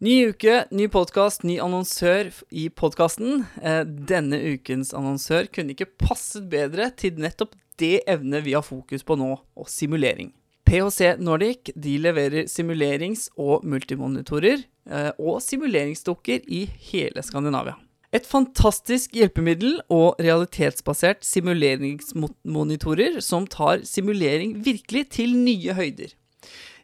Ny 0.00 0.30
uke, 0.30 0.62
ny 0.72 0.86
podkast, 0.88 1.42
ny 1.44 1.58
annonsør 1.60 2.30
i 2.56 2.70
podkasten. 2.72 3.42
Eh, 3.60 3.82
denne 3.84 4.38
ukens 4.54 4.94
annonsør 4.96 5.44
kunne 5.52 5.74
ikke 5.74 5.90
passet 6.00 6.46
bedre 6.48 6.86
til 6.96 7.18
nettopp 7.20 7.52
det 7.76 7.98
evnet 8.08 8.46
vi 8.46 8.54
har 8.56 8.64
fokus 8.64 9.04
på 9.04 9.18
nå, 9.20 9.34
og 9.36 9.68
simulering. 9.68 10.30
PHC 10.64 11.20
Nordic 11.20 11.68
de 11.76 11.98
leverer 12.00 12.48
simulerings- 12.48 13.28
og 13.36 13.60
multimonitorer 13.68 14.64
eh, 14.88 15.10
og 15.20 15.42
simuleringsdukker 15.44 16.48
i 16.48 16.62
hele 16.88 17.20
Skandinavia. 17.20 17.76
Et 18.16 18.24
fantastisk 18.24 19.12
hjelpemiddel 19.20 19.82
og 19.92 20.16
realitetsbasert 20.16 21.28
simuleringsmonitorer 21.28 23.20
som 23.20 23.44
tar 23.44 23.84
simulering 23.84 24.64
virkelig 24.64 25.10
til 25.20 25.36
nye 25.36 25.76
høyder. 25.76 26.16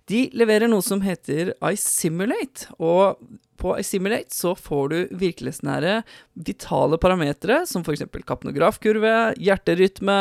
De 0.06 0.28
leverer 0.38 0.70
noe 0.70 0.84
som 0.86 1.00
heter 1.02 1.50
iSimulate, 1.66 2.68
og 2.78 3.18
på 3.58 3.72
iSimulate 3.80 4.30
så 4.36 4.52
får 4.54 4.90
du 4.92 5.14
virkelighetsnære 5.18 5.96
vitale 6.46 6.98
parametere, 7.02 7.64
som 7.66 7.82
f.eks. 7.82 8.04
kapnografkurve, 8.28 9.14
hjerterytme 9.42 10.18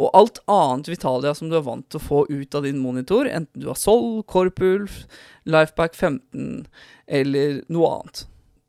og 0.00 0.08
alt 0.18 0.40
annet 0.50 0.90
Vitalia 0.90 1.34
som 1.38 1.52
du 1.52 1.58
er 1.58 1.66
vant 1.68 1.86
til 1.86 2.00
å 2.00 2.06
få 2.06 2.24
ut 2.26 2.58
av 2.58 2.66
din 2.66 2.80
monitor, 2.82 3.28
enten 3.30 3.62
du 3.62 3.68
har 3.70 3.78
Sol, 3.78 4.24
Corpulf, 4.26 5.04
Lifeback 5.46 5.94
15 5.94 6.66
eller 7.06 7.60
noe 7.70 7.92
annet. 7.98 8.24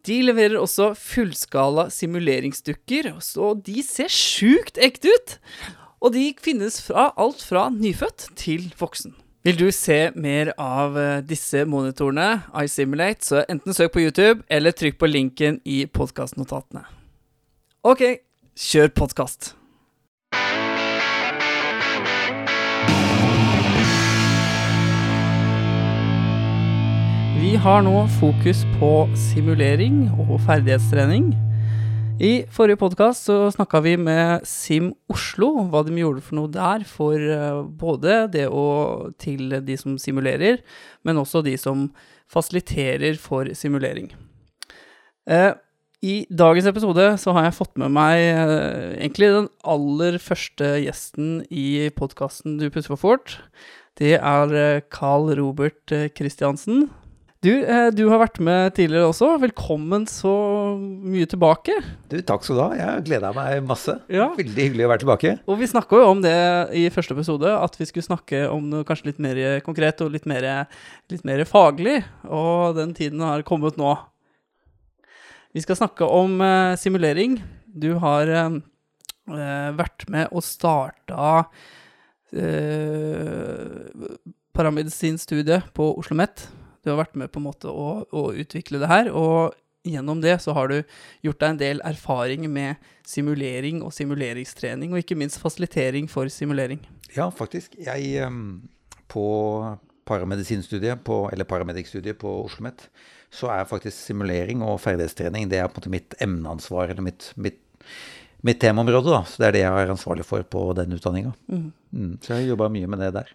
De 0.05 0.20
leverer 0.24 0.60
også 0.60 0.91
fullskala 0.96 1.88
simuleringsdukker, 1.94 3.10
så 3.26 3.55
de 3.58 3.82
ser 3.86 4.12
sjukt 4.13 4.77
ekte 4.77 5.16
ut! 5.16 5.36
Og 5.99 6.13
de 6.16 6.30
finnes 6.40 6.77
fra 6.80 7.10
alt 7.20 7.41
fra 7.44 7.66
nyfødt 7.74 8.30
til 8.40 8.70
voksen. 8.80 9.18
Vil 9.49 9.58
du 9.58 9.71
se 9.73 10.12
mer 10.13 10.52
av 10.62 10.94
eh, 11.02 11.23
disse 11.26 11.63
monitorene, 11.66 12.44
iSimulate, 12.53 13.26
så 13.26 13.40
enten 13.49 13.73
søk 13.73 13.95
på 13.95 14.03
YouTube 14.03 14.44
eller 14.45 14.76
trykk 14.77 14.99
på 15.02 15.09
linken 15.09 15.57
i 15.66 15.88
podkastnotatene. 15.90 16.84
Ok, 17.82 18.04
kjør 18.54 18.93
podkast. 18.93 19.55
Vi 27.41 27.57
har 27.65 27.81
nå 27.90 28.05
fokus 28.20 28.68
på 28.77 28.93
simulering 29.18 30.12
og 30.27 30.37
ferdighetstrening. 30.46 31.31
I 32.20 32.43
forrige 32.51 32.75
podkast 32.81 33.29
så 33.29 33.35
snakka 33.55 33.79
vi 33.79 33.93
med 33.95 34.43
Sim 34.43 34.89
Oslo, 35.07 35.53
hva 35.71 35.85
de 35.87 35.93
gjorde 35.95 36.20
for 36.25 36.35
noe 36.35 36.51
der 36.51 36.84
for 36.84 37.15
uh, 37.15 37.62
både 37.63 38.25
det 38.34 38.43
å 38.51 38.63
til 39.23 39.55
de 39.63 39.77
som 39.79 39.95
simulerer, 39.95 40.59
men 41.07 41.21
også 41.21 41.40
de 41.47 41.55
som 41.55 41.87
fasiliterer 42.27 43.15
for 43.23 43.47
simulering. 43.55 44.12
Uh, 45.31 45.55
I 46.03 46.25
dagens 46.27 46.67
episode 46.67 47.07
så 47.23 47.37
har 47.37 47.47
jeg 47.47 47.57
fått 47.62 47.79
med 47.79 47.95
meg 47.95 48.20
uh, 48.35 48.99
egentlig 48.99 49.31
den 49.37 49.51
aller 49.63 50.20
første 50.20 50.75
gjesten 50.84 51.45
i 51.47 51.87
podkasten 51.95 52.59
Du 52.59 52.67
puster 52.67 52.97
for 52.97 53.05
fort. 53.05 53.40
Det 53.95 54.17
er 54.20 54.84
Carl 54.91 55.31
Robert 55.40 55.95
Christiansen. 56.20 56.90
Du, 57.40 57.54
eh, 57.63 57.87
du, 57.95 58.01
har 58.12 58.20
vært 58.20 58.41
med 58.43 58.73
tidligere 58.76 59.07
også. 59.13 59.29
Velkommen 59.40 60.04
så 60.12 60.32
mye 60.76 61.23
tilbake. 61.29 61.71
Du, 62.12 62.18
Takk 62.20 62.43
skal 62.43 62.57
du 62.57 62.62
ha. 62.65 62.73
Jeg 62.76 63.05
gleda 63.07 63.29
meg 63.31 63.62
masse. 63.63 63.96
Ja. 64.12 64.25
Veldig 64.35 64.66
hyggelig 64.66 64.84
å 64.84 64.90
være 64.91 65.01
tilbake. 65.06 65.31
Og 65.47 65.56
vi 65.62 65.69
snakka 65.72 66.01
jo 66.01 66.09
om 66.09 66.19
det 66.25 66.35
i 66.75 66.84
første 66.91 67.16
episode, 67.16 67.47
at 67.56 67.79
vi 67.79 67.88
skulle 67.88 68.09
snakke 68.09 68.44
om 68.51 68.68
noe 68.68 68.84
kanskje 68.84 69.13
litt 69.13 69.23
mer 69.23 69.40
konkret 69.63 70.03
og 70.03 70.12
litt 70.18 70.28
mer, 70.28 70.68
litt 71.07 71.23
mer 71.23 71.46
faglig. 71.47 72.03
Og 72.28 72.75
den 72.75 72.91
tiden 73.00 73.23
har 73.23 73.47
kommet 73.47 73.79
nå. 73.79 73.96
Vi 75.56 75.63
skal 75.63 75.79
snakke 75.79 76.12
om 76.12 76.44
uh, 76.44 76.75
simulering. 76.75 77.40
Du 77.63 77.94
har 78.03 78.28
uh, 78.35 78.59
vært 79.79 80.09
med 80.12 80.28
og 80.35 80.44
starta 80.44 81.47
uh, 82.35 83.75
paramedisinstudiet 84.52 85.72
på 85.72 85.94
Oslo 85.96 86.19
OsloMet 86.19 86.50
du 86.84 86.91
har 86.94 87.01
vært 87.01 87.17
med 87.19 87.31
på 87.34 87.41
en 87.41 87.47
måte 87.50 87.72
å, 87.72 88.03
å 88.09 88.29
utvikle 88.34 88.81
det 88.81 88.90
her, 88.91 89.12
og 89.12 89.57
gjennom 89.88 90.22
det 90.22 90.38
så 90.44 90.53
har 90.57 90.72
du 90.72 90.78
gjort 91.25 91.40
deg 91.41 91.53
en 91.53 91.62
del 91.62 91.84
erfaring 91.88 92.47
med 92.51 92.90
simulering 93.07 93.84
og 93.85 93.94
simuleringstrening, 93.95 94.94
og 94.94 95.03
ikke 95.03 95.17
minst 95.19 95.40
fasilitering 95.41 96.09
for 96.12 96.29
simulering. 96.34 96.81
Ja, 97.16 97.29
faktisk. 97.34 97.78
Jeg 97.79 98.25
um, 98.25 98.69
På 99.09 99.25
paramedisinstudiet, 100.06 101.03
på, 101.06 101.29
eller 101.34 101.45
paramedikkstudiet 101.45 102.17
på 102.17 102.29
Oslo 102.29 102.45
OsloMet, 102.50 102.88
så 103.29 103.51
er 103.53 103.67
faktisk 103.69 103.97
simulering 103.97 104.63
og 104.66 104.79
ferdighetstrening 104.81 105.50
det 105.50 105.59
er 105.61 105.67
på 105.69 105.78
en 105.78 105.84
måte 105.84 105.94
mitt 105.94 106.16
emneansvar, 106.22 106.90
eller 106.90 107.06
mitt, 107.06 107.29
mitt, 107.38 107.59
mitt 108.41 108.59
temaområde. 108.61 109.11
da, 109.13 109.22
Så 109.25 109.41
det 109.41 109.47
er 109.47 109.57
det 109.57 109.63
jeg 109.66 109.84
er 109.84 109.94
ansvarlig 109.94 110.25
for 110.25 110.46
på 110.46 110.63
den 110.78 110.97
utdanninga. 110.97 111.34
Mm. 111.47 111.67
Mm, 111.94 112.16
så 112.22 112.34
jeg 112.34 112.41
har 112.41 112.53
jobba 112.56 112.72
mye 112.73 112.90
med 112.90 113.06
det 113.06 113.11
der. 113.19 113.34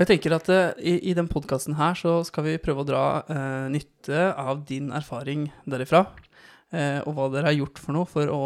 Og 0.00 0.04
jeg 0.04 0.14
tenker 0.14 0.32
at 0.36 0.46
uh, 0.48 0.72
i, 0.80 0.94
i 1.10 1.16
den 1.16 1.28
podkasten 1.28 1.76
her 1.76 1.96
så 1.98 2.20
skal 2.26 2.46
vi 2.46 2.60
prøve 2.62 2.84
å 2.84 2.88
dra 2.88 3.04
uh, 3.28 3.66
nytte 3.72 4.30
av 4.32 4.62
din 4.68 4.90
erfaring 4.96 5.48
derifra. 5.68 6.06
Uh, 6.70 7.02
og 7.04 7.16
hva 7.16 7.26
dere 7.34 7.50
har 7.50 7.58
gjort 7.58 7.80
for 7.82 7.96
noe 7.96 8.08
for 8.08 8.30
å 8.32 8.44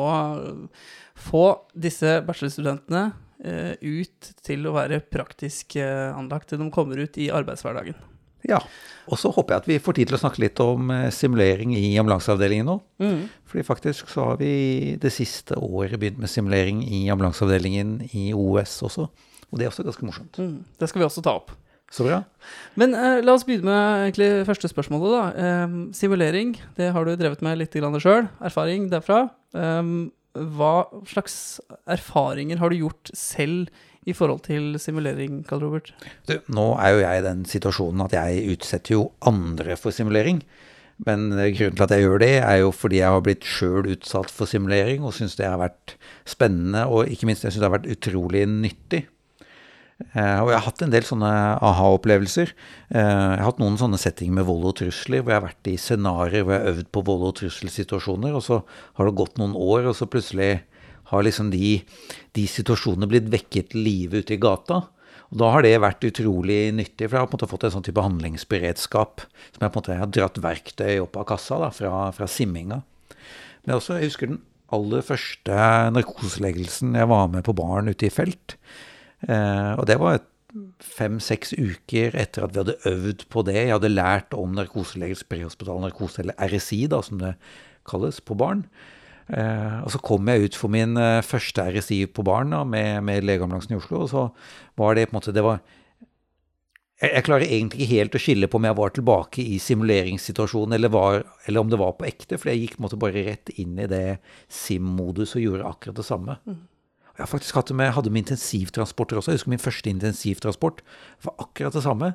få 1.14 1.44
disse 1.76 2.18
bachelorstudentene 2.26 3.10
ut 3.44 4.28
til 4.46 4.62
å 4.64 4.72
være 4.72 5.02
praktisk 5.12 5.74
anlagt 5.76 6.48
til 6.48 6.62
de 6.62 6.68
kommer 6.72 7.02
ut 7.02 7.18
i 7.20 7.26
arbeidshverdagen. 7.34 7.96
Ja. 8.48 8.60
Og 9.10 9.18
så 9.20 9.28
håper 9.34 9.52
jeg 9.52 9.60
at 9.60 9.68
vi 9.68 9.76
får 9.84 9.96
tid 9.98 10.08
til 10.08 10.16
å 10.16 10.20
snakke 10.22 10.40
litt 10.40 10.62
om 10.64 10.88
simulering 11.12 11.74
i 11.76 11.90
ambulanseavdelingen 12.00 12.70
nå. 12.70 12.78
Mm. 13.02 13.26
Fordi 13.50 13.66
faktisk 13.66 14.08
så 14.14 14.30
har 14.30 14.40
vi 14.40 14.54
det 15.02 15.12
siste 15.12 15.58
året 15.60 15.98
begynt 16.00 16.22
med 16.22 16.32
simulering 16.32 16.80
i 16.86 17.02
ambulanseavdelingen 17.12 17.98
i 18.14 18.30
OS 18.32 18.78
også. 18.86 19.10
Og 19.54 19.60
det 19.60 19.68
er 19.68 19.70
også 19.70 19.86
ganske 19.86 20.06
morsomt. 20.06 20.38
Mm, 20.42 20.64
det 20.82 20.90
skal 20.90 20.98
vi 20.98 21.06
også 21.06 21.22
ta 21.22 21.36
opp. 21.38 21.54
Så 21.94 22.02
bra. 22.02 22.24
Men 22.80 22.94
eh, 22.98 23.20
la 23.22 23.36
oss 23.36 23.44
begynne 23.46 23.70
med 23.70 24.08
egentlig 24.08 24.28
første 24.48 24.70
spørsmålet. 24.70 25.14
da. 25.14 25.46
Eh, 25.46 25.78
simulering, 25.94 26.56
det 26.74 26.90
har 26.96 27.06
du 27.06 27.14
drevet 27.14 27.44
med 27.44 27.60
litt 27.60 27.76
sjøl. 28.02 28.26
Erfaring 28.42 28.90
derfra. 28.90 29.28
Eh, 29.54 29.94
hva 30.34 30.74
slags 31.06 31.60
erfaringer 31.86 32.58
har 32.58 32.70
du 32.70 32.80
gjort 32.80 33.14
selv 33.14 33.70
i 34.04 34.12
forhold 34.12 34.42
til 34.44 34.74
simulering, 34.82 35.44
Karl 35.46 35.62
Robert? 35.62 35.94
Du, 36.26 36.34
nå 36.50 36.74
er 36.82 36.90
jo 36.90 37.04
jeg 37.04 37.20
i 37.20 37.26
den 37.28 37.44
situasjonen 37.46 38.04
at 38.08 38.18
jeg 38.18 38.56
utsetter 38.56 38.98
jo 38.98 39.12
andre 39.22 39.78
for 39.78 39.94
simulering. 39.94 40.42
Men 41.06 41.30
grunnen 41.30 41.78
til 41.78 41.86
at 41.86 41.94
jeg 41.94 42.04
gjør 42.04 42.20
det, 42.22 42.34
er 42.42 42.58
jo 42.62 42.74
fordi 42.74 43.00
jeg 43.00 43.14
har 43.14 43.22
blitt 43.22 43.46
sjøl 43.46 43.86
utsatt 43.94 44.30
for 44.30 44.50
simulering 44.50 45.06
og 45.06 45.14
syns 45.14 45.38
det 45.38 45.46
har 45.46 45.62
vært 45.62 45.96
spennende, 46.26 46.84
og 46.86 47.10
ikke 47.10 47.30
minst 47.30 47.46
jeg 47.46 47.54
syns 47.54 47.62
det 47.62 47.70
har 47.70 47.78
vært 47.78 47.90
utrolig 47.94 48.44
nyttig. 48.50 49.06
Uh, 49.94 50.40
og 50.42 50.48
jeg 50.50 50.56
har 50.56 50.64
hatt 50.66 50.82
en 50.82 50.92
del 50.92 51.04
sånne 51.06 51.30
aha-opplevelser. 51.62 52.50
Uh, 52.90 52.98
jeg 52.98 53.40
har 53.40 53.46
hatt 53.46 53.60
noen 53.62 53.78
sånne 53.78 54.00
settinger 54.00 54.40
med 54.40 54.48
vold 54.48 54.66
og 54.72 54.76
trusler, 54.80 55.22
hvor 55.22 55.34
jeg 55.34 55.38
har 55.38 55.46
vært 55.46 55.70
i 55.70 55.76
scenarioer 55.78 56.42
hvor 56.42 56.56
jeg 56.56 56.64
har 56.64 56.72
øvd 56.72 56.88
på 56.90 57.02
vold 57.06 57.26
og 57.28 57.36
trusselsituasjoner, 57.38 58.34
og 58.34 58.42
så 58.42 58.60
har 58.98 59.08
det 59.08 59.18
gått 59.20 59.38
noen 59.38 59.54
år, 59.54 59.90
og 59.90 59.94
så 59.98 60.10
plutselig 60.10 60.50
har 61.10 61.24
liksom 61.26 61.52
de, 61.52 61.76
de 62.34 62.46
situasjonene 62.48 63.08
blitt 63.10 63.30
vekket 63.32 63.70
til 63.72 63.84
live 63.86 64.24
ute 64.24 64.34
i 64.34 64.40
gata. 64.40 64.80
Og 65.30 65.38
da 65.40 65.50
har 65.54 65.64
det 65.64 65.76
vært 65.82 66.06
utrolig 66.06 66.58
nyttig, 66.74 67.06
for 67.06 67.16
jeg 67.16 67.22
har 67.22 67.28
på 67.28 67.36
en 67.36 67.38
måte 67.38 67.50
fått 67.50 67.66
en 67.68 67.74
sånn 67.76 67.86
type 67.86 68.02
handlingsberedskap 68.04 69.24
som 69.26 69.60
jeg 69.60 69.62
på 69.62 69.70
en 69.70 69.80
måte 69.80 69.98
har 70.00 70.10
dratt 70.10 70.40
verktøy 70.42 70.98
opp 71.02 71.18
av 71.20 71.28
kassa 71.32 71.60
da, 71.62 71.70
fra, 71.74 72.08
fra 72.16 72.28
simminga. 72.30 72.80
Men 73.64 73.78
også, 73.78 73.98
jeg 73.98 74.10
husker 74.10 74.32
den 74.32 74.42
aller 74.74 75.04
første 75.06 75.60
narkoseleggelsen 75.94 76.96
jeg 76.98 77.10
var 77.10 77.30
med 77.32 77.44
på 77.46 77.54
barn 77.56 77.90
ute 77.92 78.08
i 78.08 78.12
felt. 78.12 78.56
Eh, 79.28 79.72
og 79.78 79.86
det 79.90 79.98
var 80.00 80.22
fem-seks 80.84 81.54
uker 81.56 82.14
etter 82.18 82.44
at 82.44 82.54
vi 82.54 82.62
hadde 82.62 82.76
øvd 82.90 83.24
på 83.32 83.42
det. 83.46 83.56
Jeg 83.58 83.74
hadde 83.74 83.92
lært 83.92 84.34
om 84.38 84.54
narkoselegelse, 84.54 85.26
prehospital 85.30 85.80
narkose, 85.82 86.22
eller 86.22 86.38
RSI, 86.38 86.84
da, 86.92 87.00
som 87.02 87.22
det 87.22 87.34
kalles, 87.88 88.20
på 88.22 88.36
barn. 88.38 88.64
Eh, 89.28 89.78
og 89.80 89.88
så 89.94 90.00
kom 90.04 90.28
jeg 90.28 90.50
ut 90.50 90.58
for 90.58 90.72
min 90.72 90.98
eh, 91.00 91.22
første 91.24 91.64
RSI 91.74 92.04
på 92.12 92.24
barn 92.26 92.52
da, 92.52 92.60
med, 92.68 93.00
med 93.06 93.24
legeambulansen 93.26 93.74
i 93.74 93.80
Oslo. 93.80 94.04
Og 94.04 94.12
så 94.12 94.28
var 94.80 94.94
det 94.94 95.08
på 95.08 95.14
en 95.14 95.20
måte 95.20 95.34
det 95.34 95.44
var, 95.46 95.62
jeg, 97.00 97.08
jeg, 97.08 97.24
klarer 97.26 97.48
egentlig 97.48 97.80
ikke 97.80 97.94
helt 97.94 98.18
å 98.18 98.22
skille 98.22 98.50
på 98.50 98.60
om 98.60 98.68
jeg 98.68 98.78
var 98.78 98.94
tilbake 98.94 99.46
i 99.54 99.58
simuleringssituasjonen 99.62 100.76
eller, 100.76 100.92
var, 100.92 101.24
eller 101.48 101.64
om 101.64 101.72
det 101.72 101.80
var 101.80 101.96
på 101.98 102.06
ekte, 102.08 102.38
for 102.38 102.52
jeg 102.52 102.62
gikk 102.62 102.76
på 102.76 102.82
en 102.82 102.86
måte 102.86 103.00
bare 103.00 103.26
rett 103.26 103.50
inn 103.56 103.80
i 103.80 103.90
det 103.90 104.04
SIM-modus 104.52 105.34
og 105.38 105.48
gjorde 105.48 105.72
akkurat 105.72 105.98
det 105.98 106.06
samme. 106.06 106.38
Mm. 106.44 106.62
Jeg 107.14 107.22
har 107.22 107.30
faktisk 107.30 107.54
hatt 107.54 107.68
det 107.70 107.76
med, 107.78 107.92
hadde 107.94 108.10
med 108.10 108.24
intensivtransporter 108.24 109.20
også. 109.20 109.30
Jeg 109.30 109.38
husker 109.38 109.52
min 109.52 109.62
første 109.62 109.90
intensivtransport 109.90 110.80
var 111.22 111.36
akkurat 111.44 111.76
det 111.76 111.84
samme. 111.84 112.08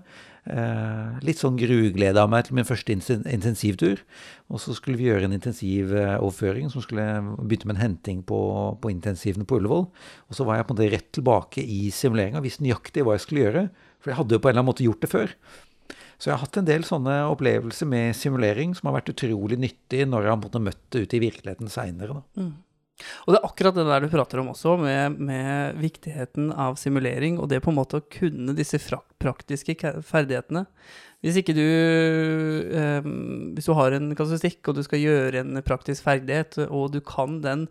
Eh, 0.44 1.20
litt 1.24 1.40
sånn 1.40 1.56
gruglede 1.60 2.20
av 2.20 2.28
meg 2.32 2.48
til 2.48 2.58
min 2.58 2.68
første 2.68 2.92
intensivtur. 2.92 4.04
Og 4.52 4.60
så 4.60 4.76
skulle 4.76 5.00
vi 5.00 5.08
gjøre 5.08 5.30
en 5.30 5.38
intensivoverføring 5.38 6.68
som 6.74 6.84
skulle 6.84 7.06
begynne 7.40 7.72
med 7.72 7.78
en 7.78 7.86
henting 7.86 8.22
på, 8.28 8.42
på 8.84 8.92
intensivene 8.92 9.48
på 9.48 9.62
Ullevål. 9.62 9.88
Og 9.88 10.36
så 10.36 10.44
var 10.44 10.60
jeg 10.60 10.68
på 10.68 10.76
en 10.76 10.82
måte 10.82 10.92
rett 10.98 11.10
tilbake 11.16 11.64
i 11.64 11.82
simuleringa, 11.96 12.44
visste 12.44 12.68
nøyaktig 12.68 13.08
hva 13.08 13.16
jeg 13.16 13.28
skulle 13.28 13.48
gjøre. 13.48 13.68
For 14.04 14.12
jeg 14.12 14.20
hadde 14.20 14.36
jo 14.36 14.44
på 14.44 14.52
en 14.52 14.56
eller 14.56 14.66
annen 14.66 14.74
måte 14.74 14.88
gjort 14.90 15.08
det 15.08 15.14
før. 15.16 15.36
Så 16.20 16.28
jeg 16.28 16.36
har 16.36 16.44
hatt 16.44 16.60
en 16.60 16.68
del 16.68 16.84
sånne 16.84 17.22
opplevelser 17.32 17.88
med 17.88 18.18
simulering 18.20 18.76
som 18.76 18.90
har 18.90 19.00
vært 19.00 19.14
utrolig 19.14 19.56
nyttig 19.62 20.04
når 20.12 20.28
jeg 20.28 20.36
har 20.36 20.66
møtt 20.66 20.90
det 20.92 21.06
ute 21.06 21.16
i 21.16 21.22
virkeligheten 21.24 21.72
seinere. 21.72 22.20
Mm. 22.36 22.58
Og 23.26 23.34
det 23.34 23.40
er 23.40 23.48
akkurat 23.48 23.78
det 23.78 23.86
der 23.88 24.04
du 24.04 24.12
prater 24.12 24.42
om 24.42 24.52
også, 24.54 24.76
med, 24.82 25.20
med, 25.30 25.78
viktigheten 25.80 26.52
av 26.52 26.78
simulering, 26.82 27.40
og 27.40 27.50
det 27.52 27.62
på 27.64 27.72
en 27.74 27.80
måte 27.80 28.00
å 28.00 28.08
kunne 28.12 28.56
disse 28.58 28.80
praktiske 29.22 29.76
ferdighetene. 30.06 30.66
Hvis 31.20 31.42
ikke 31.42 31.52
du 31.52 31.66
eh, 32.80 33.08
Hvis 33.56 33.68
du 33.68 33.74
har 33.76 33.92
en 33.92 34.14
kasustikk 34.16 34.70
og 34.72 34.78
du 34.78 34.86
skal 34.86 35.02
gjøre 35.04 35.42
en 35.44 35.60
praktisk 35.68 36.06
ferdighet, 36.06 36.62
og 36.70 36.94
du 36.94 37.02
kan 37.04 37.42
den, 37.44 37.68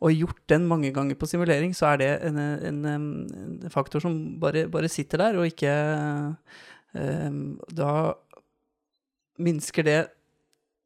og 0.00 0.16
gjort 0.16 0.40
den 0.52 0.66
mange 0.68 0.92
ganger 0.96 1.16
på 1.16 1.28
simulering, 1.28 1.74
så 1.76 1.92
er 1.92 2.00
det 2.00 2.10
en, 2.28 2.38
en, 2.40 2.84
en 2.92 3.72
faktor 3.72 4.04
som 4.04 4.16
bare, 4.40 4.66
bare, 4.72 4.88
sitter 4.88 5.24
der, 5.24 5.40
og 5.40 5.48
ikke 5.48 5.74
eh, 6.96 7.40
Da 7.76 7.92
minsker 9.40 9.86
det 9.86 10.00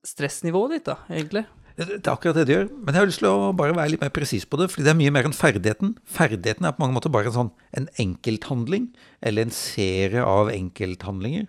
stressnivået 0.07 0.77
ditt, 0.77 0.91
da, 0.91 0.99
egentlig. 1.11 1.47
Det 1.75 1.89
er 1.91 2.13
akkurat 2.13 2.37
det 2.39 2.45
det 2.47 2.55
gjør. 2.55 2.69
Men 2.71 2.95
jeg 2.95 3.03
har 3.03 3.09
lyst 3.09 3.21
til 3.23 3.29
å 3.33 3.51
bare 3.57 3.75
være 3.75 3.95
litt 3.95 4.05
mer 4.05 4.13
presis 4.15 4.45
på 4.47 4.61
det. 4.61 4.69
fordi 4.71 4.85
det 4.87 4.93
er 4.93 5.01
mye 5.01 5.15
mer 5.15 5.27
enn 5.27 5.35
ferdigheten. 5.35 5.97
Ferdigheten 6.07 6.67
er 6.69 6.75
på 6.77 6.85
mange 6.85 6.95
måter 6.95 7.11
bare 7.11 7.33
en 7.33 7.35
sånn 7.35 7.53
en 7.75 7.89
enkelthandling, 7.99 8.93
eller 9.21 9.43
en 9.43 9.55
serie 9.55 10.23
av 10.23 10.53
enkelthandlinger. 10.55 11.49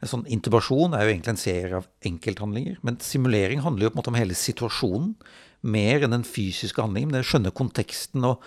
En 0.00 0.12
sånn 0.12 0.24
intubasjon 0.32 0.96
er 0.96 1.04
jo 1.04 1.12
egentlig 1.12 1.34
en 1.34 1.42
serie 1.42 1.80
av 1.80 1.88
enkelthandlinger. 2.08 2.78
Men 2.80 2.96
simulering 3.04 3.60
handler 3.64 3.86
jo 3.86 3.90
på 3.92 3.98
en 3.98 4.00
måte 4.00 4.12
om 4.14 4.20
hele 4.20 4.38
situasjonen. 4.38 5.12
Mer 5.60 6.06
enn 6.06 6.14
den 6.14 6.24
fysiske 6.24 6.80
handlingen. 6.80 7.12
Men 7.12 7.20
det 7.20 7.28
skjønner 7.28 7.52
konteksten 7.56 8.24
og 8.24 8.40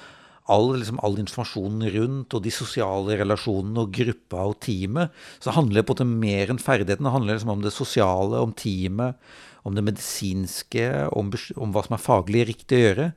all, 0.50 0.72
liksom, 0.82 0.98
all 1.06 1.20
informasjonen 1.22 1.92
rundt, 1.94 2.34
og 2.34 2.42
de 2.42 2.54
sosiale 2.54 3.20
relasjonene 3.20 3.84
og 3.84 3.94
gruppa 3.94 4.48
og 4.50 4.58
teamet. 4.66 5.14
Så 5.38 5.54
handler 5.54 5.84
det 5.84 5.86
på 5.86 5.94
en 5.94 6.10
måte 6.10 6.26
mer 6.26 6.54
enn 6.56 6.64
ferdigheten. 6.64 7.06
Det 7.06 7.14
handler 7.14 7.38
liksom 7.38 7.54
om 7.54 7.62
det 7.62 7.76
sosiale, 7.76 8.42
om 8.42 8.56
teamet 8.58 9.22
om 9.68 9.76
det 9.76 9.84
medisinske, 9.86 10.86
om, 11.16 11.32
om, 11.56 11.74
hva 11.74 11.84
som 11.86 11.98
er 11.98 12.04
faglig 12.04 12.46
riktig 12.52 12.80
å 12.80 12.84
gjøre, 12.86 13.10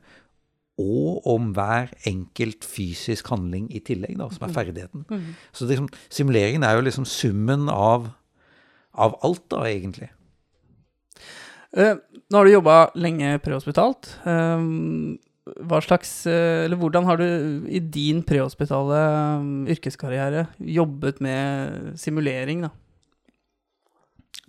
og 0.83 1.27
om 1.29 1.51
hver 1.53 1.91
enkelt 2.09 2.65
fysisk 2.65 3.29
handling 3.29 3.67
i 3.75 3.81
tillegg, 3.85 4.17
da, 4.17 4.29
som 4.33 4.47
er 4.47 4.51
mm. 4.51 4.55
ferdigheten. 4.57 5.05
Mm. 5.09 5.27
Så 5.53 5.69
liksom, 5.69 5.89
simuleringen 6.09 6.65
er 6.65 6.77
jo 6.77 6.85
liksom 6.87 7.05
summen 7.09 7.67
av, 7.71 8.09
av 8.91 9.19
alt, 9.25 9.45
da, 9.53 9.67
egentlig. 9.69 10.09
Uh, 11.73 11.95
nå 12.29 12.39
har 12.39 12.49
du 12.49 12.55
jobba 12.55 12.79
lenge 12.97 13.37
prehospitalt. 13.45 14.15
Uh, 14.25 15.13
hva 15.61 15.81
slags, 15.85 16.23
uh, 16.25 16.65
eller 16.65 16.79
hvordan 16.81 17.05
har 17.05 17.21
du 17.21 17.27
i 17.69 17.81
din 17.81 18.23
prehospitale 18.25 18.99
yrkeskarriere 19.73 20.47
jobbet 20.57 21.21
med 21.21 21.99
simulering, 22.01 22.65
da? 22.65 22.73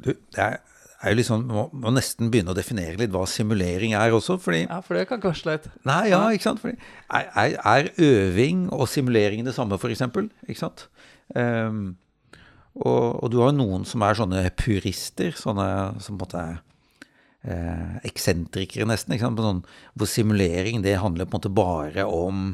Du, 0.05 0.15
det 0.35 0.41
er 0.41 0.57
er 1.05 1.13
jo 1.13 1.19
liksom, 1.21 1.45
må, 1.51 1.65
må 1.77 1.93
nesten 1.95 2.31
begynne 2.33 2.55
å 2.55 2.57
definere 2.57 2.97
litt 3.01 3.13
hva 3.15 3.25
simulering 3.29 3.95
er 3.99 4.15
også. 4.17 4.39
fordi... 4.41 4.65
Ja, 4.65 4.81
for 4.85 4.99
det 4.99 5.05
kan 5.11 5.23
kanskje 5.23 5.51
litt. 5.53 5.69
Nei, 5.87 6.01
ja, 6.13 6.23
ikke 6.33 6.49
sant. 6.49 6.63
Fordi, 6.63 6.79
er, 7.21 7.57
er, 7.61 7.91
øving 8.01 8.67
og 8.75 8.89
simulering 8.91 9.45
det 9.47 9.55
samme, 9.57 9.79
f.eks.? 9.79 10.07
Ikke 10.49 10.63
sant? 10.63 10.89
Um, 11.37 11.95
og, 12.75 13.23
og, 13.23 13.27
du 13.31 13.39
har 13.43 13.53
jo 13.53 13.59
noen 13.61 13.85
som 13.89 14.03
er 14.03 14.19
sånne 14.19 14.45
purister, 14.59 15.37
sånne 15.39 15.69
som 16.03 16.19
på 16.19 16.25
en 16.25 16.25
måte 16.25 16.43
er 16.43 16.61
eh, 17.47 17.97
eksentrikere, 18.11 18.89
nesten. 18.91 19.15
Sånn, 19.21 19.63
hvor 19.95 20.11
simulering 20.11 20.83
det 20.85 20.99
handler 21.03 21.29
på 21.29 21.37
en 21.37 21.43
måte 21.43 21.55
bare 21.55 22.09
om 22.11 22.53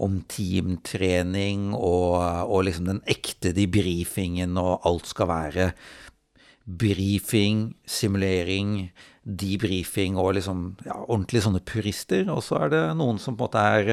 om 0.00 0.20
teamtrening 0.30 1.74
og, 1.76 2.14
og 2.48 2.62
liksom 2.64 2.86
den 2.88 3.02
ekte 3.10 3.52
debrifingen, 3.56 4.56
og 4.56 4.86
alt 4.88 5.10
skal 5.10 5.28
være 5.28 5.66
brifing, 6.78 7.70
simulering, 7.88 8.90
debrifing 9.24 10.18
og 10.20 10.34
liksom 10.38 10.64
ja, 10.86 10.96
ordentlig 11.06 11.42
sånne 11.44 11.62
purister. 11.66 12.28
Og 12.32 12.44
så 12.46 12.64
er 12.64 12.74
det 12.74 12.82
noen 12.98 13.18
som 13.22 13.36
på 13.38 13.48
en 13.48 13.50
måte 13.50 13.64
er 13.78 13.92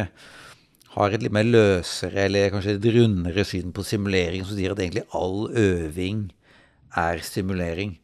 har 0.97 1.13
et 1.13 1.21
litt 1.21 1.35
mer 1.35 1.45
løsere 1.45 2.25
eller 2.25 2.49
kanskje 2.53 2.77
et 2.77 2.89
rundere 2.95 3.45
syn 3.45 3.73
på 3.75 3.85
simulering, 3.85 4.45
som 4.45 4.57
sier 4.57 4.73
at 4.73 4.81
egentlig 4.81 5.05
all 5.17 5.45
øving 5.51 6.27
er 6.97 7.21
simulering. 7.25 7.97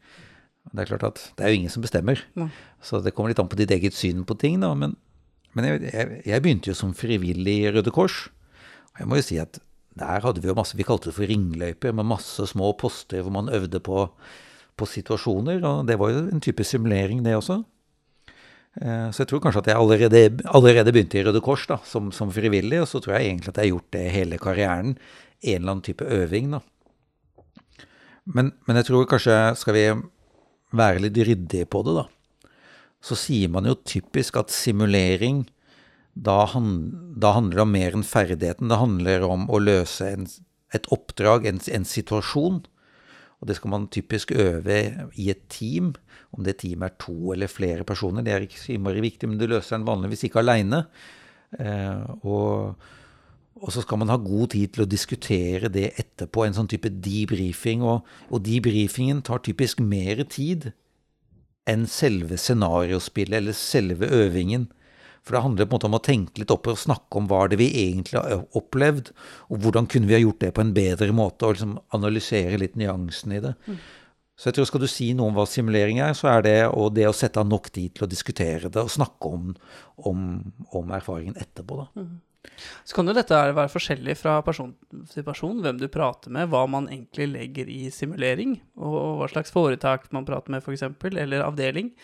Det 0.70 0.84
er 0.84 0.90
klart 0.92 1.08
at 1.08 1.22
det 1.34 1.44
er 1.44 1.52
jo 1.52 1.58
ingen 1.60 1.72
som 1.74 1.84
bestemmer, 1.84 2.22
ja. 2.38 2.48
så 2.82 3.00
det 3.02 3.14
kommer 3.14 3.32
litt 3.32 3.42
an 3.42 3.50
på 3.50 3.58
ditt 3.58 3.72
eget 3.74 3.96
syn 3.96 4.22
på 4.26 4.36
ting. 4.38 4.60
da, 4.62 4.72
Men, 4.78 4.96
men 5.54 5.68
jeg, 5.68 5.82
jeg, 5.90 6.22
jeg, 6.26 6.42
begynte 6.42 6.70
jo 6.70 6.78
som 6.78 6.94
frivillig 6.94 7.56
i 7.64 7.70
Røde 7.74 7.92
Kors. 7.94 8.28
Og 8.94 9.02
jeg 9.02 9.10
må 9.10 9.18
jo 9.18 9.26
si 9.26 9.38
at 9.42 9.58
der 9.94 10.24
hadde 10.24 10.42
vi 10.42 10.50
jo 10.50 10.56
masse 10.58 10.74
Vi 10.74 10.86
kalte 10.86 11.10
det 11.10 11.16
for 11.18 11.30
ringløyper, 11.30 11.94
med 11.94 12.08
masse 12.10 12.46
små 12.50 12.72
poster 12.78 13.22
hvor 13.22 13.34
man 13.34 13.52
øvde 13.52 13.78
på 13.82 14.08
på 14.78 14.88
situasjoner. 14.88 15.62
Og 15.64 15.86
det 15.88 15.98
var 16.00 16.12
jo 16.12 16.26
en 16.28 16.42
type 16.44 16.66
simulering, 16.66 17.22
det 17.24 17.36
også. 17.38 17.60
Eh, 18.80 19.08
så 19.14 19.22
jeg 19.22 19.30
tror 19.30 19.42
kanskje 19.44 19.62
at 19.62 19.70
jeg 19.70 19.78
allerede, 19.78 20.22
allerede 20.50 20.94
begynte 20.94 21.20
i 21.20 21.24
Røde 21.26 21.42
Kors 21.44 21.66
da, 21.70 21.78
som, 21.86 22.10
som, 22.12 22.32
frivillig, 22.34 22.80
og 22.82 22.88
så 22.90 23.00
tror 23.02 23.18
jeg 23.18 23.30
egentlig 23.30 23.52
at 23.52 23.60
jeg 23.60 23.68
har 23.68 23.74
gjort 23.76 23.92
det 23.94 24.04
hele 24.16 24.40
karrieren. 24.42 24.96
En 25.44 25.60
eller 25.60 25.76
annen 25.76 25.86
type 25.86 26.04
øving, 26.04 26.50
da. 26.56 26.62
Men, 28.24 28.54
men 28.64 28.80
jeg 28.80 28.88
tror 28.88 29.08
kanskje 29.08 29.36
skal 29.60 29.76
vi 29.76 29.88
være 30.74 31.02
litt 31.04 31.18
ryddige 31.28 31.68
på 31.70 31.84
det, 31.86 31.98
da. 32.00 32.06
Så 33.04 33.18
sier 33.20 33.50
man 33.52 33.68
jo 33.68 33.76
typisk 33.84 34.38
at 34.40 34.52
simulering 34.52 35.44
da, 36.14 36.44
han, 36.54 36.68
da 37.20 37.34
handler 37.36 37.58
det 37.58 37.64
om 37.66 37.74
mer 37.74 37.96
enn 37.98 38.06
ferdigheten. 38.06 38.70
Det 38.70 38.78
handler 38.80 39.26
om 39.26 39.48
å 39.50 39.60
løse 39.60 40.08
en, 40.08 40.28
et 40.74 40.86
oppdrag, 40.94 41.46
en, 41.50 41.60
en 41.74 41.86
situasjon. 41.88 42.62
Og 43.44 43.50
det 43.50 43.58
skal 43.58 43.74
man 43.74 43.90
typisk 43.92 44.32
øve 44.32 44.78
i 45.20 45.28
et 45.28 45.42
team. 45.52 45.92
Om 46.32 46.46
det 46.46 46.56
teamet 46.62 46.94
er 46.94 47.00
to 47.04 47.34
eller 47.34 47.52
flere 47.52 47.84
personer, 47.84 48.24
det 48.24 48.32
er 48.32 48.46
ikke 48.46 48.58
så 48.58 48.72
innmari 48.72 49.02
viktig, 49.04 49.28
men 49.28 49.36
du 49.38 49.44
løser 49.46 49.76
den 49.76 49.84
vanligvis 49.84 50.24
ikke 50.24 50.40
aleine. 50.40 50.86
Eh, 51.60 52.06
og, 52.24 52.72
og, 53.60 53.68
så 53.68 53.84
skal 53.84 54.00
man 54.00 54.08
ha 54.08 54.16
god 54.16 54.54
tid 54.56 54.72
til 54.72 54.86
å 54.86 54.88
diskutere 54.88 55.68
det 55.68 55.90
etterpå, 56.00 56.46
en 56.46 56.56
sånn 56.56 56.70
type 56.72 56.88
debrifing. 56.88 57.84
Og, 57.84 58.08
og 58.32 58.42
debrifingen 58.48 59.20
tar 59.28 59.44
typisk 59.44 59.84
mer 59.84 60.24
tid 60.24 60.70
enn 61.68 61.84
selve 61.84 62.40
scenariospillet 62.40 63.42
eller 63.42 63.60
selve 63.60 64.08
øvingen. 64.08 64.70
For 65.24 65.36
det 65.36 65.42
handler 65.46 65.66
på 65.66 65.72
en 65.72 65.78
måte 65.78 65.88
om 65.88 65.96
å 65.96 66.04
tenke 66.04 66.42
litt 66.42 66.52
opp 66.52 66.68
og 66.68 66.80
snakke 66.80 67.16
om 67.16 67.28
hva 67.30 67.46
det 67.48 67.56
vi 67.60 67.70
egentlig 67.86 68.20
har 68.20 68.44
opplevd, 68.60 69.10
og 69.48 69.62
hvordan 69.64 69.88
kunne 69.88 70.10
vi 70.10 70.18
ha 70.18 70.20
gjort 70.20 70.42
det 70.44 70.50
på 70.56 70.64
en 70.64 70.74
bedre 70.76 71.14
måte, 71.16 71.46
og 71.46 71.56
liksom 71.56 71.78
analysere 71.96 72.60
litt 72.60 72.76
nyansen 72.80 73.32
i 73.32 73.40
det. 73.44 73.54
Mm. 73.64 73.78
Så 74.34 74.50
jeg 74.50 74.58
tror 74.58 74.68
skal 74.68 74.82
du 74.82 74.90
si 74.90 75.12
noe 75.14 75.30
om 75.30 75.36
hva 75.38 75.46
simulering 75.46 76.00
er, 76.02 76.12
så 76.18 76.28
er 76.32 76.44
det 76.44 76.56
og 76.66 76.92
det 76.96 77.06
å 77.08 77.14
sette 77.16 77.40
av 77.40 77.48
nok 77.48 77.70
tid 77.72 77.94
til 77.94 78.04
å 78.04 78.10
diskutere 78.10 78.68
det 78.68 78.82
og 78.82 78.92
snakke 78.92 79.30
om, 79.30 79.52
om, 80.10 80.22
om 80.74 80.94
erfaringen 80.96 81.38
etterpå. 81.40 81.84
da. 81.84 82.02
Mm. 82.02 82.14
Så 82.84 82.98
kan 82.98 83.08
jo 83.08 83.14
dette 83.16 83.38
være 83.56 83.72
forskjellig 83.72 84.18
fra 84.20 84.36
person 84.44 84.74
til 85.12 85.24
person, 85.24 85.62
hvem 85.64 85.78
du 85.80 85.86
prater 85.92 86.34
med, 86.34 86.50
hva 86.52 86.64
man 86.68 86.90
egentlig 86.90 87.30
legger 87.32 87.70
i 87.72 87.86
simulering, 87.94 88.58
og 88.76 89.22
hva 89.22 89.30
slags 89.32 89.54
foretak 89.54 90.10
man 90.12 90.26
prater 90.28 90.52
med, 90.52 90.64
f.eks., 90.66 90.84
eller 91.14 91.46
avdeling. 91.46 91.94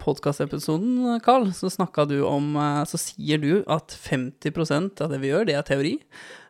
podkastepisoden, 0.00 1.18
Carl, 1.24 1.50
så 1.52 1.68
snakka 1.72 2.06
du 2.08 2.16
om 2.24 2.54
uh, 2.56 2.80
Så 2.88 3.00
sier 3.00 3.42
du 3.42 3.60
at 3.68 3.92
50% 3.92 5.02
av 5.04 5.12
det 5.12 5.20
vi 5.20 5.30
gjør, 5.30 5.44
det 5.48 5.58
er 5.58 5.66
teori. 5.68 5.92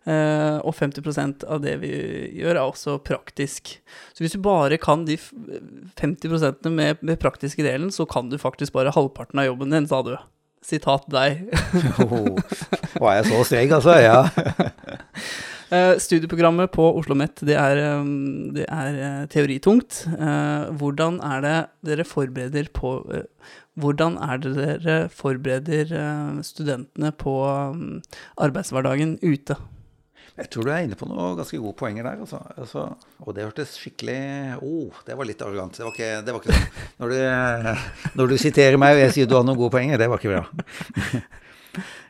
Uh, 0.07 0.63
og 0.63 0.77
50% 0.79 1.43
av 1.51 1.65
det 1.65 1.75
vi 1.83 1.91
gjør, 2.39 2.55
er 2.55 2.63
også 2.63 3.01
praktisk. 3.03 3.81
Så 4.15 4.23
hvis 4.23 4.37
du 4.37 4.45
bare 4.45 4.79
kan 4.79 5.03
de 5.09 5.19
50 5.19 6.71
med, 6.71 7.03
med 7.03 7.19
praktiske 7.19 7.67
delen, 7.67 7.91
så 7.91 8.07
kan 8.07 8.31
du 8.31 8.39
faktisk 8.39 8.77
bare 8.77 8.95
halvparten 8.95 9.43
av 9.43 9.51
jobben 9.51 9.75
din, 9.75 9.91
sa 9.91 10.05
du. 10.07 10.15
Sitat 10.63 11.11
deg. 11.11 11.51
oh, 12.07 12.39
var 13.03 13.19
jeg 13.19 13.29
så 13.33 13.43
streng, 13.51 13.75
altså? 13.75 13.99
Ja. 13.99 14.23
uh, 15.73 15.95
studieprogrammet 16.03 16.73
på 16.75 16.85
Oslo 16.89 17.17
OsloMet 17.17 17.45
det 17.47 17.57
er, 17.61 17.83
um, 18.01 18.53
det 18.57 18.67
er 18.67 18.99
uh, 18.99 19.23
teoritungt. 19.33 20.05
Uh, 20.13 20.73
hvordan 20.79 21.21
er 21.25 21.45
det 21.45 21.57
dere 21.87 22.09
forbereder 22.09 22.73
på 22.75 22.99
Hvordan 23.77 24.15
er 24.25 24.39
det 24.41 24.55
dere 24.57 24.97
forbereder 25.13 25.91
studentene 26.41 27.11
på 27.13 27.35
um, 27.45 27.99
arbeidshverdagen 28.41 29.19
ute? 29.21 29.59
Jeg 30.37 30.51
tror 30.53 30.67
du 30.69 30.71
er 30.73 30.85
inne 30.85 30.97
på 30.97 31.09
noen 31.09 31.37
ganske 31.39 31.59
gode 31.61 31.77
poenger 31.77 32.05
der. 32.05 32.23
Altså. 32.25 32.41
Altså, 32.57 32.87
og 33.25 33.37
det 33.37 33.45
hørtes 33.47 33.77
skikkelig 33.81 34.17
oh, 34.61 34.97
det 35.07 35.17
var 35.17 35.29
litt 35.29 35.45
arrogant. 35.45 35.77
Det 35.77 35.85
var 35.85 35.95
ikke, 35.95 36.11
det 36.25 36.35
var 36.35 36.43
ikke 36.43 36.57
sånn. 36.57 36.83
Når 37.01 37.13
du, 37.13 37.21
når 38.21 38.33
du, 38.33 38.37
siterer 38.41 38.81
meg 38.81 38.97
og 38.97 39.05
jeg 39.05 39.15
sier 39.17 39.31
du 39.31 39.37
har 39.39 39.47
noen 39.49 39.61
gode 39.61 39.73
poenger, 39.77 40.01
det 40.01 40.11
var 40.13 40.21
ikke 40.21 40.35
bra. 40.35 40.43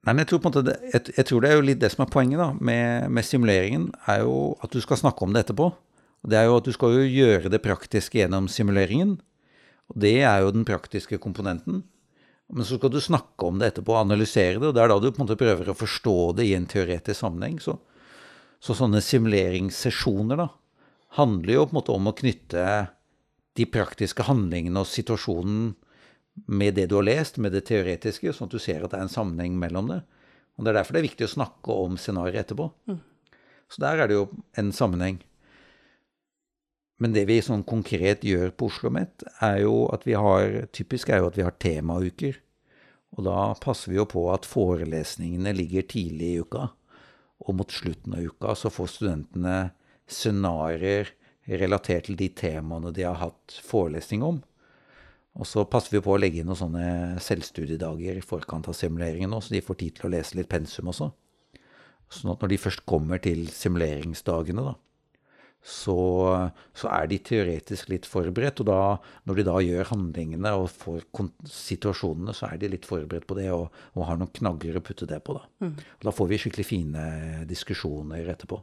Nei, 0.00 0.14
men 0.14 0.22
jeg 0.22 0.30
tror, 0.30 0.40
på 0.40 0.48
en 0.48 0.54
måte 0.54 0.64
det, 0.64 0.76
jeg, 0.94 1.14
jeg 1.18 1.28
tror 1.28 1.42
det 1.44 1.48
er 1.50 1.58
jo 1.58 1.64
litt 1.66 1.80
det 1.82 1.90
som 1.92 2.06
er 2.06 2.12
poenget 2.12 2.40
da, 2.40 2.50
med, 2.56 3.10
med, 3.12 3.26
simuleringen, 3.26 3.90
er 4.08 4.22
jo 4.24 4.36
at 4.64 4.72
du 4.72 4.80
skal 4.80 5.00
snakke 5.00 5.26
om 5.26 5.34
det 5.34 5.44
etterpå. 5.44 5.68
Det 6.30 6.38
er 6.40 6.48
jo 6.48 6.56
at 6.56 6.68
du 6.68 6.72
skal 6.76 6.94
jo 6.96 7.04
gjøre 7.04 7.52
det 7.52 7.60
praktiske 7.64 8.20
gjennom 8.20 8.48
simuleringen. 8.52 9.18
Og 9.92 9.98
det 10.00 10.20
er 10.24 10.44
jo 10.44 10.54
den 10.54 10.64
praktiske 10.68 11.18
komponenten. 11.20 11.82
Men 12.50 12.66
så 12.66 12.78
skal 12.80 12.92
du 12.94 13.00
snakke 13.02 13.46
om 13.46 13.60
det 13.60 13.70
etterpå, 13.70 13.94
analysere 13.98 14.58
det, 14.58 14.70
og 14.70 14.74
det 14.74 14.82
er 14.82 14.90
da 14.90 14.98
du 14.98 15.10
på 15.10 15.20
en 15.20 15.26
måte 15.26 15.38
prøver 15.38 15.68
å 15.70 15.76
forstå 15.76 16.16
det 16.38 16.48
i 16.48 16.56
en 16.56 16.66
teoretisk 16.70 17.20
sammenheng. 17.20 17.60
Så, 17.62 17.76
så 18.58 18.74
sånne 18.78 19.02
simuleringssesjoner 19.04 20.40
da, 20.40 20.48
handler 21.20 21.54
jo 21.54 21.66
på 21.68 21.74
en 21.74 21.80
måte 21.80 21.94
om 21.94 22.10
å 22.10 22.16
knytte 22.16 22.64
de 23.58 23.66
praktiske 23.68 24.24
handlingene 24.26 24.82
og 24.82 24.88
situasjonen 24.88 25.74
med 26.46 26.74
det 26.78 26.86
du 26.90 26.96
har 26.98 27.06
lest, 27.06 27.38
med 27.38 27.52
det 27.52 27.66
teoretiske, 27.68 28.32
sånn 28.32 28.50
at 28.50 28.54
du 28.54 28.62
ser 28.62 28.84
at 28.84 28.92
det 28.92 29.00
er 29.00 29.06
en 29.06 29.12
sammenheng 29.12 29.58
mellom 29.58 29.90
det. 29.90 30.02
Og 30.56 30.64
Det 30.64 30.72
er 30.72 30.80
derfor 30.80 30.96
det 30.96 31.00
er 31.00 31.08
viktig 31.08 31.26
å 31.26 31.34
snakke 31.36 31.74
om 31.86 31.96
scenarioet 31.96 32.44
etterpå. 32.44 32.68
Mm. 32.90 33.00
Så 33.70 33.82
der 33.84 34.02
er 34.02 34.10
det 34.10 34.16
jo 34.18 34.26
en 34.58 34.72
sammenheng. 34.76 35.20
Men 37.00 37.14
det 37.16 37.24
vi 37.30 37.38
sånn 37.40 37.62
konkret 37.64 38.26
gjør 38.28 38.50
på 38.52 38.68
Oslo 38.68 38.90
OsloMet, 38.90 39.24
er 39.40 39.62
jo 39.62 39.86
at 39.94 40.04
vi 40.04 40.18
har 40.18 40.66
Typisk 40.76 41.08
er 41.08 41.22
jo 41.22 41.30
at 41.30 41.38
vi 41.38 41.46
har 41.46 41.56
temauker. 41.56 42.36
Og 43.16 43.24
da 43.24 43.54
passer 43.62 43.94
vi 43.94 43.96
jo 43.96 44.04
på 44.10 44.26
at 44.34 44.46
forelesningene 44.46 45.54
ligger 45.56 45.88
tidlig 45.88 46.34
i 46.34 46.42
uka. 46.44 46.68
Og 47.46 47.56
mot 47.56 47.72
slutten 47.72 48.18
av 48.18 48.28
uka 48.28 48.54
så 48.58 48.68
får 48.72 48.92
studentene 48.98 49.56
scenarioer 50.10 51.14
relatert 51.60 52.10
til 52.10 52.18
de 52.20 52.28
temaene 52.36 52.92
de 52.94 53.06
har 53.06 53.16
hatt 53.22 53.56
forelesning 53.64 54.22
om. 54.26 54.42
Og 55.38 55.46
så 55.46 55.62
passer 55.70 55.94
vi 55.94 56.02
på 56.02 56.14
å 56.14 56.18
legge 56.18 56.42
inn 56.42 56.48
noen 56.50 56.58
sånne 56.58 56.86
selvstudiedager 57.22 58.18
i 58.18 58.24
forkant 58.24 58.66
av 58.68 58.74
simuleringen 58.76 59.32
òg, 59.36 59.44
så 59.46 59.54
de 59.54 59.62
får 59.64 59.78
tid 59.82 59.96
til 59.96 60.08
å 60.08 60.12
lese 60.16 60.38
litt 60.38 60.50
pensum 60.50 60.90
også. 60.90 61.12
Sånn 62.10 62.32
at 62.32 62.42
når 62.42 62.50
de 62.50 62.58
først 62.58 62.82
kommer 62.90 63.22
til 63.22 63.44
simuleringsdagene, 63.54 64.64
da, 64.66 64.74
så, 65.60 65.94
så, 66.72 66.88
er 66.88 67.08
de 67.10 67.18
teoretisk 67.20 67.90
litt 67.92 68.08
forberedt. 68.08 68.62
Og 68.62 68.68
da, 68.70 68.80
når 69.28 69.38
de 69.38 69.44
da 69.46 69.56
gjør 69.62 69.90
handlingene 69.92 70.54
og 70.56 70.70
får 70.72 71.04
situasjonene, 71.52 72.34
så 72.36 72.48
er 72.48 72.62
de 72.62 72.72
litt 72.72 72.88
forberedt 72.88 73.28
på 73.28 73.36
det 73.38 73.50
og, 73.52 73.68
og 73.94 74.06
har 74.08 74.20
noen 74.20 74.32
knagger 74.40 74.80
å 74.80 74.84
putte 74.84 75.08
det 75.10 75.20
på. 75.26 75.36
Da. 75.36 75.44
Mm. 75.66 75.76
Og 75.76 76.08
da 76.08 76.14
får 76.16 76.30
vi 76.32 76.40
skikkelig 76.44 76.66
fine 76.66 77.04
diskusjoner 77.50 78.32
etterpå. 78.32 78.58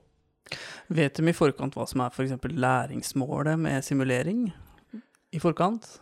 Vet 0.98 1.20
de 1.20 1.30
i 1.30 1.36
forkant 1.36 1.76
hva 1.78 1.86
som 1.90 2.02
er 2.04 2.12
f.eks. 2.12 2.36
læringsmålet 2.56 3.60
med 3.62 3.86
simulering? 3.86 4.48
I 5.36 5.42
forkant? 5.44 5.98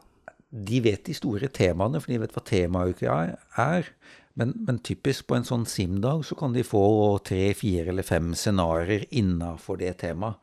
De 0.55 0.79
vet 0.79 1.03
de 1.03 1.15
store 1.17 1.49
temaene, 1.51 1.99
for 1.99 2.13
de 2.13 2.21
vet 2.21 2.35
hva 2.35 2.43
temauka 2.47 3.15
er. 3.59 3.89
Men, 4.35 4.51
men, 4.67 4.79
typisk 4.83 5.27
på 5.29 5.37
en 5.37 5.47
sånn 5.47 5.65
SIM-dag 5.67 6.23
så 6.27 6.35
kan 6.39 6.55
de 6.55 6.63
få 6.67 6.83
tre, 7.23 7.53
fire 7.55 7.91
eller 7.91 8.07
fem 8.07 8.33
scenarioer 8.35 9.07
innafor 9.15 9.79
det 9.79 9.93
temaet. 10.03 10.39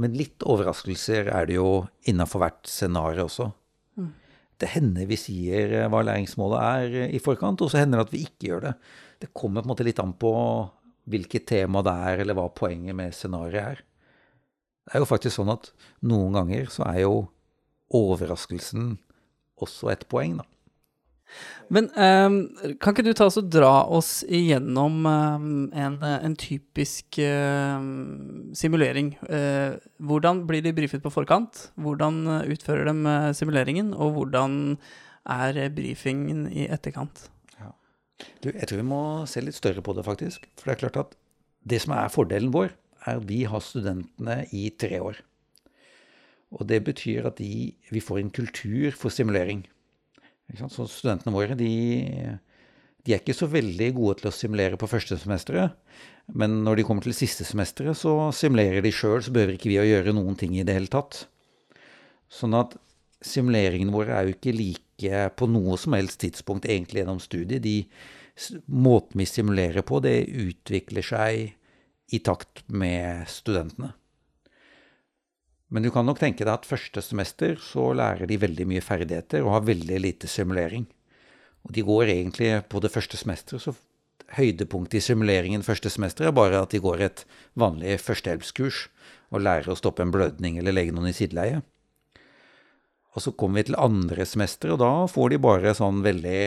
Men 0.00 0.16
litt 0.16 0.40
overraskelser 0.48 1.28
er 1.28 1.46
det 1.48 1.58
jo 1.58 1.82
innafor 2.08 2.40
hvert 2.40 2.68
scenario 2.68 3.26
også. 3.28 3.50
Mm. 4.00 4.08
Det 4.60 4.70
hender 4.72 5.10
vi 5.10 5.18
sier 5.20 5.74
eh, 5.76 5.88
hva 5.92 6.00
læringsmålet 6.08 6.62
er 6.64 6.96
eh, 7.02 7.12
i 7.12 7.20
forkant, 7.22 7.60
og 7.60 7.70
så 7.70 7.82
hender 7.82 8.00
det 8.00 8.06
at 8.08 8.14
vi 8.14 8.22
ikke 8.24 8.48
gjør 8.48 8.64
det. 8.70 8.72
Det 9.20 9.30
kommer 9.36 9.60
på 9.60 9.68
en 9.68 9.72
måte 9.74 9.86
litt 9.86 10.00
an 10.02 10.16
på 10.16 10.32
hvilket 11.12 11.46
tema 11.50 11.84
det 11.84 11.94
er, 12.08 12.24
eller 12.24 12.38
hva 12.38 12.48
poenget 12.56 12.96
med 12.96 13.12
scenarioet 13.16 13.76
er. 13.76 13.84
Det 14.82 14.96
er 14.96 15.04
jo 15.04 15.12
faktisk 15.12 15.36
sånn 15.36 15.52
at 15.52 15.70
noen 16.08 16.40
ganger 16.40 16.72
så 16.72 16.88
er 16.88 17.02
jo 17.04 17.16
overraskelsen 17.92 18.96
også 19.64 19.92
et 19.92 20.06
poeng, 20.10 20.40
da. 20.40 20.48
Men 21.72 21.88
um, 21.96 22.34
kan 22.82 22.92
ikke 22.92 23.04
du 23.06 23.14
ta 23.16 23.24
oss 23.30 23.38
og 23.40 23.48
dra 23.52 23.86
oss 23.88 24.10
igjennom 24.28 25.06
um, 25.08 25.46
en, 25.72 25.96
en, 26.02 26.34
typisk 26.36 27.16
uh, 27.24 27.80
simulering? 28.58 29.14
Uh, 29.24 29.78
hvordan 29.96 30.44
blir 30.48 30.64
de 30.64 30.74
brifet 30.76 31.00
på 31.04 31.12
forkant? 31.14 31.70
Hvordan 31.80 32.26
utfører 32.52 32.90
de 32.90 32.96
uh, 33.06 33.30
simuleringen? 33.36 33.94
Og 33.96 34.18
hvordan 34.18 34.76
er 35.32 35.62
brifingen 35.72 36.44
i 36.50 36.68
etterkant? 36.68 37.28
Ja. 37.56 37.72
Du, 38.44 38.50
jeg 38.50 38.68
tror 38.68 38.82
vi 38.82 38.90
må 38.92 39.02
se 39.30 39.44
litt 39.44 39.56
større 39.56 39.84
på 39.84 39.96
det, 39.96 40.04
faktisk. 40.04 40.44
For 40.58 40.68
det 40.68 40.76
er 40.76 40.84
klart 40.84 41.02
at 41.06 41.18
det 41.64 41.80
som 41.84 41.96
er 41.96 42.12
fordelen 42.12 42.52
vår, 42.54 42.74
er 43.06 43.18
at 43.18 43.26
vi 43.26 43.42
har 43.48 43.62
studentene 43.64 44.42
i 44.54 44.68
tre 44.78 45.00
år. 45.02 45.22
Og 46.52 46.66
det 46.68 46.82
betyr 46.84 47.28
at 47.30 47.38
de, 47.40 47.72
vi 47.92 48.02
får 48.04 48.20
en 48.20 48.32
kultur 48.34 48.92
for 48.96 49.14
simulering. 49.14 49.64
Så 50.68 50.86
studentene 50.90 51.32
våre 51.32 51.56
de, 51.56 51.70
de, 53.04 53.14
er 53.14 53.22
ikke 53.22 53.36
så 53.36 53.48
veldig 53.48 53.88
gode 53.96 54.20
til 54.20 54.28
å 54.28 54.34
simulere 54.36 54.78
på 54.80 54.90
første 54.90 55.16
semesteret. 55.20 55.72
Men 56.36 56.60
når 56.66 56.78
de 56.80 56.86
kommer 56.86 57.06
til 57.06 57.16
siste 57.16 57.46
semesteret, 57.48 57.96
så 57.98 58.30
simulerer 58.36 58.84
de 58.84 58.92
sjøl, 58.94 59.22
så 59.24 59.32
behøver 59.34 59.56
ikke 59.56 59.72
vi 59.72 59.80
å 59.80 59.88
gjøre 59.88 60.14
noen 60.16 60.36
ting 60.38 60.54
i 60.58 60.66
det 60.66 60.76
hele 60.76 60.92
tatt. 60.92 61.24
Sånn 62.32 62.56
at 62.58 62.76
simuleringene 63.24 63.94
våre 63.94 64.18
er 64.18 64.28
jo 64.28 64.36
ikke 64.36 64.56
like 64.56 65.28
på 65.38 65.48
noe 65.50 65.78
som 65.80 65.96
helst 65.96 66.20
tidspunkt 66.22 66.68
egentlig 66.68 67.02
gjennom 67.02 67.22
studiet. 67.22 67.64
De 67.64 67.80
Måten 68.66 69.20
vi 69.20 69.26
simulerer 69.28 69.84
på, 69.84 70.00
det 70.00 70.24
utvikler 70.24 71.04
seg 71.04 72.12
i 72.12 72.20
takt 72.24 72.64
med 72.72 73.28
studentene. 73.30 73.92
Men 75.72 75.86
du 75.86 75.88
kan 75.92 76.04
nok 76.04 76.20
tenke 76.20 76.44
deg 76.44 76.52
at 76.52 76.68
første 76.68 77.00
semester 77.00 77.56
så 77.64 77.92
lærer 77.96 78.28
de 78.28 78.36
veldig 78.40 78.66
mye 78.68 78.84
ferdigheter 78.84 79.40
og 79.40 79.54
har 79.54 79.70
veldig 79.70 80.02
lite 80.04 80.28
simulering. 80.28 80.84
Og 81.64 81.72
de 81.72 81.84
går 81.86 82.12
egentlig 82.12 82.50
på 82.68 82.82
det 82.84 82.92
første 82.92 83.16
semesteret, 83.16 83.64
så 83.64 83.72
høydepunktet 84.36 84.98
i 85.00 85.04
simuleringen 85.04 85.64
første 85.64 85.90
semester 85.92 86.28
er 86.28 86.36
bare 86.36 86.60
at 86.60 86.72
de 86.74 86.80
går 86.82 87.04
et 87.06 87.24
vanlig 87.58 87.98
førstehjelpskurs 88.04 88.86
og 89.32 89.44
lærer 89.44 89.72
å 89.72 89.78
stoppe 89.78 90.04
en 90.04 90.12
blødning 90.12 90.58
eller 90.60 90.76
legge 90.76 90.94
noen 90.94 91.10
i 91.10 91.16
sideleie. 91.16 91.62
Og 93.12 93.24
så 93.24 93.32
kommer 93.36 93.60
vi 93.60 93.68
til 93.68 93.80
andre 93.80 94.24
semester, 94.28 94.72
og 94.72 94.80
da 94.80 94.92
får 95.08 95.34
de 95.34 95.40
bare 95.44 95.74
sånn 95.76 96.00
veldig, 96.04 96.44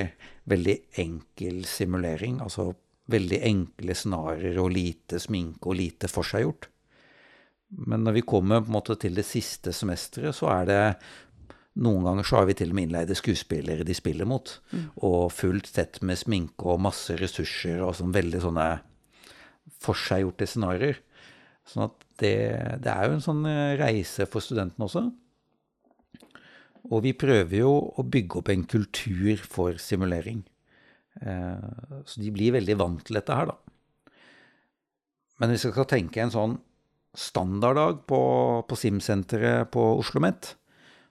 veldig 0.50 0.76
enkel 1.02 1.60
simulering. 1.70 2.40
Altså 2.42 2.72
veldig 3.14 3.42
enkle 3.46 3.98
scenarioer 3.98 4.58
og 4.64 4.72
lite 4.74 5.22
sminke 5.22 5.70
og 5.70 5.78
lite 5.78 6.10
forseggjort. 6.10 6.70
Men 7.70 8.06
når 8.06 8.20
vi 8.20 8.26
kommer 8.28 8.62
på 8.62 8.70
en 8.70 8.78
måte 8.78 8.96
til 9.02 9.16
det 9.18 9.26
siste 9.28 9.74
semesteret, 9.74 10.36
så 10.38 10.52
er 10.54 10.68
det 10.70 10.82
noen 11.84 12.06
ganger 12.08 12.28
så 12.28 12.40
har 12.40 12.46
vi 12.48 12.56
til 12.56 12.72
og 12.72 12.78
med 12.78 12.88
innleide 12.88 13.18
skuespillere 13.20 13.84
de 13.88 13.96
spiller 13.98 14.28
mot. 14.30 14.54
Mm. 14.72 14.86
Og 15.08 15.34
fullt 15.36 15.68
sett 15.68 16.00
med 16.08 16.20
sminke 16.20 16.70
og 16.72 16.84
masse 16.86 17.18
ressurser 17.20 17.82
og 17.84 17.98
sånn 17.98 18.16
veldig 18.16 18.42
sånne 18.46 18.70
forseggjorte 19.84 20.48
scenarioer. 20.48 21.02
Sånn 21.68 21.88
at 21.88 22.06
det, 22.22 22.36
det 22.86 22.94
er 22.94 23.10
jo 23.10 23.18
en 23.18 23.26
sånn 23.26 23.46
eh, 23.50 23.76
reise 23.82 24.28
for 24.30 24.46
studentene 24.46 24.88
også. 24.88 25.04
Og 26.94 27.02
vi 27.04 27.16
prøver 27.18 27.58
jo 27.64 27.72
å 27.74 28.06
bygge 28.06 28.40
opp 28.40 28.52
en 28.54 28.68
kultur 28.70 29.42
for 29.42 29.82
simulering. 29.82 30.44
Eh, 31.20 32.04
så 32.06 32.22
de 32.22 32.32
blir 32.32 32.56
veldig 32.56 32.78
vant 32.80 33.04
til 33.04 33.18
dette 33.18 33.36
her, 33.36 33.52
da. 33.52 33.58
Men 35.42 35.52
hvis 35.52 35.66
jeg 35.68 35.76
skal 35.76 35.90
tenke 35.92 36.22
en 36.24 36.32
sånn 36.32 36.56
standarddag 37.20 38.06
på, 38.10 38.22
på 38.68 38.78
SIM-senteret 38.80 39.72
på 39.74 39.84
Oslo 39.96 40.20
OsloMet, 40.20 40.56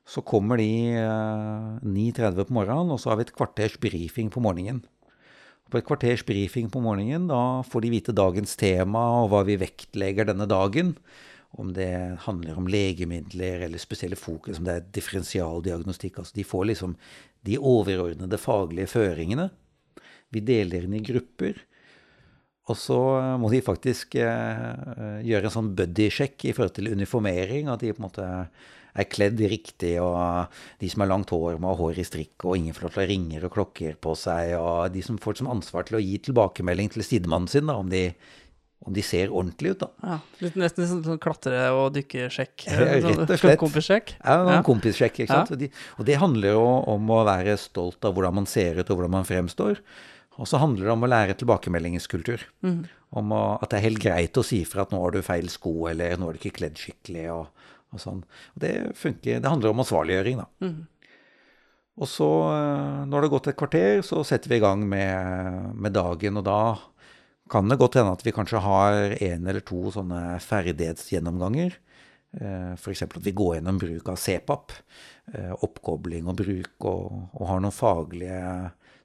så 0.04 0.20
kommer 0.20 0.60
de 0.60 0.96
eh, 1.00 1.68
9.30 1.80 2.44
på 2.44 2.54
morgenen, 2.54 2.92
og 2.92 3.00
så 3.00 3.10
har 3.10 3.20
vi 3.20 3.26
et 3.28 3.36
kvarters 3.36 3.78
brifing 3.80 4.30
på 4.32 4.42
morgenen. 4.44 4.82
På 5.72 5.80
et 5.80 5.86
kvarters 5.88 6.24
brifing 6.28 6.68
på 6.70 6.82
morgenen, 6.84 7.28
da 7.30 7.62
får 7.64 7.84
de 7.84 7.92
vite 7.94 8.16
dagens 8.16 8.52
tema 8.60 9.00
og 9.22 9.30
hva 9.32 9.44
vi 9.48 9.56
vektlegger 9.60 10.28
denne 10.28 10.46
dagen. 10.50 10.92
Om 11.54 11.70
det 11.72 12.18
handler 12.26 12.58
om 12.58 12.68
legemidler 12.68 13.64
eller 13.64 13.80
spesielle 13.80 14.18
fokus, 14.18 14.58
om 14.58 14.66
det 14.66 14.74
er 14.74 14.88
differensialdiagnostikk. 14.92 16.18
Altså 16.20 16.36
de 16.36 16.44
får 16.44 16.66
liksom 16.72 16.96
de 17.46 17.56
overordnede 17.60 18.40
faglige 18.40 18.90
føringene. 18.90 19.48
Vi 20.34 20.42
deler 20.44 20.84
inn 20.84 20.98
i 20.98 21.04
grupper. 21.04 21.62
Og 22.72 22.76
så 22.80 22.96
må 23.36 23.50
de 23.52 23.58
faktisk 23.60 24.14
eh, 24.16 25.18
gjøre 25.26 25.50
en 25.50 25.52
sånn 25.52 25.74
buddy-sjekk 25.76 26.46
i 26.48 26.54
forhold 26.56 26.72
til 26.78 26.88
uniformering. 26.94 27.68
At 27.68 27.82
de 27.84 27.90
på 27.92 28.00
en 28.00 28.06
måte 28.06 28.28
er 28.94 29.08
kledd 29.10 29.40
riktig, 29.50 29.96
og 30.00 30.46
de 30.80 30.88
som 30.88 31.02
har 31.02 31.10
langt 31.10 31.32
hår, 31.34 31.58
må 31.60 31.72
ha 31.72 31.76
hår 31.80 31.98
i 31.98 32.06
strikk, 32.06 32.44
og 32.46 32.54
ingen 32.60 32.72
får 32.76 32.86
lov 32.86 32.92
til 32.94 33.00
å 33.00 33.04
ha 33.04 33.10
ringer 33.10 33.44
og 33.48 33.52
klokker 33.56 33.96
på 34.00 34.14
seg. 34.16 34.54
Og 34.56 34.94
de 34.94 35.02
som 35.04 35.18
får 35.20 35.40
som 35.42 35.50
ansvar 35.52 35.84
til 35.88 35.98
å 35.98 36.02
gi 36.04 36.14
tilbakemelding 36.28 36.92
til 36.94 37.04
sidemannen 37.04 37.50
sin 37.50 37.66
da, 37.68 37.74
om 37.82 37.90
de, 37.92 38.04
om 38.86 38.94
de 38.94 39.02
ser 39.04 39.34
ordentlig 39.34 39.74
ut, 39.74 39.82
da. 39.82 39.90
Ja, 40.14 40.18
litt 40.46 40.56
Nesten 40.62 40.86
sånn, 40.88 41.02
sånn 41.04 41.20
klatre- 41.20 41.66
og 41.74 41.90
dykkesjekk. 41.98 42.68
Rett 42.80 43.10
og 43.26 43.34
slett. 43.42 43.60
Kompissjekk. 43.60 44.14
Ja, 44.22 44.38
en 44.46 44.52
Ja. 44.54 44.62
kompissjekk. 44.70 45.20
ikke 45.26 45.34
sant? 45.34 45.50
Ja. 45.52 45.58
Og, 45.58 45.60
de, 45.66 45.70
og 45.98 46.08
det 46.08 46.20
handler 46.22 46.54
jo 46.56 46.64
om 46.94 47.12
å 47.18 47.20
være 47.28 47.58
stolt 47.60 48.06
av 48.08 48.14
hvordan 48.16 48.40
man 48.40 48.46
ser 48.48 48.78
ut, 48.80 48.86
og 48.88 48.94
hvordan 49.02 49.16
man 49.18 49.28
fremstår. 49.28 49.82
Og 50.38 50.48
så 50.50 50.58
handler 50.58 50.88
det 50.88 50.94
om 50.96 51.04
å 51.06 51.10
lære 51.10 51.36
tilbakemeldingskultur. 51.38 52.42
Om 53.14 53.32
å, 53.36 53.42
at 53.62 53.70
det 53.70 53.78
er 53.78 53.84
helt 53.88 54.02
greit 54.02 54.36
å 54.40 54.42
si 54.46 54.64
fra 54.66 54.82
at 54.82 54.90
nå 54.90 54.98
har 55.04 55.14
du 55.14 55.20
feil 55.22 55.46
sko, 55.52 55.86
eller 55.92 56.16
nå 56.18 56.28
er 56.28 56.34
du 56.34 56.40
ikke 56.42 56.56
kledd 56.58 56.80
skikkelig. 56.80 57.28
og, 57.30 57.46
og 57.94 58.02
sånn. 58.02 58.24
Og 58.56 58.64
det 58.64 58.72
funker. 58.98 59.38
Det 59.38 59.50
handler 59.52 59.70
om 59.70 59.84
ansvarliggjøring, 59.84 60.40
da. 60.42 60.48
Og 61.94 62.08
så, 62.10 62.26
eh, 62.50 63.04
når 63.06 63.14
det 63.14 63.28
har 63.28 63.34
gått 63.36 63.48
et 63.52 63.56
kvarter, 63.60 64.02
så 64.02 64.24
setter 64.26 64.50
vi 64.50 64.56
i 64.58 64.64
gang 64.64 64.82
med, 64.90 65.76
med 65.78 65.94
dagen. 65.94 66.40
Og 66.40 66.44
da 66.48 66.58
kan 67.50 67.68
det 67.70 67.78
godt 67.78 67.94
hende 68.00 68.16
at 68.16 68.24
vi 68.26 68.32
kanskje 68.34 68.64
har 68.64 69.14
en 69.14 69.46
eller 69.46 69.60
to 69.62 69.92
sånne 69.94 70.40
ferdighetsgjennomganger. 70.42 71.76
F.eks. 72.74 73.04
at 73.06 73.14
vi 73.22 73.30
går 73.30 73.60
gjennom 73.60 73.76
bruk 73.78 74.08
av 74.10 74.16
CPAP. 74.18 74.72
eh, 75.34 75.52
Oppkobling 75.62 76.26
og 76.26 76.40
bruk, 76.40 76.74
og, 76.90 77.28
og 77.38 77.46
har 77.46 77.60
noen 77.62 77.74
faglige 77.76 78.40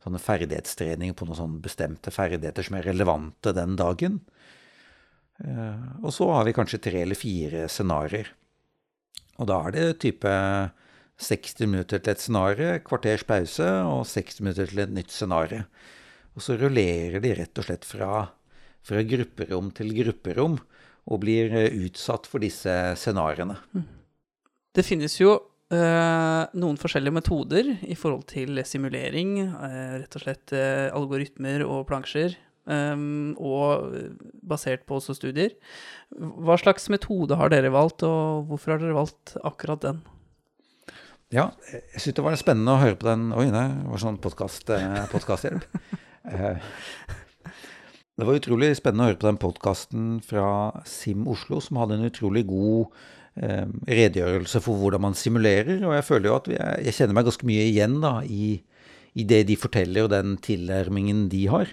sånne 0.04 0.22
ferdighetstrening 0.24 1.14
på 1.18 1.28
noen 1.28 1.40
sånne 1.40 1.64
bestemte 1.64 2.12
ferdigheter 2.14 2.66
som 2.66 2.78
er 2.80 2.88
relevante 2.88 3.54
den 3.56 3.76
dagen. 3.80 4.20
Eh, 5.44 6.04
Og 6.04 6.14
så 6.16 6.30
har 6.32 6.46
vi 6.48 6.56
kanskje 6.56 6.82
tre 6.84 7.02
eller 7.04 7.20
fire 7.20 7.68
scenarioer. 7.68 8.32
Og 9.40 9.48
da 9.48 9.60
er 9.68 9.72
det 9.76 10.00
type 10.04 10.32
60 11.20 11.68
minutter 11.68 12.00
til 12.00 12.12
et 12.12 12.20
scenario, 12.24 12.80
kvarters 12.84 13.24
pause 13.28 13.68
og 13.88 14.06
60 14.08 14.42
minutter 14.44 14.68
til 14.72 14.84
et 14.84 14.94
nytt 14.96 15.12
scenario. 15.12 15.64
Og 16.36 16.44
så 16.44 16.56
rullerer 16.60 17.20
de 17.24 17.34
rett 17.36 17.60
og 17.60 17.66
slett 17.68 17.88
fra, 17.88 18.30
fra 18.84 19.04
grupperom 19.04 19.72
til 19.76 19.92
grupperom 19.98 20.60
og 21.10 21.22
blir 21.24 21.52
utsatt 21.74 22.28
for 22.30 22.40
disse 22.40 22.72
scenarioene. 23.00 23.58
Det 24.76 24.86
finnes 24.86 25.16
jo 25.20 25.40
noen 25.70 26.78
forskjellige 26.82 27.14
metoder 27.14 27.68
i 27.86 27.98
forhold 27.98 28.26
til 28.32 28.58
simulering. 28.66 29.36
eh, 29.40 29.98
rett 30.02 30.16
og 30.18 30.24
slett 30.24 30.54
eh, 30.58 30.90
algoritmer 30.96 31.62
og 31.66 31.84
plansjer. 31.90 32.38
eh, 32.70 33.36
og 33.38 33.94
basert 34.42 34.86
på 34.90 34.98
også 34.98 35.14
studier. 35.18 35.54
Hva 36.18 36.58
slags 36.58 36.90
metode 36.90 37.38
har 37.38 37.50
dere 37.54 37.70
valgt, 37.74 38.04
og 38.04 38.50
hvorfor 38.50 38.76
har 38.76 38.82
dere 38.82 38.98
valgt 38.98 39.38
akkurat 39.44 39.82
den? 39.86 40.02
Ja, 41.30 41.52
jeg 41.70 42.02
syntes 42.02 42.16
det 42.18 42.26
var 42.26 42.38
spennende 42.42 42.74
å 42.74 42.82
høre 42.82 42.98
på 42.98 43.06
den 43.06 43.28
Oi, 43.38 43.52
det 43.54 43.90
var 43.92 44.02
sånn 44.02 44.18
eh. 44.18 45.60
Eh, 46.30 46.58
det 48.20 48.28
var 48.28 48.36
utrolig 48.36 48.74
spennende 48.76 49.06
å 49.06 49.10
høre 49.14 49.20
på 49.22 49.30
den 49.30 49.40
podkasten 49.40 50.08
fra 50.28 50.46
Sim 50.88 51.24
Oslo, 51.32 51.62
som 51.64 51.78
hadde 51.80 51.96
en 51.96 52.08
utrolig 52.10 52.44
god 52.50 52.90
eh, 53.40 53.70
redegjørelse 53.88 54.60
for 54.66 54.76
hvordan 54.82 55.06
man 55.06 55.16
simulerer. 55.16 55.80
Og 55.88 55.94
jeg 55.96 56.06
føler 56.08 56.28
jo 56.28 56.36
at 56.36 56.50
er, 56.52 56.74
jeg 56.84 56.98
kjenner 56.98 57.16
meg 57.16 57.30
ganske 57.30 57.48
mye 57.48 57.68
igjen 57.70 57.96
da, 58.04 58.18
i, 58.28 58.58
i 59.16 59.26
det 59.30 59.46
de 59.48 59.56
forteller, 59.60 60.04
og 60.04 60.12
den 60.12 60.36
tilnærmingen 60.44 61.30
de 61.32 61.46
har. 61.54 61.72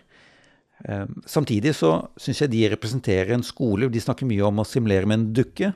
Eh, 0.86 1.08
samtidig 1.26 1.74
så 1.80 1.96
syns 2.14 2.44
jeg 2.44 2.54
de 2.54 2.62
representerer 2.76 3.34
en 3.34 3.46
skole. 3.46 3.90
De 3.90 4.04
snakker 4.06 4.30
mye 4.30 4.46
om 4.46 4.62
å 4.62 4.68
simulere 4.68 5.10
med 5.10 5.18
en 5.18 5.28
dukke. 5.40 5.72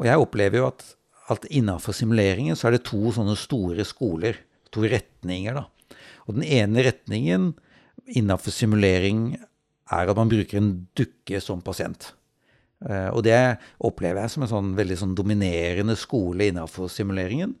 Og 0.00 0.08
jeg 0.08 0.24
opplever 0.24 0.62
jo 0.62 0.70
at, 0.70 0.86
at 1.34 1.44
innafor 1.52 1.96
simuleringen 1.98 2.56
så 2.56 2.70
er 2.70 2.78
det 2.78 2.86
to 2.88 3.12
sånne 3.12 3.36
store 3.36 3.84
skoler. 3.84 4.40
To 4.72 4.88
retninger, 4.88 5.60
da. 5.60 5.68
Og 6.24 6.40
den 6.40 6.48
ene 6.48 6.88
retningen 6.88 7.52
innafor 8.16 8.54
simulering 8.54 9.36
er 9.92 10.10
at 10.10 10.18
man 10.18 10.30
bruker 10.30 10.60
en 10.60 10.72
dukke 10.98 11.40
som 11.44 11.62
pasient. 11.64 12.12
Eh, 12.86 13.08
Og 13.10 13.24
det 13.26 13.58
opplever 13.80 14.22
jeg 14.22 14.34
som 14.34 14.44
en 14.44 14.52
sånn 14.52 14.74
veldig 14.78 14.98
sånn 15.00 15.16
dominerende 15.18 15.96
skole 15.98 16.50
innafor 16.50 16.90
simuleringen. 16.92 17.56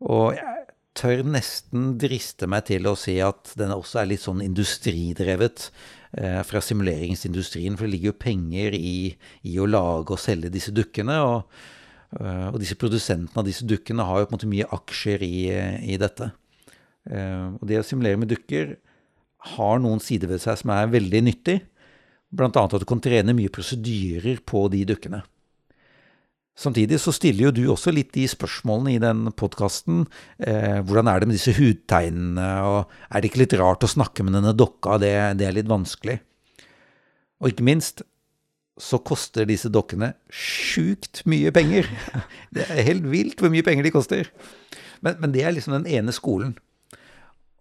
Og 0.00 0.34
jeg 0.36 0.56
tør 0.96 1.22
nesten 1.28 1.94
driste 2.00 2.48
meg 2.50 2.66
til 2.68 2.88
å 2.90 2.96
si 2.98 3.18
at 3.22 3.52
den 3.56 3.72
også 3.72 4.00
er 4.02 4.10
litt 4.10 4.24
sånn 4.24 4.42
industridrevet 4.44 5.70
eh, 6.18 6.40
fra 6.44 6.60
simuleringsindustrien. 6.64 7.76
For 7.78 7.86
det 7.86 7.94
ligger 7.94 8.12
jo 8.12 8.22
penger 8.24 8.76
i, 8.76 9.14
i 9.46 9.58
å 9.60 9.68
lage 9.68 10.16
og 10.16 10.20
selge 10.20 10.52
disse 10.52 10.74
dukkene. 10.74 11.20
Og, 11.24 11.62
eh, 12.18 12.46
og 12.50 12.58
disse 12.60 12.78
produsentene 12.80 13.40
av 13.44 13.48
disse 13.48 13.68
dukkene 13.68 14.08
har 14.08 14.20
jo 14.20 14.28
på 14.28 14.34
en 14.34 14.38
måte 14.40 14.52
mye 14.52 14.70
aksjer 14.80 15.24
i, 15.24 15.34
i 15.94 16.00
dette. 16.00 16.32
Eh, 17.08 17.46
og 17.56 17.64
det 17.68 17.80
å 17.80 17.86
simulere 17.86 18.20
med 18.20 18.32
dukker 18.32 18.76
har 19.56 19.80
noen 19.80 20.00
sider 20.02 20.30
ved 20.30 20.42
seg 20.42 20.58
som 20.60 20.72
er 20.74 20.92
veldig 20.92 21.22
nyttig. 21.26 21.60
Annet 22.36 22.58
at 22.60 22.82
du 22.82 22.86
kan 22.88 23.02
trene 23.02 23.34
mye 23.34 23.50
prosedyrer 23.52 24.42
på 24.46 24.68
de 24.72 24.84
dukkene. 24.92 25.22
Samtidig 26.60 26.98
så 27.00 27.12
stiller 27.14 27.46
jo 27.46 27.54
du 27.56 27.62
også 27.72 27.92
litt 27.94 28.10
de 28.12 28.26
spørsmålene 28.28 28.92
i 28.92 29.00
den 29.00 29.30
podkasten. 29.32 30.04
Eh, 30.44 30.82
hvordan 30.84 31.08
er 31.08 31.20
det 31.20 31.30
med 31.30 31.38
disse 31.38 31.54
hudtegnene, 31.56 32.48
og 32.68 32.90
er 33.08 33.22
det 33.22 33.30
ikke 33.30 33.42
litt 33.46 33.56
rart 33.56 33.86
å 33.86 33.90
snakke 33.90 34.26
med 34.26 34.36
denne 34.36 34.52
dokka? 34.52 34.98
Det, 35.00 35.14
det 35.40 35.48
er 35.48 35.56
litt 35.56 35.70
vanskelig. 35.70 36.18
Og 37.40 37.52
ikke 37.52 37.64
minst 37.64 38.04
så 38.80 39.00
koster 39.04 39.48
disse 39.48 39.70
dokkene 39.72 40.12
sjukt 40.32 41.22
mye 41.28 41.52
penger. 41.52 41.88
Det 42.54 42.64
er 42.68 42.86
helt 42.86 43.08
vilt 43.12 43.40
hvor 43.40 43.52
mye 43.52 43.64
penger 43.64 43.86
de 43.86 43.92
koster. 43.92 44.30
Men, 45.04 45.16
men 45.20 45.32
det 45.32 45.44
er 45.44 45.52
liksom 45.54 45.74
den 45.76 45.88
ene 45.88 46.12
skolen. 46.16 46.54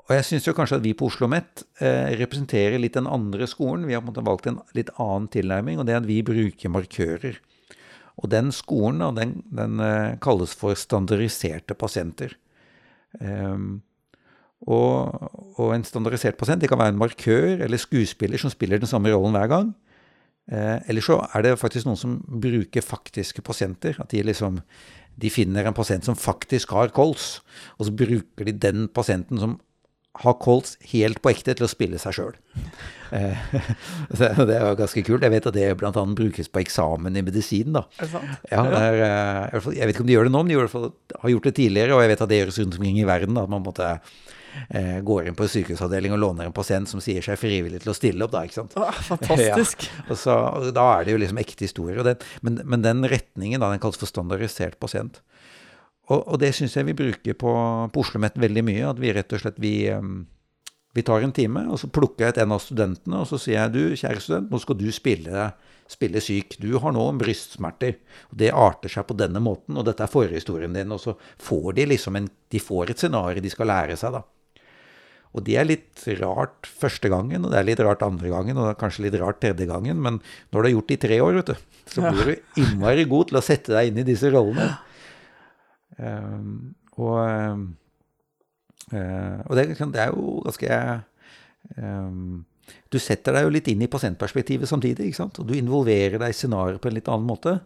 Og 0.09 0.15
jeg 0.17 0.25
syns 0.25 0.47
kanskje 0.57 0.79
at 0.79 0.85
vi 0.85 0.95
på 0.97 1.05
Oslo 1.05 1.27
OsloMet 1.27 1.61
eh, 1.85 2.15
representerer 2.17 2.81
litt 2.81 2.95
den 2.97 3.05
andre 3.05 3.45
skolen. 3.49 3.85
Vi 3.85 3.93
har 3.93 4.01
på 4.01 4.09
en 4.09 4.13
måte 4.15 4.25
valgt 4.25 4.47
en 4.49 4.57
litt 4.73 4.89
annen 4.97 5.27
tilnærming, 5.29 5.77
og 5.77 5.85
det 5.85 5.93
er 5.93 6.01
at 6.01 6.09
vi 6.09 6.23
bruker 6.25 6.73
markører. 6.73 7.37
Og 8.17 8.31
den 8.33 8.49
skolen 8.51 9.03
da, 9.03 9.11
den, 9.13 9.35
den 9.53 9.83
eh, 9.85 10.17
kalles 10.23 10.55
for 10.57 10.73
standardiserte 10.73 11.77
pasienter. 11.77 12.33
Um, 13.21 13.83
og, 14.65 15.29
og 15.61 15.71
en 15.73 15.85
standardisert 15.87 16.37
pasient 16.37 16.61
det 16.61 16.69
kan 16.69 16.81
være 16.81 16.93
en 16.93 16.99
markør 16.99 17.63
eller 17.63 17.79
skuespiller 17.81 18.41
som 18.41 18.51
spiller 18.53 18.81
den 18.81 18.89
samme 18.89 19.13
rollen 19.13 19.37
hver 19.37 19.53
gang. 19.53 19.71
Eh, 20.49 20.77
eller 20.89 21.05
så 21.05 21.21
er 21.29 21.45
det 21.45 21.55
faktisk 21.61 21.85
noen 21.85 22.01
som 22.01 22.17
bruker 22.25 22.85
faktiske 22.85 23.45
pasienter. 23.45 24.01
At 24.01 24.09
de 24.09 24.25
liksom 24.25 24.57
de 25.19 25.29
finner 25.31 25.67
en 25.67 25.75
pasient 25.75 26.05
som 26.07 26.17
faktisk 26.17 26.73
har 26.73 26.93
kols, 26.95 27.41
og 27.77 27.87
så 27.87 27.95
bruker 28.01 28.47
de 28.47 28.53
den 28.55 28.87
pasienten 28.87 29.41
som 29.41 29.57
har 30.19 30.35
Colts 30.43 30.75
helt 30.91 31.21
på 31.23 31.31
ekte 31.31 31.55
til 31.55 31.65
å 31.67 31.71
spille 31.71 31.99
seg 32.01 32.15
sjøl. 32.17 32.33
Eh, 33.15 33.53
det 34.19 34.55
er 34.55 34.65
jo 34.65 34.73
ganske 34.79 35.03
kult. 35.07 35.23
Jeg 35.25 35.33
vet 35.33 35.47
at 35.49 35.55
det 35.55 35.67
bl.a. 35.79 35.91
brukes 36.17 36.51
på 36.51 36.63
eksamen 36.63 37.19
i 37.19 37.23
medisin. 37.25 37.71
da. 37.77 37.85
Er 37.97 38.07
det 38.07 38.11
sant? 38.13 38.33
Ja, 38.51 38.65
det 38.67 38.81
er, 38.89 38.99
eh, 39.05 39.69
Jeg 39.77 39.87
vet 39.89 39.95
ikke 39.95 40.05
om 40.05 40.09
de 40.11 40.17
gjør 40.17 40.27
det 40.29 40.33
nå, 40.35 40.43
men 40.43 40.51
de 40.51 40.89
har 41.23 41.33
gjort 41.35 41.47
det 41.49 41.55
tidligere. 41.61 41.95
Og 41.95 42.03
jeg 42.03 42.13
vet 42.13 42.25
at 42.25 42.33
det 42.33 42.41
gjøres 42.41 42.59
rundt 42.63 42.79
omkring 42.79 42.99
i 42.99 43.07
verden. 43.07 43.39
Da, 43.39 43.45
at 43.47 43.53
man 43.55 43.63
måtte 43.63 43.89
eh, 44.67 44.99
går 45.07 45.29
inn 45.29 45.39
på 45.39 45.47
en 45.47 45.53
sykehusavdeling 45.55 46.15
og 46.17 46.21
låner 46.25 46.49
en 46.49 46.55
pasient 46.55 46.91
som 46.91 47.03
sier 47.03 47.23
seg 47.25 47.39
frivillig 47.39 47.83
til 47.85 47.93
å 47.93 47.97
stille 47.97 48.27
opp. 48.27 48.35
da, 48.35 48.43
ikke 48.43 48.59
sant? 48.59 48.75
Fantastisk. 49.07 49.87
Ja, 49.99 50.05
og 50.09 50.17
så, 50.19 50.35
og 50.35 50.69
da 50.75 50.85
er 50.97 51.07
det 51.07 51.15
jo 51.15 51.23
liksom 51.23 51.39
ekte 51.41 51.67
historier. 51.67 52.03
Den, 52.05 52.19
men, 52.45 52.61
men 52.67 52.83
den 52.85 53.07
retningen 53.07 53.61
da, 53.61 53.71
den 53.71 53.81
kalles 53.83 53.99
for 54.01 54.09
standardisert 54.09 54.79
pasient. 54.81 55.21
Og, 56.09 56.23
og 56.25 56.39
det 56.41 56.51
syns 56.57 56.75
jeg 56.77 56.87
vi 56.89 56.97
bruker 56.97 57.37
på, 57.37 57.53
på 57.93 58.01
Oslo 58.01 58.17
OsloMet 58.17 58.39
veldig 58.41 58.65
mye. 58.65 58.85
At 58.89 59.01
vi 59.01 59.13
rett 59.13 59.33
og 59.35 59.43
slett 59.43 59.59
vi, 59.61 59.73
Vi 60.97 61.03
tar 61.05 61.21
en 61.21 61.33
time, 61.35 61.67
og 61.69 61.77
så 61.77 61.87
plukker 61.93 62.25
jeg 62.25 62.33
ut 62.33 62.39
en 62.41 62.55
av 62.55 62.63
studentene, 62.63 63.19
og 63.21 63.27
så 63.29 63.37
sier 63.37 63.59
jeg 63.59 63.73
du, 63.75 63.83
kjære 63.93 64.23
student, 64.25 64.49
nå 64.49 64.57
skal 64.57 64.77
du 64.79 64.87
spille, 64.91 65.43
spille 65.85 66.23
syk. 66.25 66.57
Du 66.57 66.71
har 66.81 66.95
nå 66.95 67.03
brystsmerter. 67.21 67.99
Og 68.31 68.41
det 68.41 68.49
arter 68.49 68.89
seg 68.89 69.05
på 69.05 69.17
denne 69.19 69.41
måten, 69.43 69.77
og 69.77 69.85
dette 69.85 70.01
er 70.01 70.09
forhistorien 70.09 70.73
din. 70.73 70.89
Og 70.95 71.03
så 71.03 71.13
får 71.45 71.77
de 71.77 71.87
liksom 71.93 72.17
en 72.17 72.29
De 72.49 72.57
får 72.57 72.89
et 72.89 73.05
scenario 73.05 73.45
de 73.45 73.53
skal 73.53 73.69
lære 73.69 73.97
seg, 74.01 74.17
da. 74.17 74.25
Og 75.37 75.45
det 75.45 75.59
er 75.61 75.67
litt 75.69 76.03
rart 76.17 76.65
første 76.65 77.09
gangen, 77.11 77.43
og 77.45 77.53
det 77.53 77.59
er 77.59 77.67
litt 77.67 77.81
rart 77.85 78.01
andre 78.01 78.31
gangen, 78.31 78.57
og 78.57 78.65
det 78.65 78.71
er 78.73 78.79
kanskje 78.79 79.05
litt 79.05 79.17
rart 79.21 79.37
tredje 79.43 79.67
gangen, 79.69 79.99
men 80.01 80.17
når 80.49 80.57
du 80.57 80.65
har 80.65 80.73
gjort 80.73 80.89
det 80.89 80.97
i 80.97 81.01
tre 81.03 81.19
år, 81.21 81.37
vet 81.37 81.51
du, 81.51 81.83
så 81.93 82.01
blir 82.07 82.31
du 82.31 82.61
innmari 82.63 83.05
god 83.09 83.29
til 83.29 83.37
å 83.37 83.43
sette 83.45 83.75
deg 83.75 83.91
inn 83.91 84.01
i 84.01 84.07
disse 84.07 84.31
rollene. 84.33 84.71
Um, 85.97 86.75
og, 86.99 87.17
uh, 88.93 89.39
og 89.45 89.57
det, 89.57 89.65
det, 89.79 89.99
er 89.99 90.13
jo 90.13 90.37
ganske 90.45 90.77
um, 91.75 92.45
Du 92.91 92.99
setter 93.01 93.35
deg 93.35 93.47
jo 93.47 93.51
litt 93.51 93.67
inn 93.71 93.81
i 93.83 93.89
pasientperspektivet 93.91 94.69
samtidig, 94.69 95.09
ikke 95.09 95.21
sant? 95.23 95.39
og 95.41 95.49
du 95.49 95.57
involverer 95.57 96.19
deg 96.21 96.31
i 96.31 96.37
scenarioet 96.37 96.81
på 96.83 96.91
en 96.91 96.97
litt 96.99 97.09
annen 97.11 97.27
måte. 97.27 97.57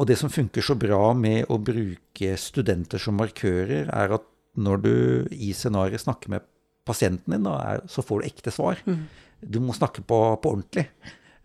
Og 0.00 0.08
det 0.08 0.16
som 0.20 0.32
funker 0.32 0.64
så 0.64 0.76
bra 0.78 1.10
med 1.16 1.50
å 1.52 1.58
bruke 1.60 2.36
studenter 2.40 3.02
som 3.02 3.18
markører, 3.20 3.90
er 3.92 4.16
at 4.16 4.28
når 4.56 4.84
du 4.84 4.94
i 5.32 5.52
scenarioet 5.56 6.04
snakker 6.04 6.32
med 6.32 6.46
pasienten 6.88 7.34
din, 7.34 7.44
da, 7.46 7.56
er, 7.72 7.84
så 7.90 8.04
får 8.04 8.22
du 8.22 8.28
ekte 8.28 8.52
svar. 8.54 8.80
Mm. 8.88 9.04
Du 9.42 9.58
må 9.64 9.74
snakke 9.76 10.04
på, 10.06 10.18
på 10.42 10.54
ordentlig. 10.54 10.86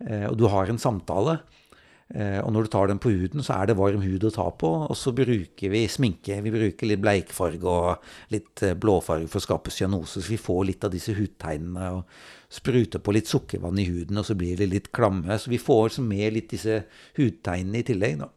Eh, 0.04 0.26
og 0.28 0.36
du 0.38 0.46
har 0.50 0.70
en 0.70 0.80
samtale. 0.80 1.38
Eh, 2.16 2.38
og 2.40 2.54
når 2.54 2.64
du 2.64 2.70
tar 2.72 2.88
den 2.88 3.00
på 3.02 3.10
huden, 3.12 3.42
så 3.44 3.58
er 3.58 3.68
det 3.68 3.76
varm 3.76 4.00
hud 4.00 4.24
å 4.24 4.32
ta 4.32 4.46
på. 4.56 4.70
Og 4.88 4.96
så 4.96 5.12
bruker 5.16 5.72
vi 5.72 5.84
sminke. 5.92 6.40
Vi 6.44 6.54
bruker 6.54 6.88
litt 6.88 7.02
bleikfarge 7.04 7.68
og 7.68 8.32
litt 8.32 8.64
eh, 8.64 8.76
blåfarge 8.78 9.28
for 9.28 9.42
å 9.42 9.44
skape 9.44 9.74
cyanose, 9.74 10.22
så 10.22 10.32
vi 10.32 10.40
får 10.40 10.64
litt 10.70 10.88
av 10.88 10.94
disse 10.94 11.16
hudtegnene. 11.16 11.92
og 11.98 12.48
Spruter 12.58 13.02
på 13.04 13.12
litt 13.12 13.28
sukkervann 13.28 13.80
i 13.80 13.88
huden, 13.90 14.16
og 14.16 14.24
så 14.24 14.38
blir 14.38 14.56
det 14.56 14.70
litt 14.72 14.92
klamme. 14.96 15.36
Så 15.36 15.52
vi 15.52 15.60
får 15.60 16.00
med 16.00 16.32
litt 16.38 16.52
disse 16.56 16.82
hudtegnene 17.18 17.82
i 17.82 17.88
tillegg. 17.90 18.20
da. 18.24 18.32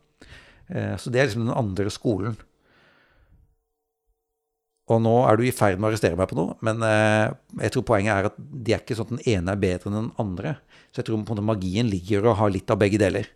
Eh, 0.68 0.96
så 1.00 1.14
det 1.14 1.22
er 1.22 1.30
liksom 1.30 1.48
den 1.48 1.60
andre 1.64 1.92
skolen. 1.96 2.36
Og 4.92 5.00
nå 5.00 5.14
er 5.24 5.38
du 5.40 5.46
i 5.48 5.56
ferd 5.56 5.80
med 5.80 5.88
å 5.88 5.92
arrestere 5.94 6.18
meg 6.20 6.28
på 6.28 6.36
noe, 6.36 6.58
men 6.68 6.82
jeg 6.84 7.72
tror 7.72 7.86
poenget 7.88 8.12
er 8.12 8.26
at 8.28 8.36
de 8.36 8.74
er 8.74 8.82
ikke 8.82 8.98
sånn 8.98 9.08
at 9.08 9.14
den 9.14 9.38
ene 9.38 9.54
er 9.54 9.62
bedre 9.62 9.88
enn 9.88 9.96
den 9.96 10.10
andre. 10.20 10.58
Så 10.92 11.00
jeg 11.00 11.08
tror 11.08 11.22
på 11.22 11.32
en 11.32 11.38
måte 11.38 11.46
magien 11.48 11.88
ligger 11.88 12.26
i 12.26 12.28
å 12.28 12.34
ha 12.36 12.50
litt 12.52 12.74
av 12.74 12.82
begge 12.82 13.00
deler. 13.00 13.30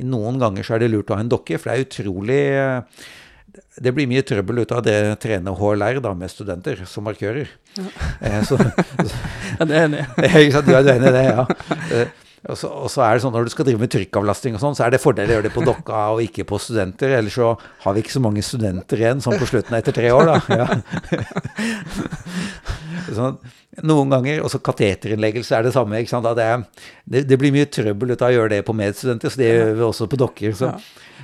I 0.00 0.06
noen 0.08 0.38
ganger 0.40 0.64
så 0.64 0.76
er 0.76 0.84
det 0.84 0.92
lurt 0.92 1.10
å 1.12 1.18
ha 1.18 1.24
en 1.24 1.32
dokke, 1.32 1.58
for 1.60 1.68
det 1.68 1.74
er 1.74 1.86
utrolig 1.88 2.40
eh, 2.56 3.04
det 3.82 3.92
blir 3.92 4.08
mye 4.08 4.24
trøbbel 4.24 4.62
ut 4.64 4.72
av 4.72 4.80
det 4.86 4.96
å 5.12 5.18
trene 5.20 5.52
HLR 5.56 6.00
da, 6.04 6.14
med 6.16 6.32
studenter 6.32 6.84
som 6.88 7.06
markører. 7.08 7.52
Ja. 7.76 7.88
Eh, 8.22 8.42
så, 8.46 8.54
så, 8.54 9.06
ja, 9.58 9.64
det 9.66 9.76
er 9.76 9.86
enig. 9.88 10.02
Du 10.66 10.74
er 10.76 10.90
enig 10.92 11.08
i 11.08 11.14
det, 11.16 11.22
ja. 11.24 11.44
Eh, 11.90 12.10
og 12.52 12.58
så, 12.58 12.68
og 12.68 12.90
så, 12.90 13.04
er 13.06 13.14
det 13.14 13.22
sånn 13.22 13.32
Når 13.34 13.46
du 13.46 13.52
skal 13.54 13.66
drive 13.68 13.80
med 13.82 13.90
trykkavlasting, 13.94 14.56
og 14.58 14.62
sånn, 14.62 14.76
så 14.78 14.84
er 14.86 14.94
det 14.94 15.00
fordel 15.02 15.30
å 15.30 15.36
gjøre 15.36 15.46
det 15.46 15.54
på 15.54 15.64
dokka 15.66 16.02
og 16.14 16.22
ikke 16.24 16.46
på 16.48 16.58
studenter. 16.62 17.16
Ellers 17.18 17.38
så 17.38 17.52
har 17.84 17.96
vi 17.96 18.02
ikke 18.04 18.14
så 18.14 18.22
mange 18.22 18.44
studenter 18.46 19.02
igjen 19.02 19.22
sånn 19.24 19.38
på 19.40 19.48
slutten 19.50 19.78
etter 19.78 19.96
tre 19.96 20.12
år, 20.14 20.30
da. 20.30 20.62
Ja. 20.62 20.66
sånn, 23.18 23.38
noen 23.80 24.10
ganger, 24.12 24.42
også 24.44 24.60
kateterinnleggelse 24.60 25.56
er 25.56 25.64
det 25.64 25.72
samme. 25.72 25.96
ikke 26.02 26.12
sant? 26.12 26.26
Det, 26.36 26.44
er, 26.44 26.90
det, 27.08 27.22
det, 27.30 27.38
blir 27.40 27.54
mye 27.54 27.70
trøbbel 27.72 28.12
ut 28.12 28.24
av 28.24 28.28
å 28.28 28.34
gjøre 28.34 28.50
det 28.52 28.66
på 28.66 28.74
medstudenter, 28.76 29.32
så 29.32 29.40
det 29.40 29.48
gjør 29.48 29.72
vi 29.78 29.86
også 29.86 30.08
på 30.12 30.18
dokker. 30.20 30.56
Så, 30.58 30.68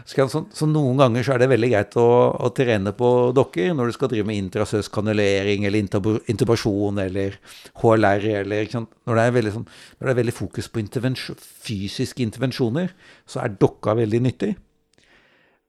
så, 0.08 0.40
så, 0.56 0.68
noen 0.70 0.96
ganger 0.96 1.26
så 1.26 1.34
er 1.34 1.42
det 1.42 1.50
veldig 1.52 1.68
greit 1.74 1.98
å, 2.00 2.06
å 2.40 2.48
trene 2.56 2.94
på 2.96 3.10
dokker 3.36 3.74
når 3.76 3.90
du 3.90 3.96
skal 3.98 4.12
drive 4.14 4.30
med 4.30 4.40
intrasøs 4.40 4.88
kanulering 4.94 5.66
eller 5.68 5.84
intubasjon 6.32 7.02
eller 7.04 7.36
HLR 7.82 8.24
eller 8.38 8.72
når 8.78 9.20
det, 9.20 9.26
veldig, 9.36 9.52
sånn, 9.58 9.68
når, 9.98 10.06
det 10.06 10.14
er 10.14 10.20
veldig, 10.22 10.36
fokus 10.38 10.72
på 10.72 10.80
intervensjon, 10.80 11.36
fysiske 11.68 12.24
intervensjoner, 12.24 12.96
så 13.28 13.44
er 13.44 13.60
dokka 13.60 13.98
veldig 14.00 14.22
nyttig. 14.24 14.54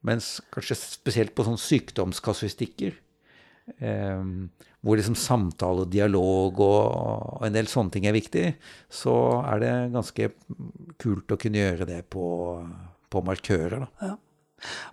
Mens 0.08 0.38
kanskje 0.56 0.80
spesielt 0.80 1.36
på 1.36 1.44
sånn 1.44 1.60
sykdomskasuistikker, 1.60 2.96
eh, 3.84 4.24
hvor 4.86 5.00
liksom 5.00 5.18
samtale 5.20 5.84
og 5.84 5.92
dialog 5.92 6.62
og, 6.64 6.86
og, 6.88 7.44
en 7.48 7.56
del 7.56 7.68
sånne 7.68 7.92
ting 7.96 8.08
er 8.08 8.16
viktig, 8.16 8.46
så 8.88 9.16
er 9.42 9.64
det 9.64 9.74
ganske 9.96 10.32
kult 11.02 11.36
å 11.36 11.40
kunne 11.40 11.60
gjøre 11.60 11.88
det 11.90 12.00
på, 12.14 12.26
på 13.12 13.24
markører. 13.28 13.86
Ja. 14.04 14.16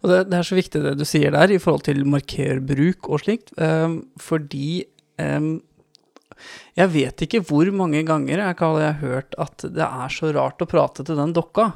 Og 0.03 0.11
det, 0.11 0.18
det, 0.31 0.40
er 0.40 0.46
så 0.46 0.59
viktig 0.59 0.83
det 0.83 0.96
du 0.99 1.07
sier 1.07 1.35
der 1.35 1.55
i 1.55 1.61
forhold 1.62 1.87
til 1.88 2.05
markerbruk 2.07 3.09
og 3.11 3.22
slikt, 3.25 3.55
um, 3.59 4.01
fordi 4.22 4.85
um, 5.22 5.57
jeg 6.77 6.92
vet 6.92 7.25
ikke 7.25 7.42
hvor 7.46 7.70
mange 7.75 8.03
ganger 8.07 8.42
jeg 8.42 8.59
har 8.61 9.01
hørt 9.01 9.38
at 9.40 9.66
det 9.72 9.87
er 9.87 10.12
så 10.12 10.31
rart 10.37 10.62
å 10.62 10.70
prate 10.70 11.07
til 11.07 11.18
den 11.18 11.35
dokka 11.37 11.70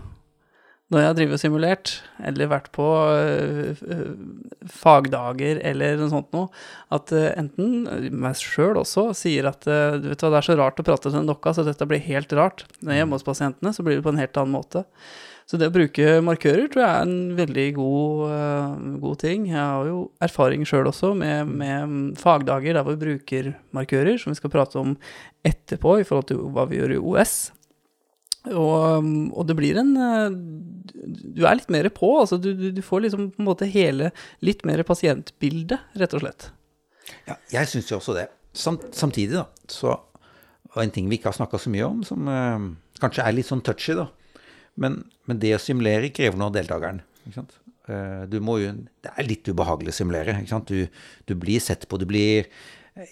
når 0.90 0.98
jeg 0.98 1.06
har 1.06 1.16
drevet 1.18 1.40
simulert, 1.40 1.90
eller 2.26 2.50
vært 2.50 2.66
på 2.74 2.84
uh, 2.84 3.82
fagdager 4.66 5.60
eller 5.70 6.00
noe 6.00 6.10
sånt 6.10 6.32
noe, 6.34 6.48
at 6.90 7.12
uh, 7.14 7.28
enten 7.38 8.10
meg 8.10 8.38
sjøl 8.40 8.80
også 8.80 9.12
sier 9.14 9.46
at 9.52 9.68
uh, 9.70 10.00
vet 10.02 10.24
hva, 10.24 10.32
det 10.34 10.40
er 10.40 10.48
så 10.48 10.58
rart 10.58 10.82
å 10.82 10.86
prate 10.86 11.06
til 11.06 11.14
den 11.14 11.30
dokka, 11.30 11.54
så 11.54 11.64
dette 11.66 11.86
blir 11.86 12.02
helt 12.08 12.34
rart. 12.34 12.66
Når 12.80 12.90
jeg 12.90 12.98
er 12.98 13.02
hjemme 13.04 13.20
hos 13.20 13.26
pasientene, 13.26 13.74
så 13.76 13.86
blir 13.86 14.00
det 14.00 14.06
på 14.06 14.10
en 14.10 14.18
helt 14.18 14.42
annen 14.42 14.56
måte. 14.56 14.82
Så 15.46 15.58
det 15.58 15.70
å 15.70 15.74
bruke 15.74 16.18
markører 16.26 16.66
tror 16.70 16.82
jeg 16.82 16.90
er 16.90 17.06
en 17.06 17.14
veldig 17.38 17.68
god, 17.74 18.20
god 19.02 19.16
ting. 19.18 19.48
Jeg 19.50 19.58
har 19.58 19.88
jo 19.88 20.04
erfaring 20.22 20.62
sjøl 20.68 20.86
også 20.86 21.10
med, 21.18 21.50
med, 21.58 21.96
fagdager 22.22 22.78
der 22.78 22.86
vi 22.86 22.98
bruker 23.00 23.48
markører, 23.74 24.14
som 24.14 24.30
vi 24.30 24.38
skal 24.38 24.52
prate 24.54 24.78
om 24.78 24.94
etterpå 25.42 25.96
i 25.98 26.06
forhold 26.06 26.28
til 26.30 26.44
hva 26.54 26.68
vi 26.70 26.78
gjør 26.78 26.94
i 26.94 27.00
OS. 27.02 27.34
Og, 28.48 29.08
og 29.36 29.44
det 29.44 29.56
blir 29.58 29.76
en 29.76 29.90
uh, 30.00 30.32
Du 30.32 31.42
er 31.44 31.58
litt 31.58 31.68
mer 31.72 31.90
på. 31.92 32.08
altså 32.22 32.38
Du, 32.40 32.52
du, 32.56 32.70
du 32.72 32.80
får 32.84 33.04
liksom 33.04 33.30
på 33.34 33.42
en 33.42 33.48
måte 33.50 33.68
hele 33.68 34.12
litt 34.40 34.64
mer 34.68 34.82
pasientbilde, 34.88 35.80
rett 36.00 36.16
og 36.16 36.24
slett. 36.24 36.48
Ja, 37.26 37.36
jeg 37.52 37.68
syns 37.68 37.90
jo 37.90 37.98
også 37.98 38.16
det. 38.16 38.30
Samt, 38.56 38.88
samtidig, 38.96 39.36
da, 39.36 39.48
så 39.70 39.98
og 40.70 40.84
en 40.84 40.92
ting 40.94 41.08
vi 41.10 41.16
ikke 41.18 41.32
har 41.32 41.34
snakka 41.34 41.58
så 41.58 41.70
mye 41.72 41.82
om, 41.82 42.02
som 42.06 42.28
eh, 42.30 42.66
kanskje 43.02 43.24
er 43.26 43.34
litt 43.34 43.48
sånn 43.48 43.62
touchy, 43.66 43.96
da 43.98 44.04
men, 44.80 45.00
men, 45.28 45.40
det 45.42 45.54
å 45.56 45.62
simulere 45.62 46.12
krever 46.14 46.38
noe 46.38 46.50
av 46.50 46.56
deltakeren. 46.56 47.02
Eh, 47.30 48.22
du 48.30 48.38
må 48.44 48.58
jo, 48.62 48.72
det 49.04 49.12
er 49.12 49.28
litt 49.28 49.48
ubehagelig 49.50 49.94
å 49.94 49.98
simulere. 50.00 50.38
Du, 50.68 50.78
du, 51.28 51.34
blir 51.34 51.62
sett 51.62 51.86
på, 51.88 51.98
du 52.00 52.06
blir 52.08 52.48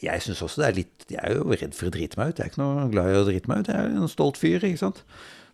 Jeg 0.02 0.24
syns 0.24 0.40
også 0.42 0.62
det 0.62 0.66
er 0.66 0.76
litt 0.76 1.12
Jeg 1.12 1.20
er 1.22 1.36
jo 1.38 1.54
redd 1.54 1.76
for 1.76 1.88
å 1.88 1.92
drite 1.94 2.18
meg 2.18 2.32
ut. 2.32 2.40
Jeg 2.40 2.48
er 2.48 2.52
ikke 2.52 2.62
noe 2.62 2.88
glad 2.92 3.12
i 3.12 3.18
å 3.18 3.26
drite 3.28 3.50
meg 3.50 3.62
ut. 3.62 3.70
Jeg 3.72 3.78
er 3.78 4.00
en 4.00 4.10
stolt 4.10 4.40
fyr, 4.40 4.64
ikke 4.66 4.80
sant. 4.80 5.04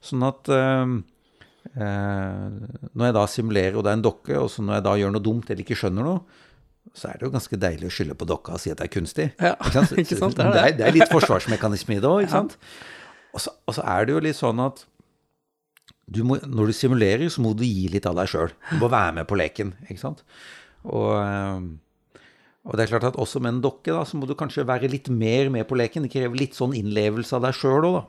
Sånn 0.04 0.24
at 0.26 0.48
øh, 0.52 0.94
Når 1.74 3.06
jeg 3.08 3.16
da 3.18 3.26
simulerer, 3.30 3.76
og 3.78 3.84
det 3.84 3.92
er 3.92 4.00
en 4.00 4.06
dokke, 4.08 4.40
og 4.40 4.50
så 4.52 4.64
når 4.64 4.78
jeg 4.78 4.87
da 4.88 4.96
gjør 5.02 5.14
noe 5.14 5.26
dumt 5.28 5.52
eller 5.52 5.64
ikke 5.64 5.78
skjønner 5.78 6.08
noe, 6.08 6.42
så 6.94 7.10
er 7.10 7.18
det 7.18 7.26
jo 7.26 7.34
ganske 7.34 7.58
deilig 7.58 7.88
å 7.88 7.92
skylde 7.94 8.16
på 8.20 8.26
dokka 8.28 8.54
og 8.54 8.60
si 8.62 8.70
at 8.70 8.80
det 8.80 8.87
er 8.87 8.92
kunstig. 8.92 9.28
Ja, 9.40 9.54
ikke 9.56 9.72
sant? 9.78 9.94
ikke 10.02 10.18
sant? 10.18 10.37
Det, 10.37 10.44
er 10.44 10.52
det. 10.52 10.74
Det, 10.78 10.88
er, 10.88 10.98
litt 10.98 11.12
forsvarsmekanisme 11.12 11.96
i 11.96 12.02
det 12.02 12.10
òg, 12.10 12.26
ikke 12.26 12.37
sant. 12.37 12.58
Og 13.34 13.42
så, 13.42 13.54
og 13.66 13.76
så 13.78 13.87
er 13.94 14.06
det 14.06 14.14
jo 14.14 14.20
litt 14.22 14.38
sånn 14.38 14.60
at 14.62 14.84
du 16.04 16.20
må, 16.28 16.37
når 16.44 16.70
du 16.70 16.76
simulerer, 16.76 17.30
så 17.32 17.42
må 17.42 17.54
du 17.56 17.64
gi 17.64 17.88
litt 17.92 18.06
av 18.06 18.18
deg 18.18 18.28
sjøl. 18.30 18.52
Du 18.68 18.76
må 18.82 18.90
være 18.92 19.16
med 19.18 19.28
på 19.28 19.38
leken. 19.40 19.72
ikke 19.88 20.02
sant? 20.02 20.20
Og, 20.84 21.14
eh, 21.16 21.64
og, 22.64 22.74
det 22.77 22.85
er 22.85 22.92
klart 22.94 23.07
at 23.11 23.20
også 23.20 23.42
med 23.44 23.57
en 23.57 23.62
dokke 23.66 23.92
da, 23.92 24.03
så 24.09 24.16
må 24.16 24.29
du 24.29 24.35
kanskje 24.38 24.64
være 24.64 24.88
litt 24.88 25.11
mer 25.12 25.50
med 25.53 25.66
på 25.68 25.77
leken. 25.77 26.07
Det 26.07 26.14
krever 26.14 26.40
litt 26.40 26.57
sånn 26.57 26.72
innlevelse 26.77 27.37
av 27.37 27.44
deg 27.44 27.59
sjøl 27.59 27.88
òg, 27.90 27.98
da. 27.98 28.05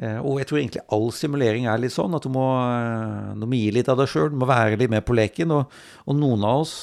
Eh, 0.00 0.18
og 0.24 0.38
jeg 0.40 0.48
tror 0.48 0.60
egentlig 0.60 0.84
all 0.96 1.10
simulering 1.12 1.66
er 1.68 1.80
litt 1.82 1.92
sånn 1.92 2.14
at 2.16 2.24
du 2.24 2.30
må, 2.32 2.46
eh, 2.64 3.32
du 3.36 3.44
må 3.44 3.58
gi 3.58 3.72
litt 3.76 3.90
av 3.92 3.98
deg 4.00 4.08
sjøl. 4.08 4.30
Du 4.32 4.38
må 4.40 4.48
være 4.48 4.78
litt 4.80 4.92
med 4.92 5.04
på 5.04 5.16
leken. 5.18 5.52
Og, 5.58 5.80
og, 6.06 6.16
noen 6.16 6.46
av 6.48 6.62
oss 6.62 6.76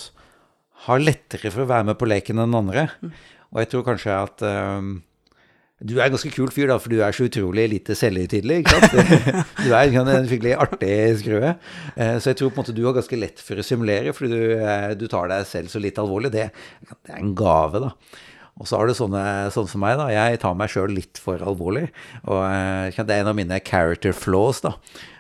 har 0.86 1.02
lettere 1.02 1.52
for 1.52 1.66
å 1.66 1.72
være 1.72 1.90
med 1.90 2.00
på 2.00 2.10
leken 2.10 2.44
enn 2.44 2.60
andre. 2.60 2.90
Mm. 3.02 3.16
Og 3.50 3.64
jeg 3.64 3.72
tror 3.72 3.88
kanskje 3.88 4.14
at 4.14 4.44
um, 4.46 5.00
du 5.80 5.94
er 5.96 6.10
en 6.10 6.16
ganske 6.16 6.32
kul 6.36 6.50
fyr, 6.52 6.68
da, 6.68 6.76
for 6.82 6.92
du 6.92 7.00
er 7.00 7.16
så 7.16 7.30
utrolig 7.30 7.70
lite 7.72 7.96
selvhøytidelig. 7.96 8.64
ikke 8.64 8.80
sant? 8.80 9.46
Du 9.64 9.70
er 9.72 9.94
en 9.94 10.28
skikkelig 10.28 10.58
artig 10.60 10.96
skrue. 11.22 11.54
Eh, 11.96 12.18
så 12.20 12.32
jeg 12.34 12.40
tror 12.40 12.52
på 12.52 12.60
en 12.60 12.66
måte 12.66 12.76
du 12.76 12.82
har 12.84 12.98
ganske 12.98 13.20
lett 13.20 13.40
for 13.44 13.60
å 13.60 13.64
simulere, 13.64 14.12
fordi 14.16 14.34
du, 14.34 14.42
eh, 14.60 14.90
du 15.00 15.08
tar 15.12 15.32
deg 15.32 15.48
selv 15.48 15.72
så 15.72 15.80
litt 15.80 16.00
alvorlig. 16.02 16.34
Det, 16.36 16.50
det 16.90 17.14
er 17.16 17.22
en 17.22 17.32
gave, 17.38 17.80
da. 17.86 17.94
Og 18.60 18.68
så 18.68 18.76
har 18.76 18.90
du 18.90 18.96
sånne, 18.98 19.24
sånn 19.56 19.70
som 19.72 19.80
meg, 19.80 19.96
da. 20.02 20.10
Jeg 20.12 20.42
tar 20.44 20.58
meg 20.60 20.72
sjøl 20.74 20.92
litt 20.92 21.22
for 21.24 21.40
alvorlig. 21.48 21.86
Og 22.26 22.42
eh, 22.44 23.00
det 23.00 23.16
er 23.16 23.24
en 23.24 23.32
av 23.32 23.40
mine 23.40 23.62
character 23.64 24.12
flaws, 24.16 24.60
da. 24.66 24.74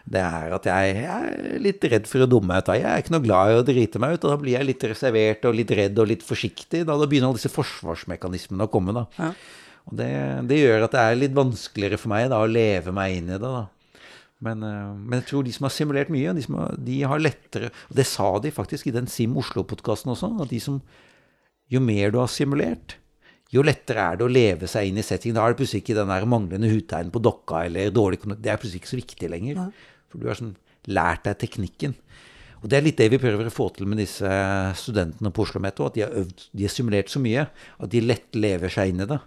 Det 0.09 0.19
er 0.25 0.57
at 0.57 0.67
jeg, 0.67 0.97
jeg 1.05 1.31
er 1.31 1.63
litt 1.63 1.87
redd 1.87 2.07
for 2.09 2.25
å 2.25 2.27
dumme 2.27 2.51
meg 2.51 2.65
ut. 2.65 2.73
Jeg 2.75 2.89
er 2.89 2.99
ikke 2.99 3.15
noe 3.15 3.23
glad 3.23 3.53
i 3.53 3.57
å 3.61 3.63
drite 3.63 4.01
meg 4.03 4.17
ut, 4.17 4.25
og 4.25 4.33
da 4.33 4.41
blir 4.41 4.57
jeg 4.57 4.67
litt 4.67 4.85
reservert 4.91 5.47
og 5.47 5.55
litt 5.55 5.71
redd 5.79 6.03
og 6.03 6.11
litt 6.11 6.25
forsiktig. 6.25 6.83
Da, 6.83 6.99
da 6.99 7.07
begynner 7.07 7.31
alle 7.31 7.39
disse 7.39 7.53
forsvarsmekanismene 7.53 8.67
å 8.67 8.73
komme, 8.73 8.95
da. 8.97 9.07
Ja. 9.21 9.31
Og 9.89 9.97
det, 9.97 10.09
det, 10.49 10.61
gjør 10.61 10.85
at 10.85 10.95
det 10.95 11.03
er 11.03 11.19
litt 11.19 11.35
vanskeligere 11.37 11.99
for 11.99 12.13
meg 12.13 12.29
da, 12.29 12.41
å 12.43 12.49
leve 12.49 12.93
meg 12.95 13.17
inn 13.17 13.31
i 13.31 13.37
det. 13.37 13.41
da. 13.41 13.65
Men, 14.45 14.63
eh, 14.63 14.93
men, 14.95 15.17
jeg 15.19 15.27
tror 15.31 15.45
de 15.45 15.53
som 15.55 15.67
har 15.67 15.75
simulert 15.75 16.13
mye, 16.13 16.33
de, 16.37 16.45
har, 16.55 16.77
de 16.79 17.01
har 17.11 17.19
lettere 17.19 17.73
Og 17.89 17.97
det 17.99 18.05
sa 18.07 18.29
de 18.39 18.53
faktisk 18.55 18.87
i 18.87 18.95
den 18.95 19.09
Sim 19.11 19.35
Oslo-podkasten 19.39 20.13
også. 20.13 20.31
at 20.45 20.53
de 20.53 20.61
som, 20.63 20.79
Jo 21.69 21.81
mer 21.83 22.13
du 22.13 22.17
har 22.21 22.31
simulert, 22.31 22.95
jo 23.49 23.63
lettere 23.65 24.01
er 24.01 24.17
det 24.17 24.25
å 24.25 24.31
leve 24.31 24.67
seg 24.69 24.89
inn 24.89 24.97
i 25.01 25.05
settingen. 25.05 25.37
Da 25.37 25.43
er 25.45 25.53
det 25.53 25.59
plutselig 25.59 25.81
ikke 25.83 25.97
den 25.97 26.11
der 26.11 26.25
manglende 26.29 26.69
hudtegn 26.69 27.09
på 27.13 27.21
dokka 27.21 27.63
eller 27.65 27.89
dårlig. 27.93 28.21
Det 28.37 28.51
er 28.51 28.59
plutselig 28.61 28.83
ikke 28.83 28.91
så 28.93 28.99
viktig 28.99 29.29
lenger. 29.33 29.61
For 30.09 30.21
du 30.21 30.27
har 30.29 30.37
sånn 30.37 30.55
lært 30.89 31.25
deg 31.25 31.39
teknikken. 31.41 31.95
Og 32.59 32.69
det 32.69 32.77
er 32.77 32.85
litt 32.85 32.99
det 32.99 33.07
vi 33.13 33.21
prøver 33.21 33.49
å 33.49 33.53
få 33.53 33.69
til 33.73 33.89
med 33.89 34.01
disse 34.01 34.29
studentene 34.77 35.31
på 35.33 35.45
Oslo 35.45 35.61
Met. 35.63 35.81
At 35.81 35.97
de 35.97 36.05
har, 36.05 36.13
øvd, 36.21 36.45
de 36.53 36.67
har 36.67 36.73
simulert 36.73 37.09
så 37.09 37.21
mye 37.23 37.47
at 37.49 37.89
de 37.89 38.03
lett 38.03 38.37
lever 38.37 38.73
seg 38.73 38.93
inn 38.93 39.05
i 39.05 39.09
det. 39.09 39.19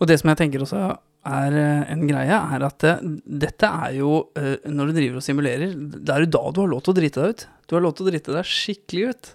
Og 0.00 0.08
det 0.10 0.18
som 0.20 0.30
jeg 0.30 0.40
tenker 0.40 0.62
også 0.64 0.82
er 1.26 1.56
eh, 1.58 1.88
en 1.92 2.04
greie, 2.08 2.36
er 2.56 2.66
at 2.66 2.86
dette 3.24 3.70
er 3.86 3.96
jo 3.98 4.28
eh, 4.38 4.62
Når 4.70 4.90
du 4.90 4.98
driver 5.00 5.20
og 5.20 5.26
simulerer, 5.26 5.74
det 5.74 6.12
er 6.12 6.24
jo 6.24 6.32
da 6.36 6.44
du 6.52 6.62
har 6.62 6.70
lov 6.74 6.84
til 6.84 6.94
å 6.94 6.98
drite 7.00 7.22
deg 7.22 7.34
ut. 7.34 7.46
Du 7.66 7.76
har 7.76 7.84
lov 7.84 7.96
til 7.96 8.06
å 8.06 8.12
drite 8.12 8.36
deg 8.36 8.52
skikkelig 8.52 9.08
ut. 9.10 9.32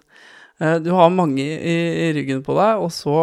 Eh, 0.62 0.78
du 0.84 0.92
har 0.96 1.12
mange 1.14 1.44
i 1.44 2.12
ryggen 2.16 2.44
på 2.46 2.56
deg, 2.58 2.86
og 2.86 2.92
så 2.96 3.18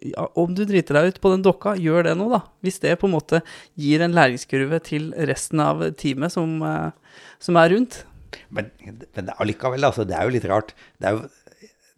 ja, 0.00 0.24
Om 0.40 0.54
du 0.56 0.64
driter 0.64 0.96
deg 0.96 1.10
ut 1.10 1.20
på 1.20 1.34
den 1.34 1.44
dokka, 1.44 1.74
gjør 1.76 2.08
det 2.08 2.14
nå, 2.16 2.30
da. 2.32 2.44
Hvis 2.64 2.80
det 2.80 2.96
på 3.00 3.10
en 3.10 3.18
måte 3.18 3.42
gir 3.76 4.04
en 4.04 4.16
læringskurve 4.16 4.80
til 4.86 5.10
resten 5.28 5.60
av 5.60 5.84
teamet 6.00 6.32
som, 6.32 6.56
som 7.42 7.58
er 7.60 7.74
rundt. 7.74 8.04
Men, 8.54 8.70
men 8.80 9.28
allikevel, 9.42 9.84
altså, 9.84 10.06
det 10.08 10.16
er 10.16 10.24
jo 10.24 10.34
litt 10.38 10.48
rart. 10.48 10.72
Det 10.96 11.10
er 11.10 11.18
jo 11.18 11.28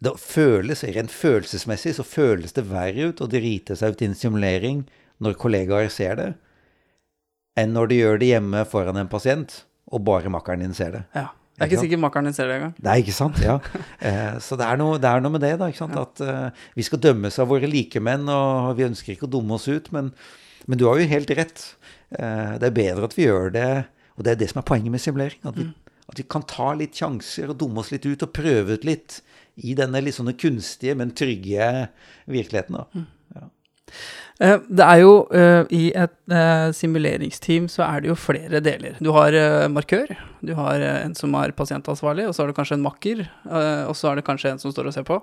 det 0.03 0.13
føles, 0.19 0.83
Rent 0.97 1.13
følelsesmessig 1.15 1.95
så 1.99 2.07
føles 2.07 2.57
det 2.57 2.67
verre 2.71 3.13
ut 3.13 3.21
å 3.23 3.29
drite 3.31 3.77
seg 3.79 3.95
ut 3.95 4.03
i 4.03 4.09
en 4.11 4.19
simulering 4.19 4.81
når 5.23 5.37
kollegaer 5.39 5.93
ser 5.93 6.17
det, 6.19 6.31
enn 7.61 7.77
når 7.77 7.93
de 7.93 8.01
gjør 8.01 8.19
det 8.19 8.33
hjemme 8.33 8.65
foran 8.67 8.99
en 8.99 9.11
pasient, 9.13 9.61
og 9.93 10.03
bare 10.09 10.33
makkeren 10.33 10.65
din 10.65 10.75
ser 10.75 10.97
det. 10.97 11.05
Ja. 11.15 11.29
Det 11.53 11.67
er 11.67 11.69
ikke, 11.69 11.77
ikke 11.77 11.85
sikkert 11.85 12.01
makkeren 12.01 12.27
din 12.27 12.35
ser 12.35 12.49
det 12.49 12.55
engang. 12.57 12.71
Det 12.81 12.89
er 12.91 13.01
ikke 13.03 13.15
sant, 13.15 13.41
ja. 13.45 13.59
Eh, 14.09 14.37
så 14.43 14.57
det 14.59 14.67
er, 14.67 14.79
noe, 14.81 14.97
det 14.99 15.07
er, 15.07 15.21
noe, 15.23 15.35
med 15.35 15.45
det, 15.45 15.53
da. 15.61 15.69
ikke 15.71 15.83
sant? 15.83 15.95
Ja. 15.95 16.07
At 16.09 16.23
uh, 16.25 16.65
vi 16.75 16.87
skal 16.87 17.03
dømmes 17.05 17.37
av 17.39 17.51
våre 17.53 17.69
likemenn, 17.71 18.25
og 18.33 18.73
vi 18.79 18.87
ønsker 18.89 19.13
ikke 19.13 19.29
å 19.29 19.31
dumme 19.31 19.59
oss 19.59 19.69
ut. 19.69 19.93
Men, 19.95 20.09
men 20.67 20.81
du 20.81 20.87
har 20.89 20.99
jo 20.99 21.11
helt 21.13 21.31
rett. 21.37 21.67
Uh, 22.17 22.57
det 22.57 22.71
er 22.71 22.79
bedre 22.81 23.07
at 23.07 23.15
vi 23.15 23.29
gjør 23.29 23.53
det, 23.55 23.69
og 24.17 24.25
det 24.25 24.33
er 24.33 24.41
det 24.41 24.49
som 24.51 24.63
er 24.63 24.67
poenget 24.73 24.97
med 24.97 25.05
simulering. 25.05 25.45
At 25.45 25.61
vi, 25.61 25.69
mm. 25.69 26.01
at 26.11 26.25
vi 26.25 26.27
kan 26.35 26.49
ta 26.51 26.73
litt 26.81 26.99
sjanser 26.99 27.53
og 27.53 27.61
dumme 27.61 27.85
oss 27.85 27.93
litt 27.93 28.09
ut, 28.09 28.25
og 28.25 28.35
prøve 28.35 28.81
ut 28.81 28.89
litt 28.89 29.21
i 29.61 29.75
denne 29.77 30.01
litt 30.05 30.17
sånne 30.17 30.35
kunstige, 30.39 30.97
men 30.99 31.13
trygge 31.17 31.89
virkeligheten. 32.31 32.79
da. 32.79 32.87
Mm. 32.95 33.07
Ja. 33.37 33.49
Eh, 34.43 34.59
det 34.69 34.85
er 34.87 35.01
jo 35.03 35.15
uh, 35.29 35.63
I 35.75 35.83
et 35.93 36.15
uh, 36.33 36.69
simuleringsteam 36.75 37.69
så 37.71 37.85
er 37.87 38.03
det 38.03 38.13
jo 38.13 38.19
flere 38.19 38.63
deler. 38.65 38.97
Du 39.03 39.13
har 39.17 39.37
markør, 39.73 40.15
du 40.41 40.55
har 40.59 40.83
en 40.83 41.17
som 41.19 41.35
er 41.39 41.57
pasientansvarlig, 41.57 42.29
og 42.29 42.35
så 42.35 42.43
har 42.43 42.53
du 42.53 42.57
kanskje 42.57 42.79
en 42.79 42.87
makker, 42.87 43.27
og 43.89 43.97
så 43.99 44.11
er 44.11 44.19
det 44.19 44.27
kanskje 44.27 44.55
en 44.55 44.63
som 44.63 44.73
står 44.73 44.91
og 44.91 44.97
ser 44.97 45.07
på. 45.09 45.21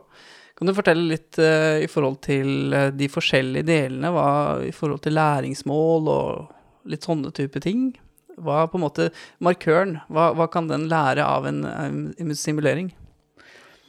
Kan 0.60 0.68
du 0.68 0.76
fortelle 0.76 1.08
litt 1.08 1.40
i 1.40 1.88
forhold 1.88 2.18
til 2.26 2.74
de 2.96 3.08
forskjellige 3.08 3.68
delene, 3.68 4.12
hva, 4.12 4.30
i 4.68 4.74
forhold 4.76 5.00
til 5.06 5.16
læringsmål 5.16 6.10
og 6.12 6.90
litt 6.92 7.08
sånne 7.08 7.32
type 7.36 7.62
ting? 7.64 7.94
Hva 8.40 8.66
på 8.72 8.80
en 8.80 8.84
måte 8.84 9.10
Markøren, 9.44 9.98
hva, 10.12 10.32
hva 10.36 10.50
kan 10.52 10.68
den 10.68 10.88
lære 10.92 11.24
av 11.24 11.48
en, 11.48 11.64
en 11.68 12.36
simulering? 12.36 12.92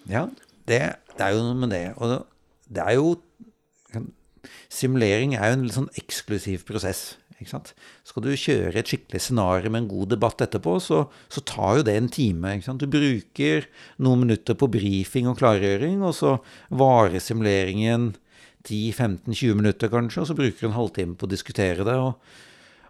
Ja, 0.09 0.29
det, 0.69 0.81
det, 1.17 1.25
er 1.25 1.35
jo 1.35 1.45
noe 1.45 1.59
med 1.59 1.75
det. 1.75 1.85
Og 1.99 2.25
det 2.71 2.85
er 2.87 2.97
jo 2.99 3.17
Simulering 4.73 5.35
er 5.37 5.51
jo 5.51 5.57
en 5.59 5.65
litt 5.67 5.77
sånn 5.77 5.91
eksklusiv 6.01 6.63
prosess. 6.65 7.19
ikke 7.37 7.51
sant? 7.51 7.73
Skal 8.09 8.25
du 8.25 8.31
kjøre 8.33 8.79
et 8.81 8.89
skikkelig 8.89 9.21
scenario 9.21 9.73
med 9.73 9.83
en 9.83 9.91
god 9.91 10.15
debatt 10.15 10.41
etterpå, 10.47 10.79
så, 10.81 11.03
så 11.29 11.43
tar 11.45 11.81
jo 11.81 11.85
det 11.85 11.97
en 11.99 12.09
time. 12.09 12.55
ikke 12.57 12.69
sant? 12.71 12.81
Du 12.81 12.89
bruker 12.89 13.67
noen 14.01 14.25
minutter 14.25 14.57
på 14.57 14.71
brifing 14.73 15.29
og 15.29 15.37
klargjøring, 15.43 16.01
og 16.07 16.17
så 16.17 16.39
varer 16.73 17.21
simuleringen 17.21 18.15
10-15-20 18.65 19.61
minutter 19.61 19.93
kanskje, 19.93 20.23
og 20.23 20.31
så 20.31 20.39
bruker 20.39 20.65
du 20.65 20.71
en 20.71 20.79
halvtime 20.79 21.21
på 21.21 21.29
å 21.29 21.35
diskutere 21.35 21.85
det. 21.85 21.99
og 22.01 22.17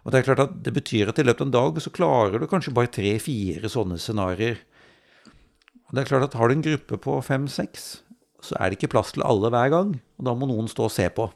og 0.01 0.11
Det 0.11 0.19
er 0.19 0.25
klart 0.25 0.43
at 0.47 0.53
det 0.65 0.73
betyr 0.73 1.11
at 1.11 1.19
i 1.21 1.25
løpet 1.25 1.43
av 1.43 1.47
en 1.47 1.53
dag 1.53 1.81
så 1.83 1.93
klarer 1.93 2.41
du 2.41 2.47
kanskje 2.49 2.73
bare 2.73 2.89
tre-fire 2.89 3.69
sånne 3.69 3.99
scenarioer. 4.01 4.57
Og 5.91 5.97
det 5.97 6.05
er 6.05 6.07
klart 6.07 6.29
at 6.29 6.39
Har 6.39 6.47
du 6.47 6.55
en 6.55 6.63
gruppe 6.63 6.97
på 7.03 7.19
fem-seks, 7.19 8.01
så 8.41 8.55
er 8.57 8.71
det 8.71 8.79
ikke 8.79 8.95
plass 8.95 9.11
til 9.11 9.25
alle 9.27 9.51
hver 9.51 9.69
gang. 9.69 9.89
Og 10.17 10.25
da 10.25 10.33
må 10.33 10.47
noen 10.47 10.69
stå 10.71 10.87
og 10.87 10.93
se 10.95 11.09
på. 11.11 11.27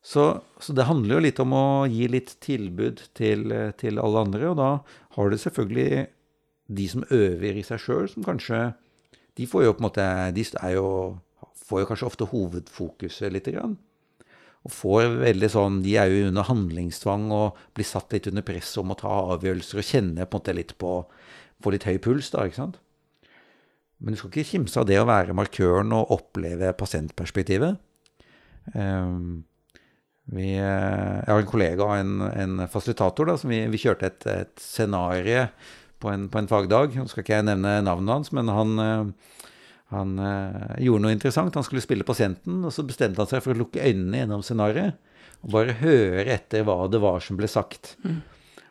Så, 0.00 0.40
så, 0.62 0.72
det 0.72 0.86
handler 0.88 1.18
jo 1.18 1.24
litt 1.26 1.40
om 1.42 1.52
å 1.52 1.64
gi 1.90 2.06
litt 2.08 2.36
tilbud 2.40 3.02
til, 3.12 3.50
til 3.76 3.98
alle 4.00 4.22
andre. 4.22 4.52
Og 4.52 4.56
da 4.56 4.70
har 5.16 5.28
du 5.28 5.36
selvfølgelig 5.36 6.06
de 6.70 6.86
som 6.88 7.04
øver 7.10 7.58
i 7.58 7.66
seg 7.66 7.82
sjøl, 7.82 8.06
som 8.08 8.24
kanskje 8.24 8.70
De 9.34 9.46
får 9.50 9.64
jo 9.64 9.74
på 9.74 9.82
en 9.82 9.86
måte 9.88 10.06
De 10.36 10.44
jo, 10.76 10.86
får 11.66 11.82
jo 11.82 11.88
kanskje 11.90 12.06
ofte 12.06 12.28
hovedfokuset 12.30 13.34
lite 13.34 13.56
grann. 13.56 13.74
Og 14.62 14.72
får 14.72 15.18
veldig 15.24 15.50
sånn 15.50 15.80
De 15.82 15.96
er 15.98 16.06
jo 16.06 16.28
under 16.30 16.46
handlingstvang 16.46 17.26
og 17.34 17.58
blir 17.74 17.88
satt 17.88 18.14
litt 18.14 18.30
under 18.30 18.46
press 18.46 18.70
om 18.78 18.94
å 18.94 18.98
ta 19.02 19.10
avgjørelser 19.34 19.82
og 19.82 19.90
kjenne 19.90 20.24
på 20.24 20.38
en 20.38 20.40
måte 20.40 20.56
litt 20.56 20.76
på 20.78 21.00
Få 21.60 21.74
litt 21.74 21.84
høy 21.84 21.98
puls, 22.00 22.30
da, 22.32 22.46
ikke 22.48 22.56
sant. 22.56 22.78
Men 24.00 24.14
du 24.14 24.20
skal 24.20 24.32
ikke 24.32 24.52
kimse 24.54 24.80
av 24.80 24.88
det 24.88 24.96
å 25.00 25.08
være 25.08 25.36
markøren 25.36 25.92
og 25.96 26.12
oppleve 26.16 26.72
pasientperspektivet. 26.78 27.76
Um, 28.72 29.42
vi, 30.30 30.54
eh, 30.54 30.62
jeg 30.62 31.26
har 31.26 31.42
en 31.42 31.50
kollega 31.50 31.86
og 31.86 31.96
en, 31.98 32.20
en 32.28 32.64
fasilitator 32.70 33.32
som 33.40 33.50
vi, 33.50 33.64
vi 33.72 33.80
kjørte 33.82 34.06
et, 34.06 34.26
et 34.30 34.62
scenario 34.62 35.48
på 36.00 36.10
en, 36.12 36.28
på 36.30 36.40
en, 36.40 36.48
fagdag. 36.50 36.94
Nå 36.96 37.08
skal 37.10 37.24
ikke 37.24 37.40
jeg 37.40 37.48
nevne 37.48 37.80
navnet 37.84 38.14
hans, 38.14 38.32
men 38.36 38.50
han, 38.52 38.74
eh, 38.84 39.46
han 39.92 40.16
uh, 40.22 40.76
gjorde 40.80 41.04
noe 41.04 41.16
interessant. 41.16 41.58
Han 41.58 41.66
skulle 41.66 41.84
spille 41.84 42.06
pasienten, 42.06 42.62
og 42.64 42.72
så 42.74 42.86
bestemte 42.86 43.20
han 43.20 43.30
seg 43.30 43.42
for 43.44 43.56
å 43.56 43.62
lukke 43.64 43.82
øynene 43.84 44.22
gjennom 44.22 44.44
scenarioet 44.46 44.98
og 45.40 45.54
bare 45.54 45.78
høre 45.80 46.26
etter 46.34 46.66
hva 46.68 46.84
det 46.92 47.00
var 47.00 47.22
som 47.24 47.38
ble 47.38 47.48
sagt. 47.50 47.94
Mm. 48.04 48.20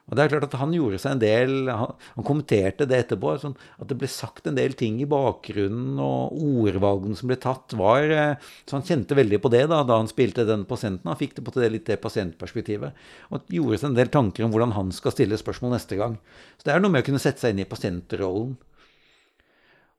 Og 0.09 0.17
det 0.17 0.23
er 0.23 0.31
klart 0.31 0.47
at 0.47 0.57
Han 0.59 0.73
gjorde 0.73 0.99
seg 1.01 1.15
en 1.15 1.21
del, 1.21 1.51
han, 1.69 1.93
han 2.15 2.25
kommenterte 2.25 2.87
det 2.89 3.03
etterpå. 3.03 3.35
Sånn 3.41 3.55
at 3.77 3.89
det 3.91 3.97
ble 4.01 4.09
sagt 4.11 4.49
en 4.49 4.57
del 4.57 4.73
ting 4.77 4.97
i 5.03 5.07
bakgrunnen, 5.09 5.99
og 6.01 6.33
ordvalgene 6.35 7.17
som 7.19 7.29
ble 7.29 7.37
tatt, 7.41 7.75
var 7.79 8.09
eh, 8.09 8.49
Så 8.65 8.77
han 8.77 8.87
kjente 8.87 9.17
veldig 9.17 9.41
på 9.43 9.51
det 9.53 9.65
da, 9.71 9.83
da 9.87 9.99
han 10.01 10.09
spilte 10.09 10.47
den 10.49 10.65
pasienten. 10.69 11.09
Han 11.11 11.19
fikk 11.19 11.37
det 11.37 11.45
på 11.45 11.53
det 11.57 11.73
litt 11.73 11.89
det 11.89 11.99
pasientperspektivet. 12.01 12.97
Og 13.29 13.53
gjorde 13.53 13.81
seg 13.81 13.91
en 13.91 13.99
del 13.99 14.13
tanker 14.13 14.45
om 14.45 14.55
hvordan 14.55 14.73
han 14.77 14.93
skal 14.95 15.13
stille 15.15 15.39
spørsmål 15.39 15.77
neste 15.77 15.99
gang. 15.99 16.17
Så 16.57 16.67
det 16.67 16.73
er 16.73 16.81
noe 16.83 16.93
med 16.93 17.05
å 17.05 17.09
kunne 17.09 17.21
sette 17.21 17.43
seg 17.43 17.53
inn 17.53 17.63
i 17.65 17.69
pasientrollen. 17.69 18.57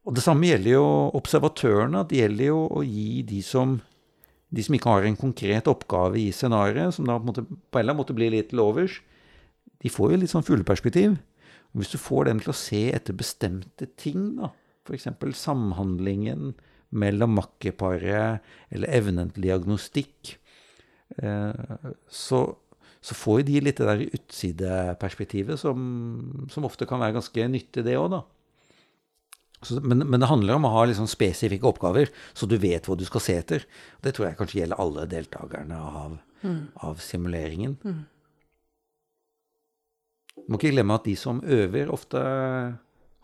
Og 0.08 0.16
det 0.16 0.24
samme 0.24 0.48
gjelder 0.48 0.72
jo 0.74 0.84
observatørene. 1.18 2.02
Det 2.08 2.22
gjelder 2.22 2.50
jo 2.50 2.64
å 2.80 2.82
gi 2.86 3.22
de 3.28 3.44
som 3.44 3.78
de 4.50 4.64
som 4.66 4.74
ikke 4.74 4.90
har 4.90 5.06
en 5.06 5.18
konkret 5.18 5.68
oppgave 5.70 6.18
i 6.18 6.30
scenarioet, 6.34 6.96
som 6.96 7.06
da 7.06 7.20
på, 7.22 7.30
en 7.30 7.44
eller 7.46 7.84
annen 7.84 8.00
måte 8.00 8.16
blir 8.16 8.32
litt 8.34 8.50
til 8.50 8.62
overs, 8.64 8.96
de 9.80 9.92
får 9.92 10.12
jo 10.12 10.20
litt 10.22 10.32
sånn 10.32 10.46
fugleperspektiv. 10.46 11.18
Hvis 11.76 11.92
du 11.92 12.00
får 12.02 12.26
dem 12.28 12.40
til 12.42 12.52
å 12.52 12.58
se 12.58 12.82
etter 12.92 13.16
bestemte 13.16 13.86
ting, 14.00 14.34
da, 14.40 14.50
f.eks. 14.86 15.06
samhandlingen 15.38 16.54
mellom 16.90 17.36
makkeparet 17.38 18.42
eller 18.74 18.96
evnen 18.96 19.30
til 19.34 19.46
diagnostikk, 19.46 20.34
eh, 21.22 21.86
så, 22.10 22.42
så 22.98 23.16
får 23.16 23.40
jo 23.40 23.48
de 23.52 23.62
litt 23.68 23.80
det 23.80 23.88
der 23.88 24.04
utsideperspektivet 24.08 25.62
som, 25.62 25.78
som 26.50 26.66
ofte 26.66 26.88
kan 26.90 27.02
være 27.02 27.20
ganske 27.20 27.48
nyttig, 27.52 27.86
det 27.86 27.96
òg, 28.00 28.10
da. 28.18 28.24
Så, 29.60 29.76
men, 29.84 30.00
men, 30.08 30.22
det 30.22 30.30
handler 30.30 30.56
om 30.56 30.64
å 30.64 30.72
ha 30.72 30.86
liksom 30.88 31.08
spesifikke 31.10 31.68
oppgaver, 31.68 32.08
så 32.32 32.48
du 32.48 32.56
vet 32.60 32.86
hva 32.88 32.96
du 32.96 33.04
skal 33.04 33.22
se 33.22 33.36
etter. 33.36 33.66
Det 34.00 34.14
tror 34.16 34.30
jeg 34.30 34.38
kanskje 34.38 34.62
gjelder 34.62 34.80
alle 34.80 35.04
deltakerne 35.10 35.80
av, 36.00 36.16
mm. 36.40 36.62
av 36.88 37.02
simuleringen. 37.04 37.76
Mm. 37.84 38.00
Må 40.48 40.58
ikke 40.58 40.72
glemme 40.74 40.96
at 40.96 41.08
de 41.08 41.16
som 41.18 41.42
øver, 41.44 41.90
ofte 41.92 42.20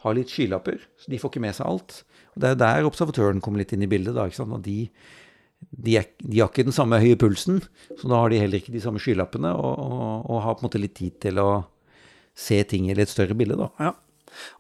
har 0.05 0.17
litt 0.17 0.33
skylapper, 0.33 0.83
så 1.01 1.11
de 1.11 1.21
får 1.21 1.33
ikke 1.33 1.45
med 1.47 1.57
seg 1.57 1.69
alt. 1.69 2.01
Og 2.35 2.43
Det 2.43 2.51
er 2.51 2.59
der 2.61 2.89
observatøren 2.89 3.41
kommer 3.45 3.63
litt 3.63 3.73
inn 3.75 3.87
i 3.87 3.91
bildet. 3.91 4.15
da, 4.15 4.27
ikke 4.27 4.43
sant? 4.43 4.59
de, 4.65 4.91
de, 5.71 5.97
er, 5.97 6.11
de, 6.23 6.41
har 6.41 6.51
ikke 6.51 6.67
den 6.69 6.77
samme 6.77 7.01
høye 7.03 7.19
pulsen, 7.21 7.63
så 7.97 8.11
da 8.11 8.21
har 8.23 8.31
de 8.31 8.43
heller 8.43 8.61
ikke 8.61 8.75
de 8.75 8.83
samme 8.85 9.03
skylappene, 9.03 9.55
og, 9.57 9.79
og, 9.81 10.31
og 10.31 10.43
har 10.45 10.59
på 10.59 10.65
en 10.65 10.69
måte 10.69 10.83
litt 10.83 10.97
tid 10.99 11.17
til 11.25 11.41
å 11.43 11.51
se 12.37 12.61
ting 12.69 12.91
i 12.91 12.97
litt 12.97 13.11
større 13.11 13.37
bilde. 13.39 13.57
da. 13.57 13.71
Ja. 13.81 13.95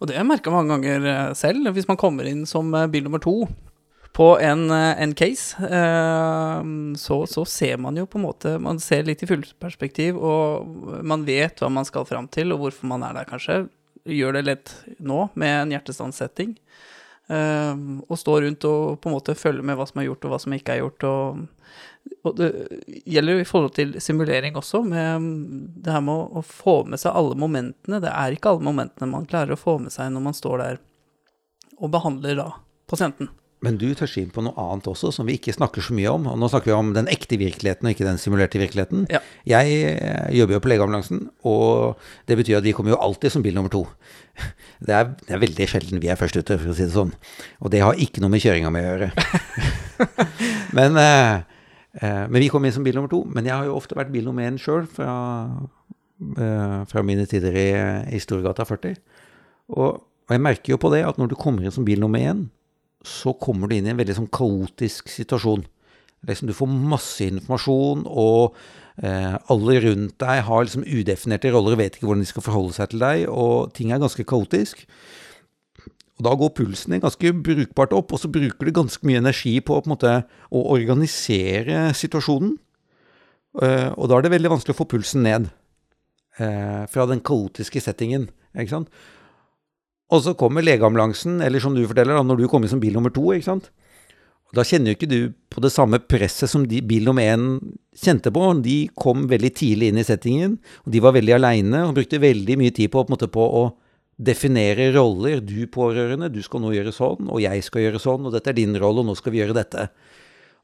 Og 0.00 0.08
det 0.08 0.16
har 0.16 0.24
jeg 0.24 0.30
merka 0.30 0.52
mange 0.54 0.72
ganger 0.72 1.06
eh, 1.10 1.32
selv. 1.36 1.68
Hvis 1.76 1.88
man 1.88 1.98
kommer 2.00 2.24
inn 2.28 2.46
som 2.48 2.72
eh, 2.74 2.88
bil 2.88 3.04
nummer 3.04 3.20
to 3.22 3.42
på 4.16 4.38
en, 4.40 4.70
eh, 4.70 5.02
en 5.02 5.14
case, 5.14 5.56
eh, 5.60 6.62
så, 6.96 7.18
så, 7.26 7.44
ser 7.44 7.76
man 7.76 7.98
jo 8.00 8.06
på 8.08 8.16
en 8.16 8.24
måte 8.24 8.54
Man 8.58 8.80
ser 8.80 9.04
litt 9.04 9.20
i 9.22 9.28
fullperspektiv, 9.28 10.16
og 10.16 11.02
man 11.04 11.26
vet 11.28 11.60
hva 11.60 11.68
man 11.68 11.84
skal 11.84 12.08
fram 12.08 12.28
til, 12.32 12.54
og 12.54 12.62
hvorfor 12.62 12.88
man 12.88 13.04
er 13.04 13.18
der, 13.18 13.28
kanskje. 13.28 13.66
Gjør 14.06 14.38
det 14.38 14.46
lett 14.46 14.72
nå 15.02 15.26
med 15.34 15.52
en 15.58 15.74
hjertestanssetting. 15.74 16.54
Eh, 17.28 17.74
og 18.06 18.16
stå 18.16 18.38
rundt 18.44 18.64
og 18.70 19.00
på 19.02 19.10
en 19.10 19.16
måte 19.18 19.36
følge 19.36 19.66
med 19.66 19.76
hva 19.76 19.84
som 19.90 20.00
er 20.00 20.08
gjort, 20.08 20.24
og 20.24 20.32
hva 20.32 20.40
som 20.40 20.56
ikke 20.56 20.76
er 20.76 20.84
gjort. 20.84 21.08
og 21.10 21.44
og 22.26 22.36
det 22.38 22.48
gjelder 23.06 23.34
jo 23.34 23.42
i 23.42 23.46
forhold 23.46 23.72
til 23.74 23.96
simulering 24.02 24.54
også, 24.58 24.82
med 24.86 25.24
det 25.82 25.90
her 25.90 26.02
med 26.06 26.36
å, 26.38 26.42
få 26.46 26.80
med 26.86 27.00
seg 27.02 27.14
alle 27.18 27.34
momentene. 27.38 27.98
Det 28.02 28.12
er 28.12 28.34
ikke 28.34 28.52
alle 28.52 28.66
momentene 28.66 29.10
man 29.10 29.26
klarer 29.26 29.54
å 29.54 29.58
få 29.58 29.76
med 29.82 29.94
seg 29.94 30.12
når 30.14 30.24
man 30.28 30.36
står 30.38 30.62
der 30.62 30.78
og 31.76 31.90
behandler 31.92 32.38
da 32.38 32.46
pasienten. 32.90 33.30
Men 33.64 33.78
du 33.80 33.86
toucher 33.96 34.20
inn 34.20 34.32
på 34.34 34.42
noe 34.44 34.52
annet 34.60 34.88
også, 34.90 35.08
som 35.16 35.28
vi 35.28 35.38
ikke 35.38 35.54
snakker 35.56 35.84
så 35.84 35.94
mye 35.96 36.10
om. 36.12 36.26
Og 36.28 36.36
nå 36.40 36.48
snakker 36.52 36.68
vi 36.68 36.76
om 36.76 36.90
den 36.96 37.08
ekte 37.08 37.38
virkeligheten, 37.40 37.88
og 37.88 37.94
ikke 37.94 38.04
den 38.04 38.20
simulerte 38.20 38.60
virkeligheten. 38.60 39.06
Ja. 39.12 39.22
Jeg 39.48 39.78
eh, 39.94 40.26
jobber 40.36 40.58
jo 40.58 40.62
på 40.64 40.70
legeambulansen, 40.72 41.22
og 41.48 42.02
det 42.28 42.36
betyr 42.36 42.58
at 42.58 42.66
vi 42.66 42.74
kommer 42.76 42.92
jo 42.92 43.00
alltid 43.00 43.32
som 43.32 43.44
bil 43.46 43.56
nummer 43.56 43.72
to. 43.72 43.86
Det 44.86 44.92
er, 44.92 45.14
det 45.24 45.32
er 45.32 45.40
veldig 45.40 45.66
sjelden 45.72 46.02
vi 46.02 46.10
er 46.12 46.18
først 46.20 46.36
ute, 46.36 46.58
for 46.60 46.68
å 46.68 46.76
si 46.76 46.84
det 46.84 46.92
sånn. 46.92 47.14
Og 47.64 47.72
det 47.72 47.80
har 47.80 47.96
ikke 47.96 48.20
noe 48.20 48.34
med 48.34 48.42
kjøringa 48.44 48.72
mi 48.74 48.82
å 48.84 48.90
gjøre. 48.90 49.08
men, 50.76 50.98
eh, 51.00 51.62
eh, 51.96 52.24
men 52.28 52.36
vi 52.42 52.50
kommer 52.52 52.68
inn 52.68 52.76
som 52.76 52.84
bil 52.84 52.98
nummer 52.98 53.12
to. 53.12 53.22
Men 53.32 53.48
jeg 53.48 53.56
har 53.56 53.70
jo 53.70 53.78
ofte 53.78 53.96
vært 53.96 54.12
bil 54.12 54.28
nummer 54.28 54.44
én 54.44 54.60
sjøl, 54.60 54.84
fra, 54.84 55.14
fra 56.92 57.06
mine 57.08 57.24
tider 57.30 57.56
i, 57.56 57.70
i 58.12 58.20
Storgata 58.20 58.68
40. 58.68 59.00
Og, 59.72 60.04
og 60.04 60.36
jeg 60.36 60.44
merker 60.44 60.76
jo 60.76 60.80
på 60.84 60.92
det 60.92 61.06
at 61.08 61.16
når 61.16 61.32
du 61.32 61.38
kommer 61.40 61.64
inn 61.64 61.72
som 61.72 61.88
bil 61.88 62.04
nummer 62.04 62.20
én, 62.20 62.44
så 63.06 63.34
kommer 63.38 63.70
du 63.70 63.76
inn 63.76 63.88
i 63.88 63.92
en 63.94 64.00
veldig 64.00 64.18
sånn 64.18 64.32
kaotisk 64.34 65.10
situasjon. 65.12 65.64
Liksom, 66.26 66.48
du 66.50 66.56
får 66.56 66.70
masse 66.90 67.26
informasjon, 67.28 68.02
og 68.10 68.56
eh, 68.98 69.36
alle 69.52 69.76
rundt 69.84 70.16
deg 70.22 70.42
har 70.48 70.64
liksom 70.64 70.86
udefinerte 70.86 71.52
roller 71.54 71.76
og 71.76 71.82
vet 71.82 71.98
ikke 71.98 72.08
hvordan 72.08 72.24
de 72.24 72.30
skal 72.32 72.46
forholde 72.46 72.74
seg 72.76 72.90
til 72.92 73.04
deg, 73.04 73.26
og 73.30 73.70
ting 73.76 73.92
er 73.94 74.02
ganske 74.02 74.26
kaotisk. 74.26 74.86
Og 76.16 76.24
Da 76.24 76.32
går 76.40 76.54
pulsen 76.56 76.94
din 76.94 77.04
ganske 77.04 77.32
brukbart 77.44 77.92
opp, 77.92 78.14
og 78.16 78.22
så 78.22 78.30
bruker 78.32 78.66
du 78.66 78.72
ganske 78.72 79.06
mye 79.06 79.20
energi 79.20 79.58
på, 79.60 79.76
på 79.76 79.92
måte, 79.92 80.22
å 80.48 80.64
organisere 80.72 81.90
situasjonen. 81.94 82.56
Eh, 83.62 83.90
og 83.94 84.08
da 84.08 84.18
er 84.18 84.26
det 84.26 84.32
veldig 84.34 84.54
vanskelig 84.56 84.74
å 84.74 84.80
få 84.80 84.88
pulsen 84.96 85.22
ned 85.28 85.50
eh, 86.40 86.82
fra 86.90 87.06
den 87.08 87.22
kaotiske 87.24 87.84
settingen. 87.84 88.30
ikke 88.56 88.72
sant? 88.72 89.04
Og 90.14 90.22
så 90.22 90.36
kommer 90.38 90.62
legeambulansen, 90.62 91.40
eller 91.42 91.62
som 91.62 91.74
du 91.74 91.82
forteller, 91.86 92.14
da, 92.14 92.22
når 92.22 92.42
du 92.42 92.48
kommer 92.50 92.70
som 92.70 92.82
bil 92.82 92.94
nummer 92.94 93.10
to. 93.14 93.24
ikke 93.34 93.48
sant? 93.48 93.70
Da 94.54 94.62
kjenner 94.62 94.92
jo 94.92 94.96
ikke 94.96 95.10
du 95.10 95.20
på 95.50 95.60
det 95.64 95.72
samme 95.74 95.98
presset 95.98 96.50
som 96.52 96.62
de, 96.70 96.78
bil 96.86 97.08
nummer 97.08 97.26
én 97.26 97.48
kjente 97.98 98.30
på. 98.32 98.44
De 98.62 98.76
kom 98.94 99.26
veldig 99.30 99.50
tidlig 99.58 99.90
inn 99.90 99.98
i 99.98 100.06
settingen, 100.06 100.60
og 100.86 100.94
de 100.94 101.02
var 101.02 101.16
veldig 101.16 101.34
aleine 101.34 101.82
og 101.88 101.96
brukte 101.98 102.22
veldig 102.22 102.58
mye 102.60 102.74
tid 102.76 102.92
på, 102.92 103.02
på, 103.02 103.16
måte, 103.16 103.28
på 103.32 103.42
å 103.42 103.64
definere 104.16 104.92
roller. 104.94 105.42
Du 105.42 105.58
pårørende, 105.72 106.30
du 106.32 106.38
skal 106.46 106.62
nå 106.62 106.70
gjøre 106.76 106.94
sånn, 106.94 107.26
og 107.26 107.42
jeg 107.42 107.66
skal 107.66 107.88
gjøre 107.88 108.02
sånn, 108.02 108.28
og 108.28 108.36
dette 108.36 108.54
er 108.54 108.60
din 108.60 108.78
rolle, 108.78 109.02
og 109.02 109.10
nå 109.10 109.18
skal 109.18 109.34
vi 109.34 109.42
gjøre 109.42 109.58
dette. 109.58 109.88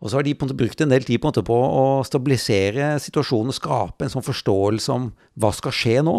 Og 0.02 0.10
så 0.10 0.18
har 0.18 0.26
de 0.26 0.34
på 0.34 0.46
en 0.46 0.50
måte 0.50 0.58
brukt 0.58 0.80
en 0.82 0.90
del 0.90 1.04
tid 1.06 1.18
på, 1.18 1.28
en 1.28 1.34
måte, 1.34 1.44
på 1.46 1.56
å 1.58 1.82
stabilisere 2.06 2.94
situasjonen 3.02 3.50
og 3.50 3.58
skape 3.58 4.06
en 4.06 4.14
sånn 4.14 4.26
forståelse 4.26 4.94
om 4.94 5.10
hva 5.42 5.52
skal 5.54 5.74
skje 5.74 5.98
nå 6.06 6.16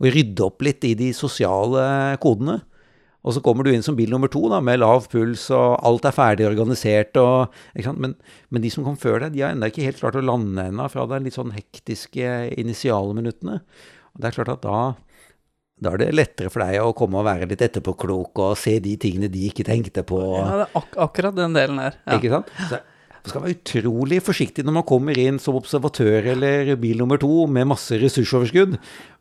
og 0.00 0.08
rydde 0.12 0.46
opp 0.46 0.64
litt 0.66 0.84
i 0.86 0.94
de 0.98 1.12
sosiale 1.16 2.16
kodene. 2.22 2.60
Og 3.26 3.34
så 3.34 3.42
kommer 3.42 3.66
du 3.66 3.72
inn 3.72 3.82
som 3.82 3.96
bil 3.98 4.12
nummer 4.12 4.30
to 4.30 4.44
da, 4.52 4.60
med 4.62 4.78
lav 4.78 5.08
puls, 5.10 5.48
og 5.54 5.80
alt 5.88 6.06
er 6.06 6.14
ferdig 6.14 6.46
organisert. 6.46 7.16
Og, 7.18 7.56
men, 7.98 8.14
men, 8.54 8.62
de 8.62 8.70
som 8.70 8.86
kom 8.86 8.98
før 9.00 9.24
deg, 9.24 9.34
de 9.34 9.42
har 9.42 9.56
ennå 9.56 9.70
ikke 9.72 9.88
helt 9.88 9.98
klart 9.98 10.18
å 10.20 10.22
lande 10.22 10.68
ennå 10.70 10.86
fra 10.92 11.08
de 11.10 11.18
litt 11.24 11.34
sånn 11.34 11.50
hektiske 11.56 12.36
initialminuttene. 12.54 13.58
Og 14.14 14.22
det 14.22 14.30
er 14.30 14.36
klart 14.38 14.52
at 14.54 14.62
da, 14.62 14.82
da 15.82 15.96
er 15.96 16.04
det 16.04 16.12
lettere 16.14 16.52
for 16.54 16.62
deg 16.62 16.78
å 16.84 16.94
komme 16.96 17.18
og 17.18 17.26
være 17.26 17.50
litt 17.50 17.66
etterpåklok 17.66 18.44
og 18.44 18.54
se 18.60 18.76
de 18.84 18.94
tingene 19.02 19.32
de 19.32 19.48
ikke 19.50 19.66
tenkte 19.66 20.06
på. 20.06 20.22
Ja, 20.38 20.46
det 20.62 20.68
er 20.68 20.78
ak 20.84 21.00
akkurat 21.08 21.40
den 21.40 21.58
delen 21.58 21.82
der. 21.82 21.98
Ja. 22.06 22.20
Ikke 22.20 22.30
sant? 22.36 22.54
Så, 22.70 22.78
man 23.26 23.32
skal 23.32 23.42
være 23.42 23.56
utrolig 23.56 24.20
forsiktig 24.22 24.64
når 24.66 24.76
man 24.78 24.86
kommer 24.86 25.18
inn 25.18 25.40
som 25.42 25.58
observatør 25.58 26.28
eller 26.36 26.76
bil 26.78 27.00
nummer 27.02 27.18
to 27.18 27.46
med 27.50 27.66
masse 27.72 27.98
ressursoverskudd. 27.98 28.76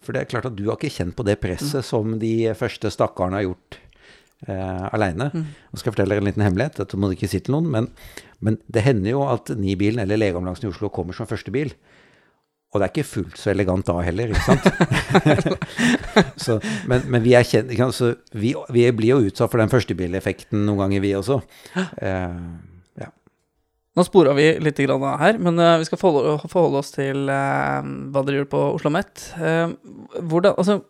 For 0.05 0.13
det 0.13 0.21
er 0.21 0.29
klart 0.29 0.45
at 0.51 0.57
du 0.57 0.67
har 0.67 0.77
ikke 0.77 0.93
kjent 0.93 1.15
på 1.17 1.25
det 1.25 1.39
presset 1.41 1.81
mm. 1.81 1.87
som 1.87 2.13
de 2.21 2.35
første 2.57 2.91
stakkarene 2.93 3.39
har 3.39 3.47
gjort 3.47 3.79
eh, 4.45 4.85
aleine. 4.93 5.31
Mm. 5.33 5.47
Nå 5.49 5.81
skal 5.81 5.89
jeg 5.89 5.97
fortelle 5.97 6.13
dere 6.13 6.23
en 6.23 6.29
liten 6.29 6.45
hemmelighet, 6.45 6.77
dette 6.83 6.99
må 6.99 7.09
du 7.09 7.15
ikke 7.17 7.31
si 7.31 7.41
til 7.41 7.57
noen. 7.57 7.71
Men, 7.73 7.89
men 8.45 8.59
det 8.69 8.85
hender 8.85 9.15
jo 9.15 9.25
at 9.31 9.49
Nibilen 9.57 10.03
eller 10.05 10.21
Legeambulansen 10.21 10.69
i 10.69 10.73
Oslo 10.73 10.91
kommer 10.93 11.17
som 11.17 11.29
første 11.29 11.53
bil. 11.55 11.73
Og 12.75 12.81
det 12.81 12.85
er 12.85 12.91
ikke 12.91 13.07
fullt 13.07 13.39
så 13.39 13.53
elegant 13.53 13.87
da 13.87 13.95
heller, 14.03 14.35
ikke 14.35 14.45
sant? 14.51 14.65
så, 16.45 16.57
men, 16.91 17.05
men, 17.07 17.21
vi 17.23 17.33
er 17.39 17.45
kjent, 17.47 17.71
så 17.95 18.11
vi, 18.35 18.51
vi, 18.75 18.83
blir 18.91 19.13
jo 19.15 19.29
utsatt 19.29 19.49
for 19.49 19.63
den 19.63 19.71
førstebileffekten 19.71 20.65
noen 20.67 20.81
ganger, 20.83 21.05
vi 21.05 21.13
også. 21.15 21.39
Eh, 22.03 22.73
nå 23.95 24.03
spora 24.03 24.33
vi 24.35 24.49
litt 24.59 24.81
her, 24.81 25.37
men 25.39 25.59
uh, 25.61 25.77
vi 25.79 25.87
skal 25.87 25.99
forholde, 26.01 26.81
oss 26.81 26.91
til 26.91 27.29
uh, 27.31 27.79
hva 28.11 28.25
dere 28.25 28.41
gjør 28.41 28.51
på 28.51 28.59
Oslo 28.73 28.91
OsloMet. 28.91 29.23
Uh, 29.39 29.71
hvordan, 30.19 30.55
altså, 30.59 30.81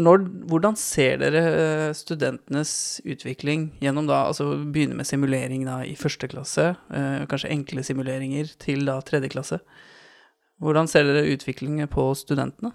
når, 0.00 0.24
hvordan 0.48 0.76
ser 0.80 1.20
dere 1.20 1.92
studentenes 1.96 2.72
utvikling 3.04 3.70
gjennom 3.80 4.08
da 4.08 4.26
altså 4.30 4.54
begynne 4.72 4.96
med 4.96 5.08
simulering 5.08 5.66
da 5.68 5.78
i 5.84 5.94
første 5.96 6.28
klasse, 6.28 6.66
kanskje 6.90 7.52
enkle 7.54 7.84
simuleringer, 7.84 8.52
til 8.60 8.84
da 8.88 8.98
tredje 9.04 9.32
klasse? 9.32 9.60
Hvordan 10.60 10.88
ser 10.88 11.08
dere 11.08 11.28
utviklingen 11.32 11.88
på 11.88 12.10
studentene? 12.16 12.74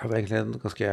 Det 0.00 0.08
er 0.08 0.18
egentlig 0.18 0.40
et 0.40 0.62
ganske 0.64 0.92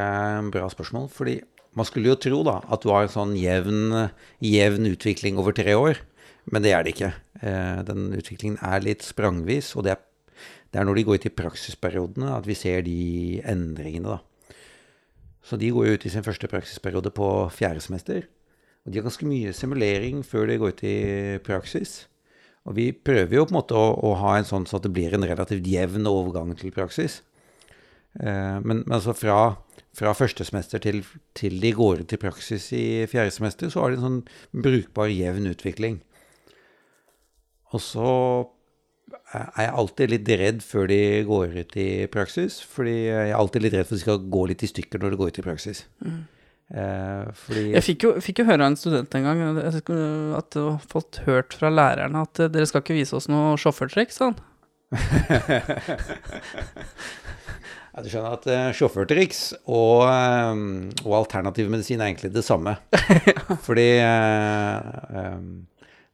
bra 0.56 0.70
spørsmål. 0.72 1.10
fordi 1.12 1.42
man 1.76 1.86
skulle 1.86 2.10
jo 2.10 2.16
tro 2.16 2.44
da 2.48 2.62
at 2.72 2.84
du 2.84 2.90
har 2.90 3.06
en 3.06 3.12
sånn 3.12 3.36
jevn, 3.38 4.10
jevn 4.44 4.88
utvikling 4.90 5.38
over 5.38 5.56
tre 5.56 5.76
år. 5.76 6.00
Men 6.52 6.64
det 6.64 6.74
er 6.74 6.86
det 6.86 6.96
ikke. 6.96 7.12
Eh, 7.42 7.82
den 7.88 8.12
utviklingen 8.16 8.60
er 8.64 8.86
litt 8.86 9.04
sprangvis, 9.06 9.74
og 9.76 9.88
det 9.88 9.96
er, 9.96 10.02
det 10.72 10.80
er 10.80 10.88
når 10.88 11.00
de 11.00 11.06
går 11.08 11.20
ut 11.20 11.30
i 11.30 11.36
praksisperiodene 11.42 12.34
at 12.38 12.48
vi 12.48 12.56
ser 12.58 12.84
de 12.88 12.98
endringene, 13.48 14.18
da. 14.18 14.58
Så 15.48 15.56
de 15.60 15.70
går 15.72 15.96
ut 15.96 16.06
i 16.06 16.12
sin 16.12 16.26
første 16.26 16.50
praksisperiode 16.52 17.12
på 17.16 17.28
fjerde 17.56 17.84
semester. 17.84 18.26
Og 18.84 18.92
de 18.92 19.00
har 19.00 19.06
ganske 19.08 19.28
mye 19.28 19.54
simulering 19.56 20.20
før 20.28 20.48
de 20.50 20.58
går 20.60 20.74
ut 20.76 20.84
i 20.88 20.98
praksis. 21.44 22.02
Og 22.68 22.76
vi 22.76 22.90
prøver 22.92 23.38
jo 23.38 23.46
på 23.48 23.54
en 23.54 23.60
måte 23.62 23.78
å, 23.80 23.94
å 23.96 24.12
ha 24.20 24.34
en 24.38 24.48
sånn 24.48 24.68
så 24.68 24.80
at 24.80 24.88
det 24.88 24.92
blir 24.96 25.16
en 25.16 25.24
relativt 25.28 25.68
jevn 25.68 26.08
overgang 26.10 26.52
til 26.60 26.74
praksis. 26.76 27.22
Eh, 28.20 28.58
men, 28.60 28.82
men, 28.84 28.98
altså 28.98 29.16
fra, 29.16 29.38
fra 29.96 30.14
første 30.18 30.44
semester 30.48 30.84
til, 30.84 31.00
til, 31.38 31.60
de 31.64 31.72
går 31.76 32.04
ut 32.04 32.16
i 32.16 32.20
praksis 32.20 32.68
i 32.76 32.86
fjerde 33.08 33.36
semester, 33.36 33.72
så 33.72 33.84
har 33.84 33.94
de 33.94 34.02
en 34.02 34.08
sånn 34.08 34.22
brukbar 34.68 35.12
jevn 35.14 35.48
utvikling. 35.52 36.02
Og 37.76 37.84
så 37.84 38.14
er 39.36 39.66
jeg 39.66 39.76
alltid 39.82 40.12
litt 40.14 40.32
redd 40.40 40.64
før 40.64 40.88
de 40.92 41.02
går 41.28 41.60
ut 41.60 41.78
i 41.80 41.90
praksis. 42.12 42.60
Fordi 42.64 42.96
jeg 43.10 43.30
er 43.30 43.38
alltid 43.38 43.66
litt 43.66 43.76
redd 43.78 43.88
for 43.88 43.96
at 43.96 44.00
de 44.00 44.06
skal 44.06 44.26
gå 44.38 44.48
litt 44.52 44.64
i 44.64 44.72
stykker 44.72 45.04
når 45.04 45.14
de 45.14 45.22
går 45.22 45.32
ut 45.32 45.40
i 45.42 45.48
praksis. 45.48 45.84
Mm. 46.04 46.26
Eh, 46.68 47.24
jeg 47.72 47.84
fikk 47.86 48.04
jo, 48.04 48.10
fikk 48.20 48.42
jo, 48.42 48.46
høre 48.50 48.66
av 48.66 48.74
en 48.74 48.80
student 48.80 49.14
en 49.16 49.24
gang 49.24 49.40
at 49.64 50.50
du 50.52 50.60
har 50.66 50.82
fått 50.92 51.22
hørt 51.24 51.56
fra 51.56 51.72
lærerne 51.72 52.26
at 52.28 52.42
eh, 52.44 52.52
dere 52.52 52.68
skal 52.68 52.84
ikke 52.84 52.98
vise 52.98 53.16
oss 53.16 53.30
noe 53.32 53.56
sjåførtrekk, 53.62 54.12
sa 54.12 54.32
han. 54.32 54.38
ja, 57.94 58.04
du 58.04 58.08
skjønner 58.12 58.36
at 58.36 58.46
uh, 58.48 58.72
sjåførtriks 58.76 59.42
og, 59.64 60.04
um, 60.08 60.92
og 61.06 61.14
alternativ 61.24 61.72
medisin 61.72 62.00
er 62.04 62.08
egentlig 62.12 62.32
det 62.36 62.44
samme. 62.48 62.76
Fordi 63.68 63.90
eh, 64.04 64.76
um, 65.36 65.68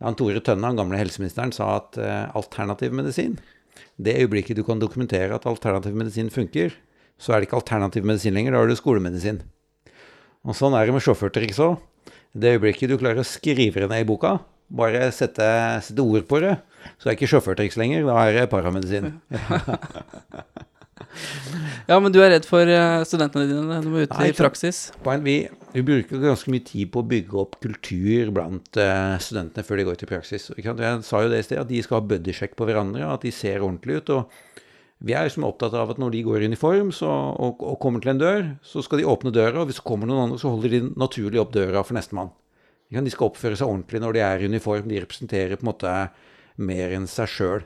han 0.04 0.18
Tore 0.20 0.42
Tønne, 0.44 0.70
den 0.70 0.80
gamle 0.80 1.00
helseministeren, 1.00 1.54
sa 1.56 1.78
at 1.80 2.00
uh, 2.00 2.30
alternativ 2.38 2.94
medisin 2.96 3.38
Det 3.98 4.18
øyeblikket 4.20 4.58
du 4.58 4.64
kan 4.68 4.82
dokumentere 4.82 5.36
at 5.36 5.48
alternativ 5.50 5.96
medisin 5.96 6.30
funker, 6.34 6.74
så 7.18 7.34
er 7.34 7.40
det 7.40 7.48
ikke 7.48 7.60
alternativ 7.62 8.06
medisin 8.06 8.34
lenger, 8.36 8.54
da 8.54 8.64
er 8.64 8.72
det 8.72 8.80
skolemedisin. 8.80 9.42
Og 10.44 10.58
sånn 10.58 10.76
er 10.76 10.86
det 10.86 10.96
med 10.96 11.06
sjåførtriks 11.06 11.62
òg. 11.64 11.78
Det 12.34 12.56
øyeblikket 12.58 12.90
du 12.90 12.98
klarer 12.98 13.22
å 13.22 13.28
skrive 13.28 13.84
det 13.84 13.90
ned 13.92 14.04
i 14.04 14.08
boka, 14.10 14.40
bare 14.74 15.06
sette, 15.14 15.46
sette 15.86 16.02
ord 16.04 16.26
på 16.28 16.42
det, 16.44 16.56
så 16.98 17.08
er 17.08 17.14
det 17.14 17.20
ikke 17.20 17.32
sjåførtriks 17.36 17.78
lenger, 17.80 18.08
da 18.10 18.18
er 18.26 18.40
det 18.40 18.50
paramedisin. 18.52 19.14
Ja, 21.90 22.00
men 22.00 22.14
du 22.14 22.20
er 22.24 22.32
redd 22.34 22.46
for 22.48 22.70
eh, 22.70 23.04
studentene 23.08 23.48
dine 23.50 23.80
de 23.84 23.92
må 23.92 24.06
ut 24.06 24.16
Nei, 24.16 24.30
i 24.32 24.38
praksis? 24.38 24.86
Vi, 25.26 25.36
vi, 25.74 25.84
bruker 25.86 26.22
ganske 26.24 26.54
mye 26.54 26.64
tid 26.66 26.92
på 26.94 27.04
å 27.04 27.10
bygge 27.10 27.40
opp 27.42 27.60
kultur 27.64 28.32
blant 28.36 28.80
uh, 28.80 29.20
studentene 29.22 29.68
før 29.68 29.80
de 29.80 29.88
går 29.88 30.00
ut 30.00 30.06
i 30.06 30.10
praksis. 30.10 30.50
Jeg 30.58 30.96
sa 31.08 31.24
jo 31.24 31.32
det 31.32 31.44
i 31.44 31.48
sted, 31.48 31.62
at 31.62 31.70
de 31.70 31.82
skal 31.86 32.00
ha 32.00 32.08
buddy-sjekk 32.14 32.58
på 32.60 32.68
hverandre, 32.70 33.06
at 33.10 33.26
de 33.26 33.34
ser 33.36 33.66
ordentlig 33.66 34.02
ut. 34.02 34.14
og 34.18 34.42
vi 35.04 35.12
er 35.12 35.28
liksom 35.28 35.44
opptatt 35.44 35.74
av 35.76 35.90
at 35.92 35.98
når 36.00 36.14
de 36.14 36.22
går 36.24 36.44
i 36.44 36.48
uniform 36.54 36.94
så, 36.96 37.10
og, 37.36 37.60
og, 37.60 37.76
kommer 37.84 38.00
til 38.00 38.14
en 38.14 38.22
dør, 38.22 38.46
så 38.64 38.80
skal 38.86 39.02
de 39.02 39.10
åpne 39.12 39.34
døra, 39.36 39.60
og 39.60 39.68
hvis 39.68 39.82
det 39.82 39.88
kommer 39.90 40.08
noen 40.08 40.30
andre, 40.30 40.40
så 40.40 40.54
holder 40.54 40.72
de 40.72 40.80
naturlig 40.96 41.42
opp 41.42 41.52
døra 41.52 41.84
for 41.84 41.98
nestemann. 41.98 42.32
De 42.94 43.12
skal 43.12 43.32
oppføre 43.32 43.58
seg 43.58 43.68
ordentlig 43.68 44.00
når 44.04 44.16
de 44.16 44.22
er 44.24 44.44
i 44.44 44.48
uniform. 44.52 44.88
De 44.88 45.02
representerer 45.02 45.58
på 45.58 45.66
en 45.66 45.72
måte 45.72 45.94
mer 46.62 46.94
enn 46.94 47.08
seg 47.10 47.32
sjøl. 47.32 47.66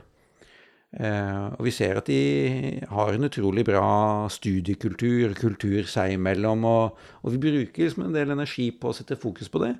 Uh, 0.88 1.52
og 1.58 1.66
vi 1.66 1.72
ser 1.76 1.98
at 2.00 2.06
de 2.08 2.80
har 2.88 3.12
en 3.12 3.28
utrolig 3.28 3.60
bra 3.68 3.88
studiekultur, 4.32 5.34
kultur 5.36 5.84
seg 5.84 6.14
imellom, 6.14 6.64
og, 6.64 7.02
og, 7.20 7.34
vi 7.34 7.40
bruker 7.42 7.84
liksom 7.84 8.06
en 8.06 8.14
del 8.16 8.32
energi 8.32 8.70
på 8.72 8.88
å 8.88 8.96
sette 8.96 9.18
fokus 9.20 9.52
på 9.52 9.60
det. 9.66 9.74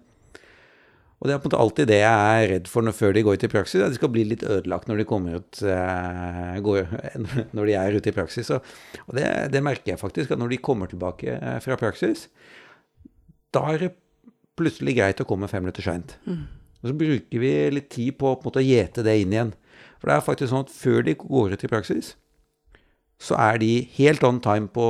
Og 1.18 1.26
det 1.26 1.34
er 1.34 1.40
på 1.40 1.48
en 1.48 1.50
måte 1.50 1.62
alltid 1.64 1.88
det 1.90 2.02
jeg 2.02 2.42
er 2.42 2.44
redd 2.52 2.68
for 2.70 2.84
når, 2.84 2.94
før 2.94 3.16
de 3.16 3.22
går 3.26 3.38
ut 3.38 3.46
i 3.48 3.50
praksis, 3.50 3.82
at 3.82 3.94
de 3.94 3.98
skal 3.98 4.12
bli 4.14 4.26
litt 4.28 4.44
ødelagt 4.46 4.86
når 4.86 5.00
de 5.00 5.06
kommer 5.08 5.40
ut 5.40 5.62
eh, 5.66 6.58
går, 6.62 6.92
når 7.56 7.70
de 7.70 7.74
er 7.74 7.96
ute 7.96 8.12
i 8.12 8.14
praksis. 8.14 8.52
Og, 8.54 8.68
og 9.08 9.16
det, 9.18 9.24
det, 9.50 9.64
merker 9.66 9.94
jeg 9.94 9.98
faktisk, 9.98 10.30
at 10.30 10.38
når 10.38 10.52
de 10.54 10.60
kommer 10.62 10.92
tilbake 10.92 11.34
fra 11.64 11.80
praksis, 11.80 12.28
da 13.56 13.64
er 13.72 13.82
det 13.82 13.90
plutselig 14.60 14.94
greit 15.00 15.24
å 15.24 15.26
komme 15.26 15.50
fem 15.50 15.64
minutter 15.66 15.88
seint. 15.88 16.14
Og 16.78 16.92
så 16.92 16.94
bruker 17.00 17.42
vi 17.42 17.52
litt 17.74 17.90
tid 17.96 18.14
på, 18.20 18.36
på 18.38 18.52
måte, 18.52 18.62
å 18.62 18.68
gjete 18.68 19.02
det 19.06 19.16
inn 19.24 19.34
igjen. 19.34 19.52
For 19.98 20.10
det 20.10 20.16
er 20.16 20.24
faktisk 20.24 20.52
sånn 20.52 20.66
at 20.66 20.72
før 20.74 21.04
de 21.06 21.16
går 21.18 21.54
ut 21.54 21.64
i 21.64 21.70
praksis, 21.70 22.14
så 23.18 23.34
er 23.42 23.58
de 23.58 23.72
helt 23.96 24.22
on 24.26 24.38
time 24.42 24.70
på, 24.70 24.84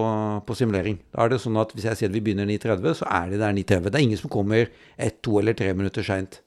på 0.45 0.57
simulering. 0.57 0.99
Da 1.15 1.25
er 1.25 1.33
det 1.33 1.41
sånn 1.41 1.57
at 1.61 1.73
hvis 1.73 1.87
jeg 1.89 1.97
sier 2.01 2.11
at 2.11 2.17
vi 2.17 2.23
begynner 2.27 2.49
9.30, 2.51 2.99
så 3.01 3.09
er 3.09 3.33
de 3.33 3.41
der 3.41 3.57
9.30. 3.57 3.89
Det 3.89 3.97
er 3.97 4.05
ingen 4.05 4.21
som 4.21 4.33
kommer 4.33 4.69
ett, 4.69 5.23
to 5.25 5.39
eller 5.41 5.57
tre 5.57 5.73
minutter 5.77 6.05
seint. 6.05 6.43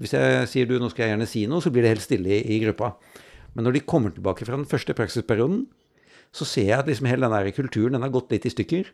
Hvis 0.00 0.14
jeg 0.14 0.46
sier 0.52 0.70
du, 0.70 0.76
nå 0.78 0.88
skal 0.92 1.04
jeg 1.08 1.16
gjerne 1.16 1.28
si 1.28 1.42
noe, 1.50 1.64
så 1.64 1.72
blir 1.74 1.84
det 1.84 1.96
helt 1.96 2.06
stille 2.06 2.30
i, 2.38 2.40
i 2.54 2.60
gruppa. 2.62 2.94
Men 3.56 3.66
når 3.66 3.76
de 3.76 3.86
kommer 3.90 4.14
tilbake 4.14 4.46
fra 4.46 4.54
den 4.54 4.68
første 4.70 4.94
praksisperioden, 4.96 5.64
så 6.30 6.46
ser 6.46 6.68
jeg 6.68 6.78
at 6.78 6.88
liksom 6.88 7.10
hele 7.10 7.26
den 7.26 7.34
der 7.34 7.56
kulturen 7.56 7.96
den 7.96 8.06
har 8.06 8.14
gått 8.14 8.30
litt 8.30 8.46
i 8.46 8.54
stykker. 8.54 8.92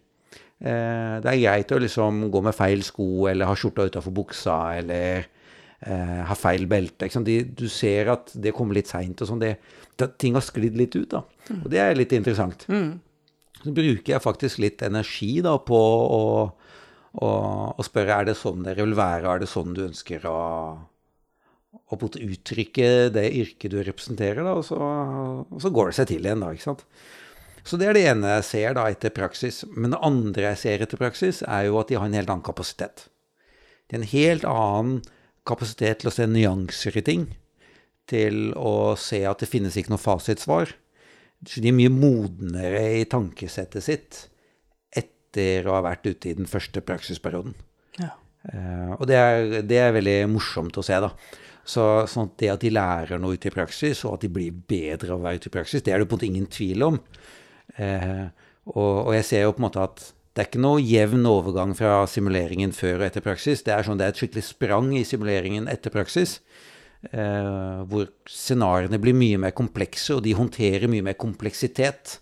Eh, 0.56 1.16
det 1.20 1.30
er 1.30 1.42
greit 1.42 1.72
å 1.76 1.82
liksom 1.84 2.30
gå 2.32 2.40
med 2.44 2.56
feil 2.56 2.80
sko 2.84 3.28
eller 3.28 3.48
ha 3.50 3.56
skjorta 3.58 3.84
utafor 3.90 4.14
buksa 4.16 4.56
eller 4.78 5.28
eh, 5.80 6.22
har 6.28 6.38
feil 6.38 6.66
belte. 6.70 7.08
De, 7.26 7.40
du 7.44 7.66
ser 7.72 8.12
at 8.14 8.32
det 8.34 8.54
kommer 8.56 8.78
litt 8.78 8.90
seint 8.90 9.20
og 9.22 9.30
sånn. 9.30 9.44
Ting 10.20 10.38
har 10.38 10.44
sklidd 10.44 10.78
litt 10.78 10.96
ut, 10.96 11.10
da. 11.12 11.24
Og 11.62 11.68
det 11.72 11.82
er 11.82 11.98
litt 11.98 12.14
interessant. 12.16 12.66
Mm. 12.70 12.98
Så 13.62 13.72
bruker 13.74 14.12
jeg 14.14 14.22
faktisk 14.24 14.60
litt 14.62 14.84
energi 14.86 15.40
da 15.44 15.56
på 15.58 15.78
å, 15.78 16.24
å, 17.16 17.30
å 17.72 17.86
spørre 17.86 18.20
er 18.20 18.28
det 18.30 18.36
sånn 18.38 18.66
dere 18.66 18.84
vil 18.84 18.98
være, 18.98 19.32
er 19.32 19.42
det 19.42 19.50
sånn 19.50 19.74
du 19.76 19.86
ønsker 19.88 20.28
å 20.30 20.36
å 21.86 21.96
uttrykke 22.00 23.12
det 23.14 23.28
yrket 23.36 23.70
du 23.70 23.78
representerer, 23.84 24.42
da, 24.42 24.56
og 24.58 24.64
så, 24.66 24.78
og 24.80 25.60
så, 25.62 25.70
går 25.70 25.90
det 25.90 25.96
seg 25.98 26.08
til 26.10 26.24
igjen, 26.26 26.42
da. 26.42 26.52
ikke 26.54 26.66
sant? 26.66 26.86
Så 27.66 27.78
det 27.78 27.88
er 27.90 27.98
det 27.98 28.04
ene 28.10 28.32
jeg 28.36 28.46
ser 28.46 28.76
da 28.78 28.86
etter 28.90 29.12
praksis. 29.14 29.64
Men 29.74 29.94
det 29.94 30.02
andre 30.06 30.52
jeg 30.52 30.60
ser 30.62 30.84
etter 30.84 31.00
praksis, 31.00 31.42
er 31.42 31.66
jo 31.66 31.80
at 31.80 31.90
de 31.90 31.98
har 31.98 32.06
en 32.06 32.14
helt 32.14 32.30
annen 32.30 32.46
kapasitet. 32.46 33.08
De 33.86 33.96
har 33.96 34.02
en 34.02 34.12
helt 34.12 34.46
annen 34.50 35.00
kapasitet 35.46 36.02
til 36.02 36.10
å 36.10 36.14
se 36.14 36.26
nyanser 36.30 36.98
i 37.00 37.04
ting. 37.06 37.28
Til 38.10 38.52
å 38.58 38.94
se 39.00 39.22
at 39.26 39.42
det 39.42 39.50
finnes 39.50 39.76
ikke 39.78 39.94
noe 39.94 40.02
fasitsvar. 40.02 40.74
Så 41.46 41.62
de 41.62 41.70
er 41.70 41.76
mye 41.76 41.92
modnere 41.92 42.82
i 43.00 43.06
tankesettet 43.10 43.84
sitt 43.84 44.20
etter 44.96 45.66
å 45.68 45.76
ha 45.76 45.82
vært 45.84 46.06
ute 46.08 46.30
i 46.30 46.36
den 46.38 46.48
første 46.48 46.80
praksisperioden. 46.84 47.56
Ja. 48.00 48.14
Uh, 48.46 48.94
og 48.96 49.04
det 49.10 49.18
er, 49.18 49.58
det 49.66 49.80
er 49.82 49.94
veldig 49.96 50.16
morsomt 50.32 50.78
å 50.78 50.84
se, 50.86 50.96
da. 51.02 51.10
Så 51.66 51.82
sånn 52.08 52.30
det 52.38 52.52
at 52.52 52.62
de 52.62 52.70
lærer 52.70 53.18
noe 53.18 53.34
ute 53.34 53.50
i 53.50 53.54
praksis, 53.54 54.04
og 54.06 54.16
at 54.16 54.26
de 54.26 54.30
blir 54.32 54.54
bedre 54.54 55.10
av 55.12 55.18
å 55.18 55.26
være 55.26 55.42
ute 55.42 55.50
i 55.50 55.56
praksis, 55.56 55.82
det 55.82 55.92
er 55.92 56.00
det 56.00 56.06
på 56.06 56.14
en 56.14 56.20
måte 56.20 56.28
ingen 56.30 56.50
tvil 56.50 56.86
om. 56.86 57.00
Uh, 57.76 58.28
og, 58.70 58.94
og, 59.08 59.12
jeg 59.18 59.26
ser 59.28 59.44
jo 59.44 59.54
på 59.54 59.62
en 59.62 59.66
måte 59.68 59.82
at 59.82 60.06
det 60.36 60.42
er 60.42 60.48
ikke 60.50 60.60
noe 60.60 60.82
jevn 60.84 61.24
overgang 61.24 61.70
fra 61.78 62.02
simuleringen 62.12 62.74
før 62.76 63.00
og 63.00 63.06
etter 63.06 63.24
praksis. 63.24 63.62
Det 63.64 63.72
er, 63.72 63.86
sånn, 63.86 63.96
det 63.96 64.04
er 64.04 64.12
et 64.12 64.18
skikkelig 64.20 64.44
sprang 64.44 64.90
i 64.92 65.00
simuleringen 65.08 65.70
etter 65.72 65.94
praksis. 65.94 66.42
Eh, 67.08 67.78
hvor 67.88 68.10
scenarioene 68.28 69.00
blir 69.00 69.16
mye 69.16 69.38
mer 69.40 69.54
komplekse, 69.56 70.18
og 70.18 70.20
de 70.26 70.34
håndterer 70.36 70.90
mye 70.92 71.06
mer 71.06 71.16
kompleksitet 71.16 72.18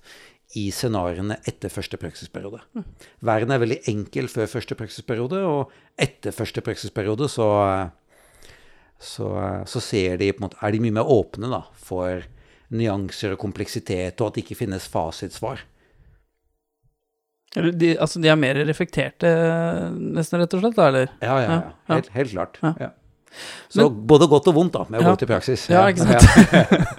i 0.60 0.68
scenarioene 0.70 1.40
etter 1.50 1.72
første 1.74 1.98
praksisperiode. 1.98 2.62
Mm. 2.78 2.86
Verden 3.26 3.54
er 3.56 3.62
veldig 3.64 3.80
enkel 3.90 4.30
før 4.30 4.46
første 4.52 4.78
praksisperiode, 4.78 5.42
og 5.42 5.74
etter 5.98 6.36
første 6.36 6.62
praksisperiode 6.62 7.26
så 7.32 7.50
så, 9.04 9.26
så 9.66 9.80
ser 9.82 10.16
de, 10.22 10.30
måte, 10.40 10.56
er 10.62 10.72
de 10.72 10.80
mye 10.80 10.94
mer 10.96 11.10
åpne 11.10 11.50
da, 11.50 11.64
for 11.76 12.22
nyanser 12.74 13.34
og 13.34 13.42
kompleksitet, 13.42 14.20
og 14.20 14.30
at 14.30 14.36
det 14.38 14.44
ikke 14.44 14.62
finnes 14.62 14.86
fasitsvar. 14.88 15.64
De, 17.54 17.92
altså 18.02 18.18
de 18.18 18.30
er 18.32 18.38
mer 18.38 18.58
reflekterte, 18.66 19.30
nesten, 19.94 20.40
rett 20.42 20.56
og 20.56 20.62
slett? 20.64 20.74
da, 20.74 20.88
eller? 20.90 21.12
Ja, 21.22 21.36
ja. 21.38 21.58
ja. 21.58 21.74
Helt, 21.92 22.08
helt 22.16 22.32
klart. 22.34 22.58
Ja. 22.80 22.90
Så 23.68 23.84
Men, 23.84 24.00
både 24.10 24.26
godt 24.30 24.48
og 24.50 24.56
vondt 24.58 24.74
da, 24.74 24.86
med 24.90 25.02
å 25.02 25.06
gå 25.06 25.14
ut 25.18 25.24
i 25.26 25.30
praksis. 25.30 25.68
Ja, 25.70 25.84
ikke 25.90 26.06
sant. 26.06 26.26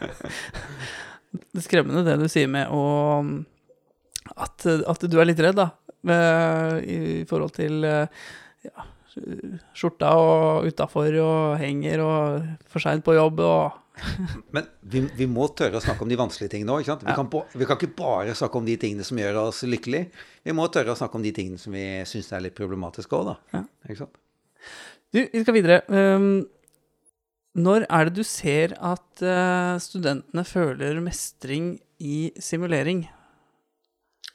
det 1.52 1.60
er 1.60 1.66
skremmende 1.66 2.06
det 2.08 2.18
du 2.24 2.28
sier 2.32 2.48
med 2.52 2.72
å 2.72 2.86
at, 4.36 4.66
at 4.66 5.06
du 5.08 5.20
er 5.20 5.28
litt 5.30 5.42
redd, 5.44 5.60
da, 5.60 5.70
i 6.82 7.24
forhold 7.30 7.56
til 7.56 7.84
ja, 7.86 8.86
skjorta 9.76 10.12
og 10.20 10.68
utafor 10.70 11.16
og 11.22 11.58
henger 11.62 12.04
og 12.04 12.48
for 12.72 12.84
seint 12.84 13.06
på 13.06 13.16
jobb 13.16 13.42
og 13.46 13.82
Men 14.56 14.68
vi, 14.82 15.02
vi, 15.16 15.28
må 15.30 15.48
tørre 15.58 15.80
å 15.80 15.84
snakke 15.84 16.06
om 16.06 16.12
de 16.12 16.18
vanskelige 16.20 16.56
tingene 16.56 16.76
òg. 16.76 16.84
Vi, 16.84 17.08
ja. 17.10 17.46
vi, 17.56 17.68
kan 17.68 17.80
ikke 17.80 17.96
bare 17.98 18.36
snakke 18.38 18.60
om 18.60 18.68
de 18.68 18.76
tingene 18.82 19.08
som 19.08 19.20
gjør 19.20 19.40
oss 19.46 19.64
lykkelige. 19.68 20.10
Vi 20.46 20.56
må 20.56 20.68
tørre 20.74 20.94
å 20.94 21.00
snakke 21.00 21.20
om 21.20 21.26
de 21.26 21.34
tingene 21.36 21.62
som 21.62 21.76
vi 21.76 21.86
syns 22.10 22.32
er 22.36 22.44
litt 22.46 22.58
problematiske 22.58 23.18
òg, 23.18 23.32
da. 23.32 23.38
Ja. 23.56 23.64
Ikke 23.88 24.04
sant? 24.04 24.20
Du, 25.16 25.22
vi 25.22 25.44
skal 25.46 25.56
videre. 25.56 25.82
Um, 25.88 26.46
når 27.56 27.88
er 27.88 28.10
det 28.10 28.18
du 28.18 28.26
ser 28.28 28.76
at 28.84 29.24
uh, 29.24 29.80
studentene 29.80 30.44
føler 30.48 31.00
mestring 31.04 31.76
i 32.04 32.34
simulering? 32.42 33.06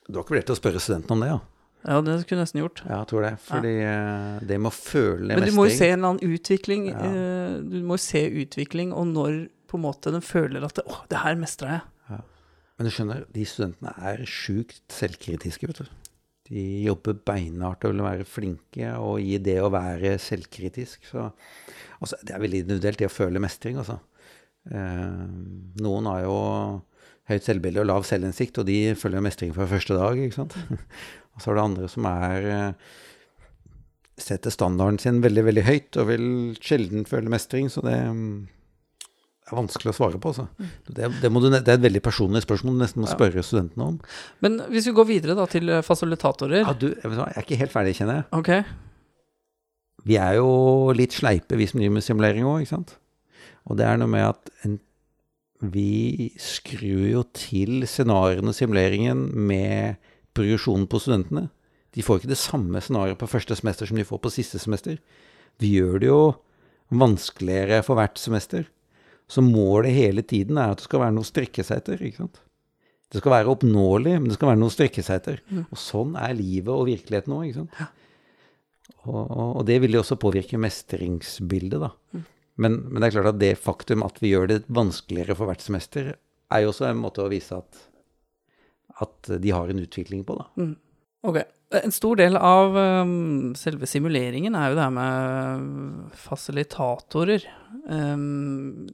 Du 0.09 0.17
har 0.17 0.25
ikke 0.25 0.39
vurdert 0.39 0.55
å 0.55 0.59
spørre 0.59 0.81
studentene 0.83 1.17
om 1.19 1.25
det, 1.25 1.33
ja? 1.35 1.41
Ja, 1.81 2.01
det 2.05 2.19
skulle 2.23 2.41
jeg 2.41 2.45
nesten 2.45 2.61
gjort. 2.61 2.83
Ja, 2.85 2.99
jeg 2.99 3.09
tror 3.13 3.25
det. 3.25 3.33
Fordi 3.47 3.71
ja. 3.79 3.93
Eh, 3.95 4.43
det 4.51 4.59
med 4.61 4.69
å 4.69 4.75
føle 4.77 5.31
mestring 5.31 5.41
Men 5.41 5.49
du 5.49 5.57
må 5.57 5.65
jo 5.69 5.77
se 5.79 5.89
en 5.89 5.97
eller 5.97 6.11
annen 6.11 6.35
utvikling. 6.37 6.91
Ja. 6.91 7.07
Eh, 7.07 7.55
du 7.65 7.79
må 7.87 7.97
jo 7.97 8.05
se 8.05 8.23
utvikling, 8.43 8.93
og 8.93 9.09
når 9.15 9.39
på 9.71 9.79
en 9.79 9.87
måte 9.87 10.13
den 10.13 10.25
føler 10.25 10.67
at 10.67 10.83
'Å, 10.83 11.01
det 11.09 11.23
her 11.23 11.39
mestra 11.41 11.79
jeg'. 11.79 11.89
Ja. 12.11 12.21
Men 12.77 12.89
du 12.89 12.93
skjønner, 12.93 13.25
de 13.33 13.47
studentene 13.47 13.95
er 14.11 14.25
sjukt 14.27 14.83
selvkritiske, 14.93 15.71
vet 15.71 15.83
du. 15.85 15.97
De 16.51 16.63
jobber 16.83 17.15
beinhardt 17.15 17.85
og 17.87 17.95
vil 17.95 18.03
være 18.03 18.27
flinke, 18.27 18.93
og 18.99 19.23
i 19.23 19.39
det 19.39 19.61
å 19.63 19.71
være 19.71 20.17
selvkritisk 20.19 21.07
så 21.07 21.31
altså, 22.01 22.17
Det 22.25 22.35
er 22.35 22.43
veldig 22.43 22.65
individuelt, 22.65 22.99
det 22.99 23.07
å 23.07 23.15
føle 23.15 23.43
mestring, 23.43 23.79
altså. 23.79 24.01
Eh, 24.69 25.29
noen 25.81 26.09
har 26.11 26.25
jo 26.27 26.37
høyt 27.31 27.47
selvbilde 27.47 27.83
og 27.83 27.89
lav 27.91 28.07
selvinnsikt, 28.09 28.61
og 28.61 28.69
de 28.69 28.81
føler 28.99 29.25
mestring 29.25 29.55
fra 29.57 29.69
første 29.71 29.97
dag, 29.97 30.19
ikke 30.19 30.43
sant. 30.43 30.59
Og 31.37 31.45
så 31.45 31.53
er 31.53 31.57
det 31.57 31.63
andre 31.63 31.89
som 31.89 32.07
er 32.11 32.47
eh, 32.51 32.95
setter 34.21 34.53
standarden 34.53 34.99
sin 35.01 35.21
veldig, 35.25 35.45
veldig 35.49 35.67
høyt 35.67 35.99
og 36.01 36.09
vil 36.11 36.25
sjelden 36.63 37.07
føle 37.09 37.33
mestring. 37.33 37.71
Så 37.73 37.83
det 37.85 37.97
mm, 37.97 38.35
er 39.49 39.57
vanskelig 39.57 39.93
å 39.93 39.97
svare 39.97 40.21
på. 40.21 40.33
Altså. 40.33 40.47
Mm. 40.59 40.71
Det, 40.91 41.11
det, 41.23 41.31
du, 41.31 41.49
det, 41.49 41.63
er 41.63 41.79
et 41.79 41.87
veldig 41.87 42.05
personlig 42.05 42.45
spørsmål 42.45 42.77
du 42.77 42.85
nesten 42.85 43.05
må 43.05 43.11
spørre 43.11 43.41
ja. 43.41 43.47
studentene 43.47 43.89
om. 43.93 43.99
Men 44.45 44.61
hvis 44.73 44.91
vi 44.91 44.97
går 44.97 45.09
videre 45.11 45.39
da 45.39 45.49
til 45.51 45.73
eh, 45.73 45.85
fasilitatorer 45.87 46.63
ja, 46.65 46.77
du, 46.77 46.91
Jeg 46.93 47.17
er 47.31 47.43
ikke 47.45 47.61
helt 47.63 47.75
ferdig, 47.75 47.97
kjenner 47.99 48.21
jeg. 48.21 48.29
Okay. 48.43 48.67
Vi 50.09 50.17
er 50.17 50.39
jo 50.39 50.51
litt 50.97 51.17
sleipe, 51.17 51.59
vi 51.61 51.69
som 51.69 51.81
driver 51.81 51.99
med 51.99 52.07
simulering 52.07 52.47
òg. 52.49 52.71
Og 53.69 53.77
det 53.77 53.85
er 53.85 53.99
noe 54.01 54.11
med 54.11 54.31
at 54.31 54.55
en, 54.65 54.79
vi 55.61 56.33
skrur 56.41 57.07
jo 57.11 57.23
til 57.37 57.85
scenarioene 57.89 58.53
og 58.53 58.57
simuleringen 58.57 59.27
med 59.37 60.01
progresjonen 60.37 60.87
på 60.89 61.01
studentene. 61.03 61.49
De 61.93 62.05
får 62.07 62.21
ikke 62.21 62.33
det 62.33 62.41
samme 62.41 62.81
scenarioet 62.81 63.21
på 63.21 63.29
første 63.29 63.57
semester 63.59 63.91
som 63.91 63.99
de 63.99 64.07
får 64.07 64.23
på 64.25 64.33
siste 64.33 64.61
semester. 64.63 65.01
Vi 65.61 65.75
gjør 65.77 65.99
det 66.01 66.09
jo 66.09 66.23
vanskeligere 66.91 67.83
for 67.87 67.99
hvert 67.99 68.19
semester. 68.19 68.65
Så 69.31 69.45
målet 69.45 69.95
hele 69.95 70.23
tiden 70.27 70.59
er 70.59 70.73
at 70.73 70.81
det 70.81 70.89
skal 70.89 71.05
være 71.05 71.15
noe 71.19 71.27
å 71.27 71.31
strekke 71.31 71.67
seg 71.67 71.83
etter. 71.83 72.01
ikke 72.03 72.25
sant? 72.25 72.41
Det 73.11 73.21
skal 73.21 73.35
være 73.35 73.53
oppnåelig, 73.53 74.17
men 74.17 74.31
det 74.31 74.37
skal 74.39 74.53
være 74.53 74.61
noe 74.63 74.71
å 74.71 74.75
strekke 74.75 75.03
seg 75.07 75.21
etter. 75.21 75.41
Mm. 75.51 75.65
Og 75.67 75.79
sånn 75.83 76.17
er 76.19 76.37
livet 76.39 76.73
og 76.73 76.87
virkeligheten 76.89 77.37
ikke 77.47 77.63
sant. 77.63 77.81
Og, 79.01 79.23
og, 79.23 79.49
og, 79.57 79.63
det 79.67 79.81
vil 79.83 79.97
jo 79.97 80.03
også 80.03 80.19
påvirke 80.21 80.61
mestringsbildet, 80.61 81.81
da. 81.83 81.91
Mm. 82.15 82.27
Men, 82.61 82.83
men, 82.91 83.01
det 83.01 83.09
er 83.09 83.15
klart 83.19 83.33
at 83.33 83.41
det 83.41 83.55
faktum 83.59 84.05
at 84.05 84.19
vi 84.21 84.35
gjør 84.35 84.51
det 84.51 84.59
vanskeligere 84.69 85.37
for 85.39 85.49
hvert 85.49 85.65
semester, 85.65 86.13
er 86.51 86.65
jo 86.65 86.73
også 86.73 86.89
en 86.89 87.01
måte 87.01 87.25
å 87.25 87.31
vise 87.33 87.57
at 87.57 87.87
at 89.01 89.31
de 89.41 89.53
har 89.55 89.71
en 89.71 89.81
utvikling 89.81 90.25
på. 90.29 90.37
Da. 90.37 90.47
Mm. 90.61 90.77
Ok. 91.29 91.43
En 91.85 91.95
stor 91.95 92.19
del 92.19 92.35
av 92.37 92.75
um, 92.75 93.53
selve 93.59 93.87
simuleringen 93.87 94.57
er 94.59 94.71
jo 94.71 94.79
det 94.79 94.87
her 94.89 94.95
med 94.97 96.17
fasilitatorer. 96.19 97.45
Um, 97.87 98.89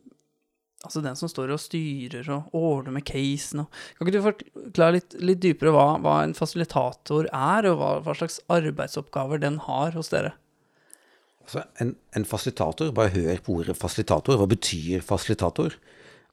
altså 0.85 1.01
den 1.03 1.17
som 1.19 1.31
står 1.33 1.55
og 1.55 1.63
styrer 1.63 2.29
og 2.35 2.53
ordner 2.57 2.99
med 2.99 3.07
casen. 3.09 3.65
Og, 3.65 3.79
kan 3.97 4.11
ikke 4.11 4.19
du 4.19 4.27
forklare 4.27 4.99
litt, 4.99 5.17
litt 5.23 5.43
dypere 5.43 5.73
hva, 5.75 5.87
hva, 6.05 6.19
en 6.25 6.37
fasilitator 6.37 7.31
er, 7.31 7.71
og 7.71 7.81
hva, 7.81 7.93
hva, 8.05 8.19
slags 8.19 8.43
arbeidsoppgaver 8.53 9.41
den 9.43 9.63
har 9.65 9.97
hos 9.97 10.13
dere? 10.13 10.37
Altså, 11.47 11.63
en, 11.83 11.93
en 12.19 12.27
fasilitator, 12.27 12.91
bare 12.95 13.15
hør 13.15 13.39
på 13.45 13.61
ordet 13.61 13.77
fasilitator. 13.79 14.39
Hva 14.41 14.49
betyr 14.51 15.05
fasilitator? 15.07 15.77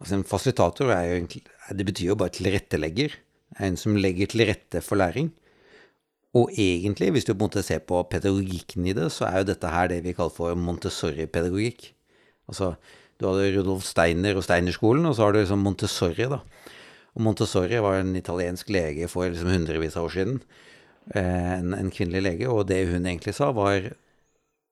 Altså, 0.01 0.17
en 0.17 0.25
fasilitator 0.25 0.89
er 0.89 1.05
jo 1.05 1.19
egentlig, 1.19 1.43
det 1.77 1.85
betyr 1.85 2.09
jo 2.09 2.19
bare 2.19 2.33
tilrettelegger 2.33 3.13
en 3.61 3.77
som 3.77 3.97
legger 3.99 4.31
til 4.31 4.47
rette 4.49 4.81
for 4.81 4.97
læring. 4.97 5.29
Og 6.33 6.49
egentlig, 6.57 7.11
hvis 7.13 7.27
du 7.27 7.35
på 7.35 7.37
en 7.37 7.45
måte 7.45 7.61
ser 7.61 7.83
på 7.85 7.99
pedagogikken 8.09 8.87
i 8.89 8.95
det, 8.97 9.11
så 9.13 9.27
er 9.27 9.43
jo 9.43 9.51
dette 9.51 9.69
her 9.69 9.91
det 9.91 10.01
vi 10.01 10.15
kaller 10.17 10.33
for 10.33 10.57
Montessori-pedagogikk. 10.57 11.91
Altså, 12.49 12.73
du 13.21 13.27
hadde 13.29 13.51
Rudolf 13.53 13.85
Steiner 13.85 14.39
og 14.39 14.45
Steinerskolen, 14.47 15.05
og 15.05 15.13
så 15.13 15.27
har 15.27 15.35
du 15.35 15.43
liksom 15.43 15.61
Montessori, 15.61 16.25
da. 16.31 16.41
Og 17.13 17.21
Montessori 17.21 17.77
var 17.85 17.99
en 17.99 18.15
italiensk 18.17 18.73
lege 18.73 19.07
for 19.11 19.29
liksom 19.29 19.53
hundrevis 19.53 19.99
av 19.99 20.09
år 20.09 20.15
siden. 20.15 20.39
Eh, 21.13 21.51
en, 21.59 21.75
en, 21.77 21.91
kvinnelig 21.93 22.23
lege, 22.25 22.49
og 22.49 22.65
det 22.71 22.81
hun 22.89 23.05
egentlig 23.05 23.35
sa, 23.37 23.51
var 23.53 23.91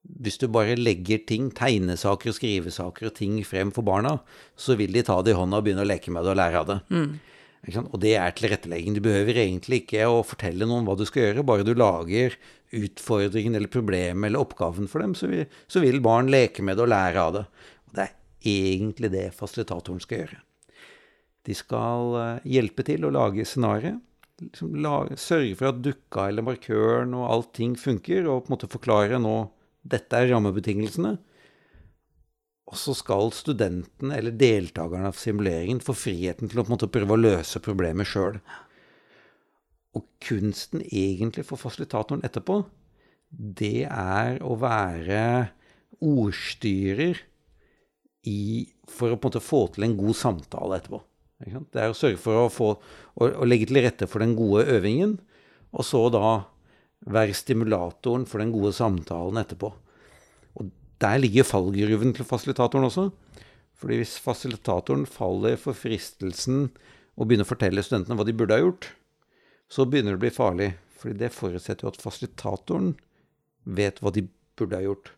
hvis 0.01 0.39
du 0.41 0.47
bare 0.51 0.77
legger 0.79 1.21
ting, 1.29 1.49
tegnesaker 1.53 2.31
og 2.31 2.37
skrivesaker 2.37 3.09
og 3.09 3.17
ting 3.17 3.35
frem 3.45 3.73
for 3.73 3.85
barna, 3.85 4.17
så 4.57 4.75
vil 4.79 4.93
de 4.95 5.03
ta 5.05 5.19
det 5.21 5.35
i 5.35 5.37
hånda 5.37 5.59
og 5.59 5.67
begynne 5.67 5.85
å 5.85 5.89
leke 5.89 6.13
med 6.13 6.25
det 6.25 6.33
og 6.33 6.39
lære 6.39 6.63
av 6.63 6.69
det. 6.71 6.79
Og 7.83 7.99
det 8.01 8.15
er 8.17 8.33
tilrettelegging. 8.33 8.95
Du 8.97 9.03
behøver 9.05 9.37
egentlig 9.43 9.83
ikke 9.83 10.07
å 10.09 10.23
fortelle 10.25 10.65
noen 10.65 10.87
hva 10.87 10.95
du 10.97 11.05
skal 11.05 11.27
gjøre, 11.27 11.45
bare 11.45 11.65
du 11.67 11.75
lager 11.77 12.33
utfordringen 12.73 13.55
eller 13.57 13.69
problemet 13.69 14.29
eller 14.29 14.41
oppgaven 14.41 14.87
for 14.89 15.03
dem, 15.03 15.13
så 15.17 15.29
vil, 15.29 15.45
så 15.69 15.83
vil 15.83 16.01
barn 16.01 16.31
leke 16.31 16.63
med 16.65 16.79
det 16.79 16.87
og 16.87 16.93
lære 16.93 17.25
av 17.25 17.35
det. 17.35 17.43
Og 17.85 17.97
det 17.97 18.07
er 18.07 18.15
egentlig 18.55 19.11
det 19.13 19.27
fasilitatoren 19.37 20.01
skal 20.01 20.23
gjøre. 20.23 20.41
De 21.45 21.57
skal 21.57 22.17
eh, 22.21 22.49
hjelpe 22.55 22.85
til 22.87 23.05
å 23.05 23.13
lage 23.13 23.45
scenarioet. 23.45 24.01
Liksom 24.41 24.73
sørge 25.21 25.53
for 25.59 25.69
at 25.69 25.81
dukka 25.85 26.23
eller 26.31 26.45
markøren 26.45 27.11
og 27.13 27.27
allting 27.29 27.75
funker, 27.77 28.25
og 28.25 28.47
på 28.47 28.49
en 28.49 28.55
måte 28.55 28.69
forklare 28.71 29.19
nå 29.21 29.35
dette 29.81 30.17
er 30.17 30.29
rammebetingelsene. 30.31 31.15
Og 32.71 32.79
så 32.79 32.93
skal 32.95 33.33
studenten 33.35 34.13
eller 34.15 34.35
deltakerne 34.37 35.09
av 35.11 35.17
simuleringen 35.19 35.81
få 35.83 35.95
friheten 35.97 36.51
til 36.51 36.61
å 36.61 36.63
på 36.63 36.71
en 36.71 36.75
måte 36.77 36.91
prøve 36.91 37.17
å 37.17 37.19
løse 37.19 37.59
problemet 37.63 38.07
sjøl. 38.07 38.37
Og 39.97 40.05
kunsten 40.23 40.85
egentlig 40.85 41.43
for 41.49 41.59
fasilitatoren 41.59 42.23
etterpå, 42.23 42.61
det 43.31 43.87
er 43.87 44.39
å 44.43 44.55
være 44.59 45.51
ordstyrer 46.01 47.19
i, 48.27 48.69
for 48.87 49.11
å 49.11 49.17
på 49.17 49.27
en 49.27 49.31
måte 49.31 49.43
få 49.43 49.65
til 49.75 49.87
en 49.87 49.97
god 49.99 50.17
samtale 50.17 50.79
etterpå. 50.79 51.01
Det 51.41 51.81
er 51.81 51.91
å 51.91 51.97
sørge 51.97 52.19
for 52.21 52.43
å, 52.43 52.47
få, 52.53 52.71
å, 53.17 53.27
å 53.27 53.47
legge 53.47 53.67
til 53.69 53.81
rette 53.81 54.07
for 54.07 54.23
den 54.23 54.35
gode 54.37 54.67
øvingen, 54.69 55.17
og 55.71 55.87
så 55.87 56.05
da 56.13 56.25
være 57.09 57.35
stimulatoren 57.37 58.27
for 58.29 58.41
den 58.41 58.51
gode 58.53 58.73
samtalen 58.77 59.39
etterpå. 59.41 59.71
Og 60.59 60.69
der 61.01 61.21
ligger 61.21 61.47
fallgruven 61.47 62.13
til 62.13 62.27
fasilitatoren 62.27 62.85
også. 62.89 63.09
Fordi 63.81 63.97
hvis 63.97 64.19
fasilitatoren 64.21 65.07
faller 65.09 65.57
for 65.57 65.73
fristelsen 65.77 66.67
å 67.17 67.25
begynne 67.25 67.47
å 67.47 67.49
fortelle 67.49 67.81
studentene 67.83 68.17
hva 68.19 68.27
de 68.27 68.35
burde 68.37 68.57
ha 68.57 68.61
gjort, 68.61 68.91
så 69.71 69.87
begynner 69.87 70.13
det 70.13 70.19
å 70.19 70.25
bli 70.25 70.35
farlig. 70.35 70.69
Fordi 71.01 71.17
det 71.17 71.33
forutsetter 71.33 71.87
jo 71.87 71.93
at 71.93 72.01
fasilitatoren 72.01 72.93
vet 73.65 74.01
hva 74.01 74.13
de 74.13 74.27
burde 74.59 74.77
ha 74.77 74.85
gjort. 74.85 75.13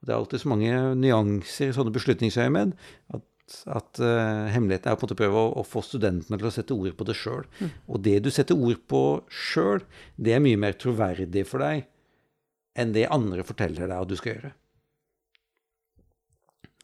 Og 0.00 0.08
det 0.08 0.12
er 0.12 0.18
alltid 0.18 0.42
så 0.42 0.50
mange 0.52 0.76
nyanser 0.98 1.70
i 1.70 1.76
sånne 1.76 1.94
beslutningsøyemed 1.94 2.74
at 3.16 3.24
at 3.66 4.00
uh, 4.00 4.48
hemmeligheten 4.52 4.88
er 4.90 4.96
å 4.96 5.00
på 5.00 5.04
en 5.04 5.10
måte 5.10 5.18
prøve 5.18 5.40
å, 5.40 5.52
å, 5.60 5.64
få 5.66 5.82
studentene 5.84 6.38
til 6.38 6.48
å 6.48 6.54
sette 6.54 6.76
ord 6.76 6.94
på 6.96 7.06
det 7.08 7.16
sjøl. 7.18 7.44
Mm. 7.60 7.70
Og 7.88 8.02
det 8.06 8.16
du 8.24 8.30
setter 8.32 8.58
ord 8.58 8.80
på 8.88 9.02
sjøl, 9.28 9.84
det 10.16 10.36
er 10.36 10.44
mye 10.44 10.60
mer 10.60 10.78
troverdig 10.78 11.44
for 11.50 11.64
deg 11.64 11.86
enn 12.78 12.94
det 12.94 13.10
andre 13.12 13.44
forteller 13.44 13.90
deg 13.90 13.98
at 13.98 14.08
du 14.08 14.16
skal 14.16 14.36
gjøre. 14.36 14.52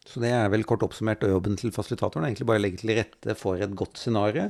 Så 0.09 0.21
det 0.23 0.31
er 0.33 0.49
vel 0.49 0.65
kort 0.65 0.83
oppsummert 0.85 1.21
jobben 1.25 1.57
til 1.59 1.73
fasilitatoren. 1.73 2.25
Egentlig 2.29 2.47
bare 2.49 2.61
legge 2.61 2.81
til 2.81 2.95
rette 2.97 3.35
for 3.37 3.61
et 3.61 3.73
godt 3.77 3.99
scenario, 4.01 4.47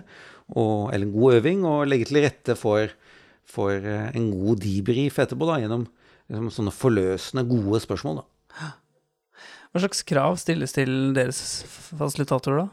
eller 0.55 1.05
en 1.05 1.15
god 1.15 1.39
øving, 1.39 1.65
og 1.67 1.87
legge 1.89 2.07
til 2.07 2.21
rette 2.23 2.55
for, 2.59 2.93
for 3.47 3.75
eh, 3.75 4.07
en 4.15 4.29
god 4.31 4.61
debrief 4.63 5.19
etterpå, 5.19 5.49
da, 5.49 5.57
gjennom 5.59 5.83
liksom, 6.29 6.51
sånne 6.55 6.75
forløsende, 6.75 7.43
gode 7.49 7.81
spørsmål. 7.83 8.21
da. 8.21 8.71
Hva 9.69 9.83
slags 9.83 10.01
krav 10.09 10.37
stilles 10.41 10.73
til 10.73 11.11
deres 11.13 11.39
fasilitatorer, 11.93 12.65
da? 12.65 12.69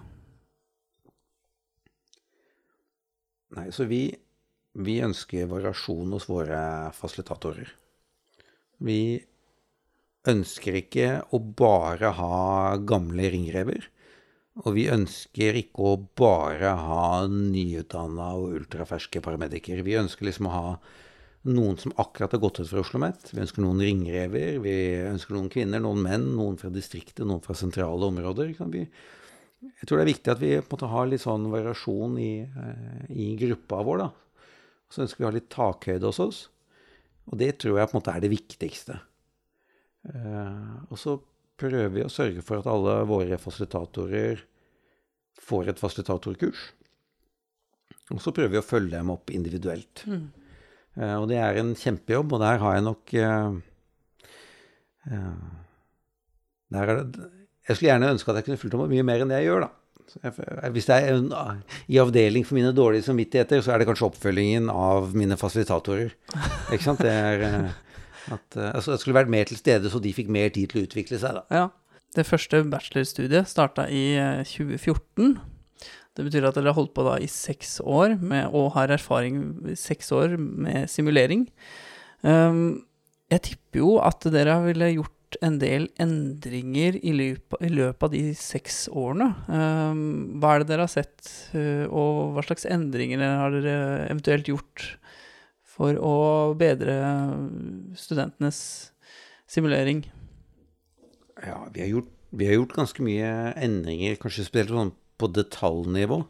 Nei, 3.56 3.66
så 3.72 3.84
vi, 3.88 4.08
vi 4.80 4.98
ønsker 5.04 5.48
variasjon 5.50 6.14
hos 6.16 6.28
våre 6.28 6.60
fasilitatorer. 6.96 7.68
Vi 8.84 9.00
ønsker 10.28 10.80
ikke 10.80 11.10
å 11.36 11.40
bare 11.60 12.10
ha 12.16 12.76
gamle 12.88 13.30
ringrever. 13.32 13.86
Og 14.64 14.72
vi 14.78 14.86
ønsker 14.88 15.58
ikke 15.60 15.84
å 15.84 15.96
bare 16.16 16.72
ha 16.80 17.08
nyutdanna 17.28 18.32
og 18.38 18.56
ultraferske 18.56 19.20
paramediker. 19.24 19.82
Vi 19.84 19.98
ønsker 20.00 20.28
liksom 20.30 20.48
å 20.48 20.54
ha 20.54 20.70
noen 21.46 21.76
som 21.80 21.94
akkurat 22.00 22.32
har 22.34 22.42
gått 22.42 22.60
ut 22.60 22.68
fra 22.68 22.80
Oslo 22.80 22.98
OsloMet. 22.98 23.30
Vi 23.32 23.42
ønsker 23.42 23.62
noen 23.62 23.82
ringrever, 23.82 24.58
vi 24.64 24.76
ønsker 25.06 25.36
noen 25.36 25.50
kvinner, 25.52 25.82
noen 25.82 26.02
menn, 26.02 26.26
noen 26.38 26.58
fra 26.60 26.70
distriktet, 26.72 27.24
noen 27.26 27.42
fra 27.44 27.56
sentrale 27.58 28.08
områder. 28.10 28.52
Jeg 28.56 29.86
tror 29.86 29.98
det 29.98 30.04
er 30.04 30.12
viktig 30.12 30.32
at 30.32 30.42
vi 30.42 30.52
har 30.60 31.10
litt 31.10 31.24
sånn 31.24 31.48
variasjon 31.52 32.18
i, 32.22 32.32
eh, 32.44 33.04
i 33.10 33.28
gruppa 33.40 33.82
vår. 33.86 33.98
da. 34.04 34.10
Så 34.90 35.02
ønsker 35.02 35.22
vi 35.22 35.26
å 35.26 35.30
ha 35.30 35.36
litt 35.36 35.50
takhøyde 35.50 36.06
hos 36.06 36.22
oss. 36.22 36.48
Og 37.30 37.38
det 37.38 37.58
tror 37.58 37.78
jeg 37.78 37.90
på 37.90 37.96
en 37.96 38.00
måte 38.00 38.14
er 38.14 38.22
det 38.22 38.30
viktigste. 38.30 39.00
Uh, 40.06 40.86
og 40.86 40.98
så 41.02 41.16
prøver 41.58 41.90
vi 41.90 42.04
å 42.06 42.12
sørge 42.12 42.44
for 42.46 42.60
at 42.60 42.68
alle 42.70 43.00
våre 43.08 43.38
fasilitatorer 43.42 44.44
får 45.42 45.72
et 45.72 45.80
fasilitatorkurs. 45.82 46.60
Og 48.14 48.20
så 48.22 48.30
prøver 48.30 48.54
vi 48.54 48.60
å 48.60 48.66
følge 48.66 48.94
dem 48.94 49.10
opp 49.10 49.32
individuelt. 49.34 50.04
Mm. 50.06 50.28
Eh, 50.96 51.16
og 51.20 51.28
det 51.30 51.38
er 51.40 51.60
en 51.60 51.74
kjempejobb, 51.76 52.36
og 52.36 52.42
der 52.42 52.60
har 52.62 52.76
jeg 52.76 52.84
nok 52.86 53.16
uh, 53.20 53.56
der 56.72 56.82
er 56.82 57.02
det, 57.04 57.26
Jeg 57.68 57.76
skulle 57.76 57.90
gjerne 57.90 58.12
ønske 58.14 58.30
at 58.30 58.40
jeg 58.40 58.46
kunne 58.46 58.60
fulgt 58.60 58.76
opp 58.78 58.88
mye 58.90 59.04
mer 59.06 59.22
enn 59.22 59.30
det 59.30 59.40
jeg 59.42 59.50
gjør, 59.50 59.66
da. 59.66 59.72
Jeg, 60.22 60.70
hvis 60.72 60.86
det 60.86 60.96
er 60.96 61.16
en, 61.16 61.32
i 61.90 61.98
avdeling 61.98 62.46
for 62.46 62.54
mine 62.56 62.70
dårlige 62.74 63.06
samvittigheter, 63.06 63.60
så 63.62 63.74
er 63.74 63.82
det 63.82 63.88
kanskje 63.88 64.06
oppfølgingen 64.06 64.70
av 64.70 65.10
mine 65.18 65.38
fasilitatorer. 65.38 66.14
Ikke 66.70 66.84
sant? 66.84 67.02
Det 67.02 67.10
er 67.10 67.42
at 68.32 68.56
altså 68.58 68.94
Jeg 68.94 69.02
skulle 69.02 69.18
vært 69.18 69.30
mer 69.30 69.46
til 69.46 69.58
stede, 69.58 69.90
så 69.90 69.98
de 70.02 70.14
fikk 70.14 70.30
mer 70.32 70.48
tid 70.54 70.70
til 70.70 70.82
å 70.82 70.86
utvikle 70.86 71.18
seg, 71.22 71.40
da. 71.40 71.44
Ja. 71.50 71.66
Det 72.16 72.24
første 72.24 72.62
bachelorstudiet 72.70 73.50
starta 73.50 73.84
i 73.92 74.16
2014. 74.46 75.36
Det 76.16 76.24
betyr 76.24 76.46
at 76.48 76.56
dere 76.56 76.72
har 76.72 76.78
holdt 76.78 76.94
på 76.96 77.04
da 77.04 77.18
i 77.20 77.28
seks 77.28 77.76
år 77.84 78.16
med, 78.16 78.48
og 78.56 78.72
har 78.76 78.94
erfaring 78.94 79.42
i 79.68 79.76
seks 79.76 80.08
år 80.16 80.38
med 80.40 80.88
simulering. 80.88 81.44
Um, 82.24 82.86
jeg 83.32 83.44
tipper 83.50 83.82
jo 83.82 83.90
at 84.00 84.24
dere 84.32 84.56
ville 84.64 84.94
gjort 84.94 85.12
en 85.44 85.58
del 85.60 85.88
endringer 86.00 86.96
i 87.02 87.12
løpet, 87.12 88.06
av 88.06 88.12
de 88.14 88.22
seks 88.38 88.86
årene. 88.88 89.28
Um, 89.50 90.40
hva 90.40 90.54
er 90.54 90.64
det 90.64 90.70
dere 90.72 90.86
har 90.86 90.94
sett, 90.94 91.28
uh, 91.52 91.84
og 91.90 92.36
hva 92.36 92.46
slags 92.46 92.64
endringer 92.70 93.20
har 93.26 93.52
dere 93.52 93.78
eventuelt 94.08 94.48
gjort 94.48 94.88
for 95.76 95.98
å 96.00 96.16
bedre 96.56 96.96
studentenes 98.00 98.60
simulering? 99.50 100.06
Ja, 101.44 101.66
vi 101.74 101.82
har 101.84 101.90
gjort, 101.98 102.14
vi 102.32 102.48
har 102.48 102.56
gjort 102.62 102.78
ganske 102.78 103.04
mye 103.04 103.32
endringer, 103.60 104.16
kanskje 104.22 104.46
spesielt 104.46 104.72
sånn 104.72 104.96
på 105.18 105.30
detaljnivå. 105.32 106.20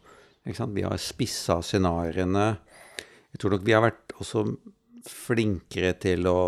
Vi 0.47 0.85
har 0.85 1.01
spissa 1.01 1.59
scenarioene. 1.65 2.47
Jeg 3.33 3.41
tror 3.41 3.55
nok 3.55 3.67
vi 3.67 3.75
har 3.75 3.83
vært 3.83 4.15
også 4.21 4.45
flinkere 5.07 5.93
til 6.01 6.27
å, 6.29 6.39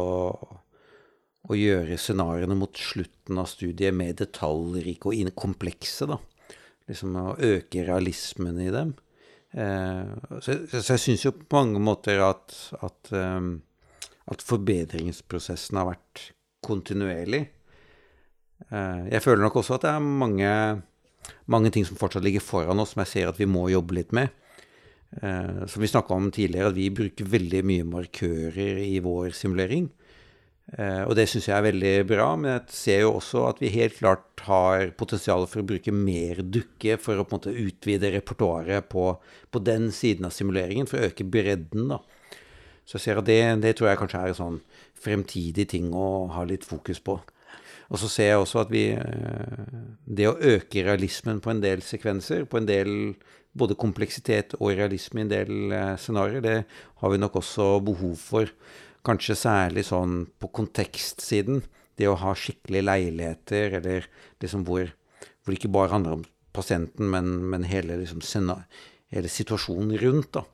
å 1.50 1.58
gjøre 1.58 2.00
scenarioene 2.00 2.58
mot 2.60 2.80
slutten 2.80 3.40
av 3.42 3.50
studiet 3.52 3.96
mer 3.96 4.16
detaljrike 4.18 5.12
og 5.12 5.36
komplekse. 5.36 6.08
da. 6.10 6.20
Liksom 6.90 7.20
å 7.20 7.36
øke 7.36 7.86
realismen 7.88 8.60
i 8.64 8.72
dem. 8.74 8.96
Eh, 9.52 10.10
så, 10.40 10.56
så, 10.70 10.84
jeg 10.94 11.02
syns 11.02 11.26
jo 11.26 11.34
på 11.34 11.58
mange 11.58 11.82
måter 11.82 12.22
at, 12.22 12.54
at, 12.86 13.12
um, 13.14 13.56
at 14.30 14.44
forbedringsprosessen 14.46 15.80
har 15.80 15.90
vært 15.90 16.30
kontinuerlig. 16.66 17.48
Eh, 18.70 19.08
jeg 19.14 19.24
føler 19.26 19.46
nok 19.46 19.62
også 19.62 19.78
at 19.78 19.88
det 19.88 19.94
er 19.96 20.12
mange 20.24 20.52
mange 21.50 21.72
ting 21.74 21.86
som 21.88 21.98
fortsatt 22.00 22.26
ligger 22.26 22.44
foran 22.44 22.80
oss, 22.82 22.94
som 22.94 23.04
jeg 23.04 23.14
ser 23.14 23.32
at 23.32 23.40
vi 23.40 23.50
må 23.50 23.68
jobbe 23.72 23.98
litt 23.98 24.14
med. 24.16 24.34
Eh, 25.22 25.66
som 25.68 25.82
vi 25.82 25.90
snakka 25.90 26.14
om 26.14 26.30
tidligere, 26.32 26.70
at 26.70 26.78
vi 26.78 26.90
bruker 26.94 27.30
veldig 27.30 27.64
mye 27.66 27.88
markører 27.88 28.84
i 28.84 29.00
vår 29.04 29.34
simulering. 29.38 29.90
Eh, 30.78 31.02
og 31.08 31.16
det 31.18 31.26
syns 31.32 31.48
jeg 31.50 31.58
er 31.58 31.66
veldig 31.66 31.94
bra, 32.12 32.28
men 32.38 32.52
jeg 32.52 32.76
ser 32.78 33.00
jo 33.02 33.16
også 33.18 33.48
at 33.50 33.62
vi 33.64 33.72
helt 33.74 33.98
klart 33.98 34.44
har 34.46 34.92
potensial 35.00 35.48
for 35.50 35.64
å 35.64 35.70
bruke 35.72 35.94
mer 35.96 36.44
dukke 36.46 37.00
for 37.02 37.18
å 37.18 37.26
på 37.26 37.34
en 37.34 37.40
måte 37.40 37.56
utvide 37.58 38.14
repertoaret 38.14 38.86
på, 38.92 39.08
på, 39.50 39.64
den 39.66 39.90
siden 39.96 40.30
av 40.30 40.36
simuleringen, 40.36 40.90
for 40.90 41.02
å 41.02 41.10
øke 41.10 41.26
bredden. 41.26 41.90
da. 41.96 42.04
Så 42.86 43.00
jeg 43.00 43.08
ser 43.08 43.22
at 43.22 43.30
det, 43.30 43.42
det 43.66 43.76
tror 43.78 43.90
jeg 43.90 44.02
kanskje 44.04 44.22
er 44.22 44.34
en 44.34 44.42
sånn 44.44 44.62
fremtidig 45.00 45.66
ting 45.74 45.90
å 45.96 46.30
ha 46.36 46.46
litt 46.46 46.68
fokus 46.68 47.02
på. 47.02 47.18
Og 47.90 47.98
så 47.98 48.10
ser 48.12 48.32
jeg 48.32 48.42
også 48.42 48.64
at 48.64 48.72
vi 48.74 48.84
eh, 48.94 49.70
Det 50.06 50.28
å 50.30 50.38
øke 50.38 50.86
realismen 50.86 51.42
på 51.42 51.54
en 51.54 51.62
del 51.64 51.82
sekvenser, 51.86 52.46
på 52.46 52.60
en 52.60 52.70
del 52.70 52.92
både 53.58 53.78
kompleksitet 53.80 54.54
og 54.60 54.76
realisme 54.78 55.22
i 55.22 55.26
en 55.26 55.32
del 55.32 55.74
eh, 55.74 55.96
scenarioer, 55.98 56.46
det 56.46 56.58
har 57.02 57.14
vi 57.14 57.22
nok 57.22 57.40
også 57.42 57.72
behov 57.86 58.16
for. 58.22 58.52
Kanskje 59.06 59.38
særlig 59.40 59.88
sånn 59.90 60.26
på 60.40 60.52
kontekstsiden. 60.60 61.64
Det 62.00 62.08
å 62.08 62.20
ha 62.20 62.36
skikkelige 62.38 62.86
leiligheter, 62.86 63.80
eller 63.82 64.06
liksom 64.44 64.64
hvor, 64.68 64.92
hvor 65.42 65.52
det 65.52 65.60
ikke 65.60 65.74
bare 65.76 65.92
handler 65.92 66.20
om 66.20 66.28
pasienten, 66.56 67.10
men, 67.12 67.32
men 67.52 67.66
hele, 67.68 67.98
liksom, 68.00 68.22
hele, 69.12 69.32
situasjonen 69.32 69.98
rundt. 70.00 70.32
da. 70.38 70.46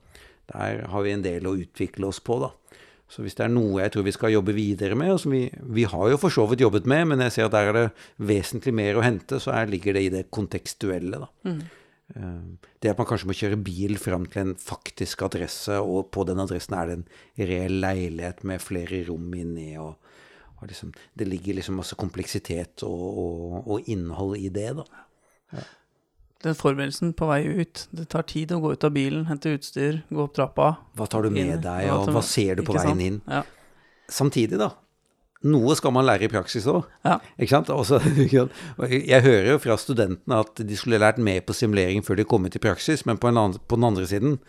Der 0.49 0.86
har 0.89 1.05
vi 1.05 1.13
en 1.13 1.25
del 1.25 1.47
å 1.49 1.55
utvikle 1.59 2.09
oss 2.09 2.21
på. 2.23 2.39
da. 2.41 2.53
Så 3.08 3.22
hvis 3.22 3.36
det 3.38 3.43
er 3.45 3.51
noe 3.53 3.84
jeg 3.84 3.91
tror 3.93 4.06
vi 4.08 4.14
skal 4.16 4.34
jobbe 4.34 4.53
videre 4.58 4.95
med, 4.97 5.12
og 5.14 5.20
som 5.22 5.34
vi, 5.36 5.43
vi 5.78 5.84
har 5.86 6.10
jo 6.10 6.18
for 6.18 6.34
så 6.34 6.47
vidt 6.49 6.64
jobbet 6.66 6.88
med, 6.89 7.03
men 7.12 7.22
jeg 7.22 7.36
ser 7.36 7.45
at 7.47 7.53
der 7.53 7.70
er 7.70 7.78
det 7.78 7.88
vesentlig 8.18 8.74
mer 8.74 8.97
å 8.97 9.03
hente, 9.06 9.38
så 9.39 9.53
er, 9.53 9.70
ligger 9.70 9.93
det 9.93 10.06
i 10.08 10.14
det 10.14 10.24
kontekstuelle, 10.34 11.20
da. 11.22 11.30
Mm. 11.45 11.60
Eh, 12.16 12.72
Det 12.82 12.91
at 12.91 12.97
man 13.01 13.08
kanskje 13.10 13.30
må 13.30 13.38
kjøre 13.38 13.62
bil 13.66 13.95
fram 14.01 14.26
til 14.30 14.41
en 14.41 14.56
faktisk 14.58 15.22
adresse, 15.26 15.78
og 15.82 16.10
på 16.14 16.26
den 16.26 16.41
adressen 16.41 16.76
er 16.78 16.89
det 16.89 16.97
en 16.97 17.08
reell 17.53 17.80
leilighet 17.86 18.43
med 18.43 18.62
flere 18.62 19.03
rom 19.08 19.32
inni, 19.38 19.72
og, 19.78 19.95
og 20.58 20.68
liksom, 20.70 20.93
det 21.18 21.30
ligger 21.30 21.62
liksom 21.62 21.78
masse 21.78 21.97
kompleksitet 22.01 22.84
og, 22.89 23.06
og, 23.22 23.58
og 23.70 23.89
innhold 23.93 24.38
i 24.41 24.49
det, 24.49 24.72
da. 24.82 24.86
Den 26.46 26.58
forberedelsen 26.58 27.16
på 27.18 27.28
vei 27.30 27.41
ut. 27.64 27.88
Det 27.96 28.08
tar 28.14 28.26
tid 28.30 28.54
å 28.54 28.62
gå 28.62 28.76
ut 28.76 28.86
av 28.86 28.93
bilen, 28.93 29.26
hente 29.30 29.56
utstyr, 29.58 30.04
gå 30.14 30.26
opp 30.28 30.36
trappa. 30.38 30.76
Hva 30.98 31.08
tar 31.10 31.26
du 31.26 31.32
med 31.34 31.56
inn. 31.58 31.62
deg, 31.64 31.89
og 31.89 32.12
hva 32.14 32.22
ser 32.26 32.60
du 32.60 32.66
på 32.68 32.76
veien 32.78 32.93
sant? 32.93 33.06
inn? 33.08 33.22
Ja. 33.26 33.41
Samtidig, 34.14 34.60
da. 34.62 34.76
Noe 35.46 35.76
skal 35.78 35.93
man 35.93 36.06
lære 36.08 36.26
i 36.26 36.32
praksis 36.32 36.66
òg. 36.70 36.86
ja. 37.06 37.18
Også? 37.74 38.00
Jeg 39.14 39.22
hører 39.26 39.52
jo 39.52 39.58
fra 39.62 39.78
studentene 39.78 40.39
at 40.41 40.62
de 40.62 40.78
skulle 40.78 41.02
lært 41.02 41.20
mer 41.22 41.43
på 41.46 41.54
simulering 41.54 42.06
før 42.06 42.22
de 42.22 42.26
kom 42.30 42.46
ut 42.48 42.58
i 42.58 42.62
praksis, 42.62 43.06
men 43.06 43.20
på, 43.22 43.30
en 43.30 43.41
annen, 43.41 43.60
på 43.62 43.78
den 43.78 43.89
andre 43.89 44.08
siden 44.10 44.39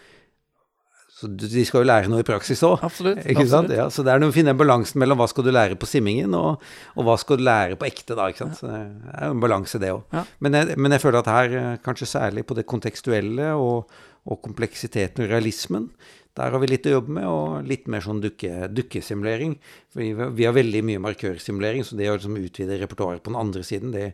så 1.16 1.30
De 1.32 1.62
skal 1.64 1.80
jo 1.80 1.88
lære 1.88 2.10
noe 2.12 2.20
i 2.20 2.26
praksis 2.28 2.60
òg. 2.66 2.82
Absolutt. 2.84 3.22
Absolutt. 3.24 3.70
Ja, 3.72 3.86
så 3.92 4.02
det 4.04 4.12
er 4.12 4.20
noe 4.20 4.28
å 4.28 4.36
finne 4.36 4.52
en 4.52 4.58
balansen 4.60 5.00
mellom 5.00 5.16
hva 5.22 5.28
skal 5.32 5.46
du 5.46 5.52
lære 5.54 5.78
på 5.80 5.88
simmingen, 5.88 6.34
og, 6.36 6.60
og 6.92 7.08
hva 7.08 7.14
skal 7.20 7.40
du 7.40 7.46
lære 7.46 7.78
på 7.80 7.88
ekte, 7.88 8.12
da. 8.18 8.26
ikke 8.28 8.42
sant? 8.42 8.58
Så 8.60 8.68
det 8.68 8.82
er 9.14 9.30
jo 9.30 9.36
en 9.38 9.40
balanse, 9.40 9.80
det 9.80 9.94
òg. 9.94 10.04
Ja. 10.12 10.26
Men, 10.44 10.58
men 10.76 10.96
jeg 10.96 11.04
føler 11.06 11.22
at 11.22 11.32
her, 11.32 11.56
eh, 11.56 11.80
kanskje 11.86 12.10
særlig 12.10 12.44
på 12.44 12.58
det 12.58 12.66
kontekstuelle 12.68 13.48
og, 13.56 13.96
og 14.28 14.42
kompleksiteten 14.44 15.24
og 15.24 15.32
realismen, 15.32 15.88
der 16.36 16.52
har 16.52 16.60
vi 16.60 16.68
litt 16.68 16.84
å 16.90 16.98
jobbe 16.98 17.16
med, 17.16 17.26
og 17.32 17.64
litt 17.64 17.88
mer 17.88 18.04
sånn 18.04 18.20
dukke, 18.20 18.68
dukkesimulering. 18.76 19.56
Vi, 19.96 20.12
vi 20.12 20.44
har 20.44 20.52
veldig 20.52 20.82
mye 20.84 21.04
markørsimulering, 21.08 21.86
så 21.88 21.96
det 21.96 22.12
å 22.12 22.18
liksom 22.18 22.36
utvide 22.42 22.76
repertoaret 22.82 23.24
på 23.24 23.32
den 23.32 23.40
andre 23.40 23.64
siden, 23.64 23.96
det, 23.96 24.10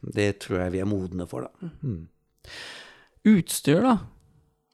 det 0.00 0.30
tror 0.46 0.62
jeg 0.62 0.78
vi 0.78 0.80
er 0.80 0.88
modne 0.88 1.28
for, 1.28 1.44
da. 1.44 1.74
Mm. 1.84 2.06
Utstyr, 3.36 3.84
da. 3.84 3.98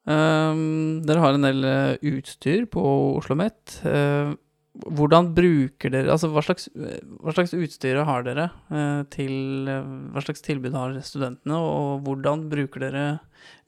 Ehm, 0.05 1.01
dere 1.09 1.23
har 1.23 1.37
en 1.37 1.47
del 1.47 1.65
eh, 1.65 2.09
utstyr 2.13 2.67
på 2.69 2.83
Oslo 2.85 3.35
OsloMet. 3.35 3.79
Uh, 3.85 4.35
hvordan 4.75 5.31
bruker 5.37 5.93
dere 5.95 6.11
Altså, 6.11 6.29
hva 6.35 6.43
slags, 6.43 6.67
hva 6.75 7.33
slags 7.33 7.55
utstyr 7.55 8.01
har 8.05 8.25
dere 8.27 8.49
uh, 8.75 9.07
til 9.07 9.69
eh, 9.71 9.93
Hva 10.11 10.25
slags 10.25 10.43
tilbud 10.43 10.75
har 10.75 10.97
studentene, 11.07 11.57
og 11.57 12.05
hvordan 12.05 12.49
bruker 12.51 12.83
dere 12.83 13.05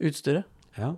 utstyret? 0.03 0.45
Ja. 0.77 0.93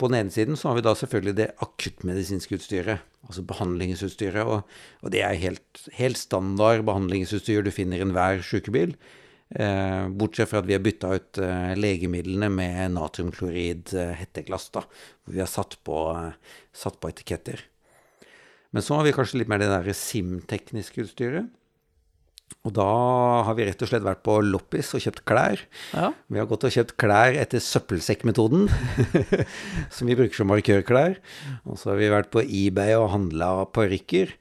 På 0.00 0.08
den 0.08 0.22
ene 0.22 0.32
siden 0.32 0.56
så 0.56 0.70
har 0.70 0.78
vi 0.80 0.86
da 0.86 0.94
selvfølgelig 0.96 1.36
det 1.36 1.50
akuttmedisinske 1.60 2.56
utstyret, 2.56 3.04
altså 3.28 3.44
behandlingsutstyret. 3.44 4.48
Og, 4.48 4.64
og 5.04 5.12
det 5.12 5.20
er 5.26 5.36
helt, 5.38 5.84
helt 5.98 6.18
standard 6.18 6.86
behandlingsutstyr 6.88 7.60
du 7.62 7.70
finner 7.74 8.00
i 8.00 8.06
enhver 8.08 8.40
sykebil. 8.40 8.96
Eh, 9.50 10.08
bortsett 10.08 10.48
fra 10.48 10.60
at 10.62 10.66
vi 10.68 10.76
har 10.76 10.82
bytta 10.84 11.08
ut 11.16 11.38
eh, 11.42 11.72
legemidlene 11.74 12.48
med 12.54 12.94
natriumklorid 12.94 13.90
eh, 13.98 14.12
hetteglass, 14.20 14.68
da. 14.76 14.84
Hvor 15.24 15.34
vi 15.34 15.42
har 15.42 15.50
satt 15.50 15.74
på, 15.86 15.96
satt 16.72 17.00
på 17.02 17.10
etiketter. 17.10 17.64
Men 18.70 18.86
så 18.86 18.98
har 18.98 19.08
vi 19.08 19.14
kanskje 19.16 19.40
litt 19.40 19.50
mer 19.50 19.58
det 19.58 19.72
der 19.72 19.90
SIM-tekniske 19.96 21.02
utstyret. 21.02 21.50
Og 22.60 22.74
da 22.76 22.84
har 23.46 23.54
vi 23.56 23.64
rett 23.64 23.80
og 23.80 23.88
slett 23.88 24.04
vært 24.04 24.20
på 24.26 24.34
loppis 24.44 24.90
og 24.96 25.00
kjøpt 25.00 25.22
klær. 25.28 25.62
Ja. 25.96 26.10
Vi 26.28 26.40
har 26.40 26.48
gått 26.50 26.66
og 26.68 26.74
kjøpt 26.74 26.92
klær 27.00 27.36
etter 27.40 27.62
søppelsekkmetoden, 27.64 28.66
som 29.96 30.10
vi 30.10 30.16
bruker 30.18 30.36
som 30.36 30.50
markørklær. 30.52 31.16
Og 31.64 31.80
så 31.80 31.92
har 31.92 32.00
vi 32.02 32.10
vært 32.12 32.28
på 32.34 32.44
eBay 32.44 32.92
og 32.98 33.08
handla 33.14 33.50
parykker. 33.72 34.34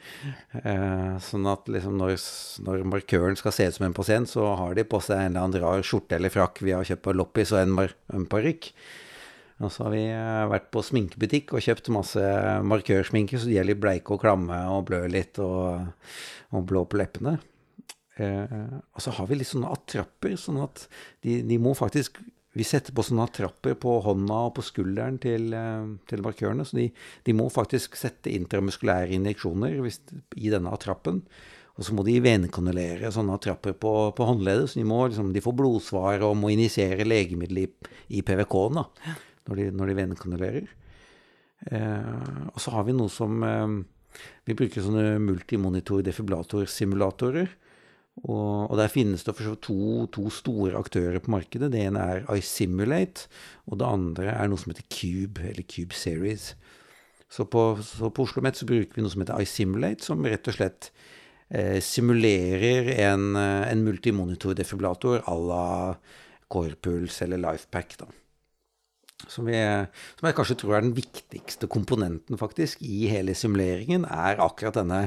Eh, 0.59 1.13
sånn 1.23 1.47
at 1.47 1.71
liksom 1.71 1.95
når, 2.01 2.17
når 2.65 2.87
markøren 2.91 3.39
skal 3.39 3.55
se 3.55 3.69
ut 3.69 3.79
som 3.79 3.87
en 3.87 3.95
pasient, 3.95 4.27
så 4.31 4.51
har 4.65 4.75
de 4.75 4.83
på 4.83 4.99
seg 5.05 5.21
en 5.21 5.31
eller 5.31 5.45
annen 5.45 5.63
rar 5.63 5.85
skjorte 5.87 6.19
eller 6.19 6.33
frakk 6.33 6.59
vi 6.65 6.75
har 6.75 6.87
kjøpt 6.87 7.05
på 7.07 7.15
loppis 7.15 7.53
og 7.55 7.61
en, 7.63 7.77
en 8.19 8.27
parykk. 8.27 8.73
Og 9.59 9.71
så 9.71 9.85
har 9.85 9.95
vi 9.95 10.03
eh, 10.11 10.49
vært 10.51 10.67
på 10.75 10.83
sminkebutikk 10.83 11.53
og 11.55 11.63
kjøpt 11.63 11.87
masse 11.95 12.25
markørsminke, 12.67 13.39
så 13.39 13.47
de 13.47 13.57
er 13.59 13.67
litt 13.67 13.79
bleike 13.79 14.15
og 14.15 14.23
klamme 14.23 14.59
og 14.71 14.85
blør 14.91 15.07
litt 15.11 15.39
og, 15.43 15.87
og 16.51 16.67
blå 16.67 16.83
på 16.87 16.99
leppene. 16.99 17.37
Eh, 18.19 18.75
og 18.93 19.03
så 19.03 19.13
har 19.15 19.29
vi 19.29 19.39
litt 19.39 19.49
sånne 19.49 19.71
attrapper, 19.71 20.35
sånn 20.39 20.59
at 20.65 20.85
de, 21.23 21.39
de 21.47 21.61
må 21.61 21.75
faktisk 21.77 22.21
Vi 22.57 22.65
setter 22.65 22.91
på 22.97 23.03
sånne 23.05 23.27
attrapper 23.29 23.75
på 23.77 23.91
hånda 24.03 24.37
og 24.47 24.55
på 24.57 24.63
skulderen 24.65 25.19
til, 25.21 25.53
eh, 25.53 25.91
til 26.09 26.23
markørene, 26.25 26.65
så 26.65 26.79
de, 26.79 26.87
de 27.23 27.35
må 27.37 27.45
faktisk 27.53 27.93
sette 27.95 28.33
intramuskulære 28.33 29.13
injeksjoner 29.15 29.77
hvis, 29.85 30.01
i 30.35 30.49
denne 30.51 30.73
attrappen. 30.73 31.21
Og 31.77 31.85
så 31.87 31.93
må 31.95 32.03
de 32.03 32.17
venekondolere 32.19 33.13
sånne 33.15 33.37
attrapper 33.37 33.77
på, 33.79 33.93
på 34.17 34.27
håndleddet, 34.27 34.73
så 34.73 34.81
de, 34.81 34.87
må, 34.89 34.97
liksom, 35.07 35.29
de 35.31 35.45
får 35.45 35.55
blodsvar 35.61 36.25
og 36.27 36.35
må 36.41 36.49
injisere 36.51 37.07
legemiddel 37.07 37.61
i, 37.61 37.67
i 38.17 38.25
PVK-en 38.25 38.81
når 38.81 39.61
de, 39.61 39.69
når 39.77 39.91
de 39.93 39.97
venekondolerer. 40.01 40.67
Eh, 41.69 42.43
og 42.49 42.59
så 42.59 42.73
har 42.75 42.85
vi 42.87 42.95
noe 42.95 43.11
som 43.11 43.43
eh, 43.43 43.73
Vi 44.47 44.55
bruker 44.57 44.83
sånne 44.83 45.19
multimonitor 45.21 46.03
defibrillatorsimulatorer. 46.07 47.51
Og, 48.23 48.71
og 48.71 48.75
der 48.79 48.91
finnes 48.91 49.23
det 49.23 49.35
to, 49.63 50.05
to 50.11 50.29
store 50.33 50.75
aktører 50.77 51.21
på 51.23 51.31
markedet. 51.31 51.71
Det 51.71 51.85
ene 51.87 52.03
er 52.03 52.25
iSimulate, 52.35 53.29
og 53.67 53.79
det 53.79 53.87
andre 53.87 54.33
er 54.33 54.49
noe 54.49 54.59
som 54.59 54.73
heter 54.73 54.87
Cube, 54.91 55.39
eller 55.39 55.63
Cube 55.63 55.95
Series. 55.95 56.53
Så 57.29 57.45
på, 57.45 57.63
så 57.85 58.09
på 58.09 58.25
Oslo 58.25 58.43
Met 58.43 58.57
så 58.57 58.67
bruker 58.67 58.97
vi 58.97 59.05
noe 59.05 59.13
som 59.13 59.23
heter 59.23 59.43
iSimulate, 59.43 60.03
som 60.05 60.25
rett 60.25 60.49
og 60.49 60.57
slett 60.57 60.91
eh, 61.47 61.77
simulerer 61.83 62.91
en, 63.05 63.35
eh, 63.39 63.67
en 63.69 63.83
multimonitor 63.85 64.57
defibrillator 64.57 65.21
à 65.29 65.37
la 65.39 65.67
Corpuls 66.49 67.21
eller 67.21 67.37
Lifepack. 67.37 67.97
da. 68.01 68.09
Som, 69.27 69.49
vi, 69.49 69.57
som 70.15 70.27
jeg 70.29 70.35
kanskje 70.37 70.55
tror 70.61 70.77
er 70.77 70.83
den 70.85 70.95
viktigste 70.95 71.67
komponenten 71.71 72.37
faktisk 72.39 72.81
i 72.85 73.07
hele 73.11 73.33
simuleringen, 73.35 74.05
er 74.07 74.39
akkurat 74.41 74.75
denne 74.79 74.99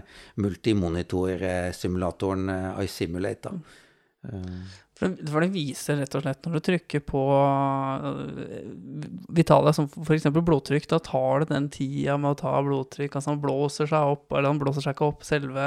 multimonitor-simulatoren 0.43 2.49
eh, 2.53 2.83
iSimulate. 2.85 3.51
For 4.99 5.41
det, 5.41 5.49
viser 5.51 5.97
rett 5.99 6.15
og 6.15 6.23
slett 6.23 6.45
når 6.47 6.53
du 6.55 6.65
trykker 6.69 7.01
på 7.03 7.23
vitale, 9.33 9.63
Vitalia, 9.63 9.73
som 9.73 9.89
f.eks. 9.89 10.29
blodtrykk, 10.31 10.89
da 10.91 10.99
tar 11.03 11.43
det 11.43 11.49
den 11.51 11.69
tida 11.73 12.19
med 12.21 12.35
å 12.35 12.39
ta 12.39 12.53
blodtrykk. 12.63 13.17
Altså 13.17 13.33
han 13.33 13.41
blåser 13.43 13.89
seg 13.91 14.13
opp, 14.15 14.29
eller 14.31 14.53
han 14.53 14.61
blåser 14.61 14.85
seg 14.85 14.95
ikke 14.95 15.09
opp 15.09 15.25
selve 15.27 15.67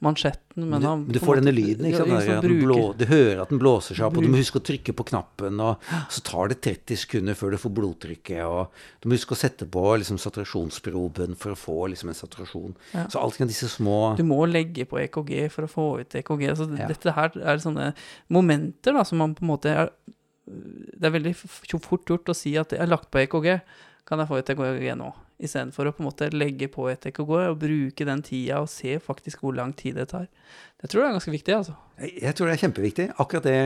mansjetten, 0.00 0.64
men 0.64 0.80
du, 0.80 0.86
han 0.88 1.02
men 1.04 1.16
du 1.16 1.20
får 1.22 1.40
denne 1.40 1.52
lyden, 1.54 1.88
ikke 1.90 2.06
ja, 2.06 2.20
sant? 2.22 2.46
Der, 2.46 2.54
blå, 2.62 2.78
du 2.96 3.04
hører 3.10 3.42
at 3.44 3.52
den 3.52 3.60
blåser 3.60 3.98
seg 3.98 4.06
opp, 4.06 4.16
og 4.20 4.24
du 4.24 4.30
må 4.32 4.40
huske 4.40 4.62
å 4.62 4.64
trykke 4.70 4.94
på 4.96 5.06
knappen, 5.10 5.60
og 5.60 5.90
så 6.12 6.24
tar 6.30 6.54
det 6.54 6.60
30 6.64 7.02
sekunder 7.04 7.38
før 7.38 7.54
du 7.54 7.60
får 7.60 7.74
blodtrykket, 7.76 8.40
og 8.46 9.02
du 9.02 9.10
må 9.10 9.18
huske 9.18 9.36
å 9.36 9.40
sette 9.40 9.68
på 9.68 9.84
liksom, 10.00 10.20
saturasjonsproben 10.22 11.36
for 11.40 11.56
å 11.56 11.58
få 11.58 11.78
liksom, 11.92 12.14
en 12.14 12.18
saturasjon. 12.18 12.74
Ja. 12.94 13.06
Så 13.12 13.20
alt 13.20 13.36
kan 13.40 13.50
disse 13.50 13.68
små 13.70 14.14
Du 14.18 14.24
må 14.26 14.40
legge 14.48 14.86
på 14.88 15.02
EKG 15.02 15.34
for 15.52 15.66
å 15.66 15.70
få 15.70 15.86
ut 16.00 16.16
EKG. 16.22 16.48
Så 16.56 16.70
Ja. 16.70 16.88
dette 16.88 17.12
her 17.12 17.34
er 17.36 17.60
sånne 17.60 17.92
momenter 18.32 18.59
da, 18.84 19.04
som 19.06 19.20
man 19.22 19.36
på 19.36 19.44
en 19.44 19.52
måte 19.52 19.72
er 19.72 19.92
Det 20.46 21.06
er 21.06 21.14
veldig 21.14 21.34
fort 21.38 22.08
gjort 22.08 22.32
å 22.32 22.34
si 22.34 22.56
at 22.58 22.72
jeg 22.74 22.80
har 22.82 22.90
lagt 22.90 23.10
på 23.12 23.20
EKG, 23.20 23.60
kan 24.08 24.18
jeg 24.18 24.30
få 24.30 24.40
et 24.40 24.48
EKG 24.50 24.88
nå? 24.98 25.12
Istedenfor 25.40 25.88
å 25.88 25.92
på 25.94 26.02
en 26.02 26.08
måte 26.08 26.26
legge 26.34 26.66
på 26.72 26.88
et 26.90 27.06
EKG 27.06 27.30
og 27.36 27.60
bruke 27.60 28.06
den 28.08 28.22
tida 28.26 28.58
og 28.64 28.68
se 28.72 28.98
faktisk 29.00 29.44
hvor 29.44 29.54
lang 29.54 29.70
tid 29.76 30.00
det 30.00 30.08
tar. 30.10 30.26
Det 30.80 30.90
tror 30.90 31.04
jeg 31.04 31.12
er 31.12 31.16
ganske 31.16 31.34
viktig, 31.36 31.54
altså. 31.54 31.76
Jeg 32.02 32.34
tror 32.34 32.50
det 32.50 32.56
er 32.56 32.62
kjempeviktig. 32.64 33.06
Akkurat 33.22 33.46
det 33.46 33.56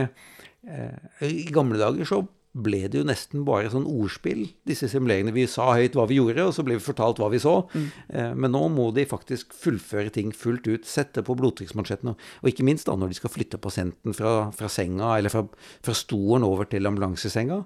eh, 0.69 1.25
I 1.25 1.47
gamle 1.55 1.81
dager 1.81 2.07
så 2.07 2.21
ble 2.55 2.85
det 2.87 3.01
jo 3.01 3.07
nesten 3.07 3.43
bare 3.47 3.69
sånn 3.71 3.87
ordspill, 3.89 4.45
disse 4.67 4.87
simuleringene. 4.91 5.33
Vi 5.35 5.43
sa 5.51 5.67
høyt 5.75 5.97
hva 5.97 6.05
vi 6.07 6.21
gjorde, 6.21 6.47
og 6.47 6.55
så 6.55 6.63
ble 6.63 6.77
vi 6.77 6.85
fortalt 6.85 7.19
hva 7.19 7.27
vi 7.33 7.41
så. 7.43 7.57
Eh, 7.75 8.31
men 8.31 8.53
nå 8.55 8.63
må 8.71 8.89
de 8.95 9.03
faktisk 9.09 9.51
fullføre 9.59 10.13
ting 10.15 10.31
fullt 10.35 10.69
ut. 10.69 10.87
Sette 10.87 11.23
på 11.25 11.35
blodtrykksmansjetten. 11.35 12.13
Og, 12.15 12.49
ikke 12.49 12.67
minst 12.67 12.87
da 12.87 12.95
når 12.95 13.11
de 13.11 13.19
skal 13.19 13.33
flytte 13.33 13.59
pasienten 13.61 14.15
fra, 14.15 14.51
fra 14.55 14.71
senga, 14.71 15.17
eller 15.17 15.33
fra, 15.33 15.43
fra 15.83 15.97
stolen 15.97 16.47
over 16.47 16.69
til 16.71 16.87
ambulansesenga. 16.87 17.65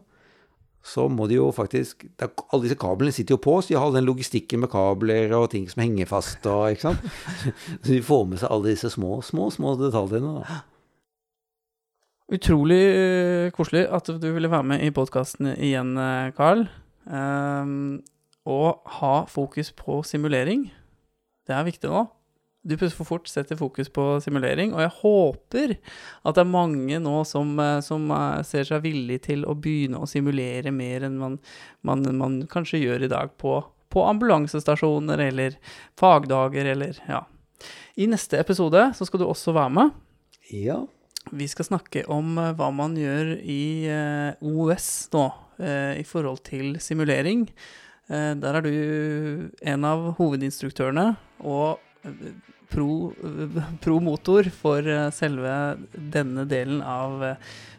Så 0.89 1.05
må 1.11 1.27
de 1.27 1.35
jo 1.35 1.49
faktisk 1.51 2.05
er, 2.07 2.31
Alle 2.49 2.63
disse 2.63 2.79
kablene 2.79 3.13
sitter 3.13 3.35
jo 3.35 3.43
på, 3.43 3.57
så 3.59 3.73
de 3.73 3.77
har 3.77 3.85
all 3.85 3.97
den 3.97 4.07
logistikken 4.07 4.63
med 4.63 4.71
kabler 4.71 5.33
og 5.37 5.49
ting 5.53 5.67
som 5.69 5.83
henger 5.83 6.09
fast 6.09 6.47
og 6.49 6.71
ikke 6.71 6.87
sant. 6.87 7.07
Så 7.83 7.91
de 7.91 8.01
får 8.05 8.27
med 8.31 8.41
seg 8.41 8.53
alle 8.55 8.71
disse 8.71 8.91
små, 8.95 9.19
små, 9.25 9.49
små 9.53 9.75
detaljene, 9.77 10.39
da. 10.39 10.61
Utrolig 12.29 12.83
eh, 12.85 13.49
koselig 13.55 13.87
at 13.89 14.09
du 14.21 14.27
ville 14.35 14.51
være 14.51 14.67
med 14.73 14.85
i 14.85 14.91
podkasten 14.93 15.49
igjen, 15.55 15.95
eh, 15.97 16.29
Carl. 16.37 16.67
Um, 17.09 18.03
og 18.45 18.85
ha 18.99 19.23
fokus 19.29 19.71
på 19.73 20.03
simulering. 20.05 20.67
Det 21.49 21.55
er 21.57 21.65
viktig 21.65 21.89
nå. 21.89 22.05
Du 22.59 22.75
plutselig 22.75 22.99
for 22.99 23.07
fort 23.07 23.29
setter 23.31 23.55
fokus 23.55 23.87
på 23.89 24.03
simulering, 24.21 24.73
og 24.75 24.83
jeg 24.83 24.91
håper 24.99 25.73
at 26.27 26.35
det 26.35 26.43
er 26.43 26.49
mange 26.51 26.99
nå 26.99 27.21
som, 27.25 27.53
eh, 27.63 27.79
som 27.85 28.09
eh, 28.11 28.43
ser 28.45 28.67
seg 28.67 28.83
villig 28.83 29.21
til 29.29 29.45
å 29.47 29.55
begynne 29.55 30.01
å 30.03 30.09
simulere 30.09 30.73
mer 30.75 31.07
enn 31.07 31.15
man, 31.21 31.39
man, 31.87 32.03
man 32.19 32.37
kanskje 32.51 32.81
gjør 32.83 33.07
i 33.07 33.11
dag 33.11 33.31
på, 33.39 33.55
på 33.89 34.05
ambulansestasjoner 34.11 35.23
eller 35.29 35.55
fagdager 35.97 36.73
eller 36.75 36.99
ja. 37.07 37.23
I 37.95 38.11
neste 38.11 38.37
episode 38.43 38.89
så 38.95 39.07
skal 39.07 39.23
du 39.23 39.29
også 39.29 39.55
være 39.55 39.75
med. 39.79 39.95
Ja. 40.51 40.83
Vi 41.31 41.47
skal 41.47 41.67
snakke 41.67 42.03
om 42.09 42.37
eh, 42.37 42.53
hva 42.57 42.69
man 42.73 42.95
gjør 42.97 43.35
i 43.37 43.85
eh, 43.89 44.39
OS 44.41 45.09
nå 45.13 45.25
eh, 45.61 45.99
i 46.01 46.05
forhold 46.07 46.43
til 46.49 46.79
simulering. 46.81 47.47
Der 48.09 48.55
er 48.57 48.65
du 48.65 48.71
en 49.69 49.83
av 49.85 50.07
hovedinstruktørene 50.17 51.11
og 51.45 51.77
pro, 52.73 52.87
pro, 53.83 53.99
motor 54.01 54.49
for 54.49 54.89
selve 55.13 55.51
denne 55.93 56.47
delen 56.49 56.81
av 56.81 57.21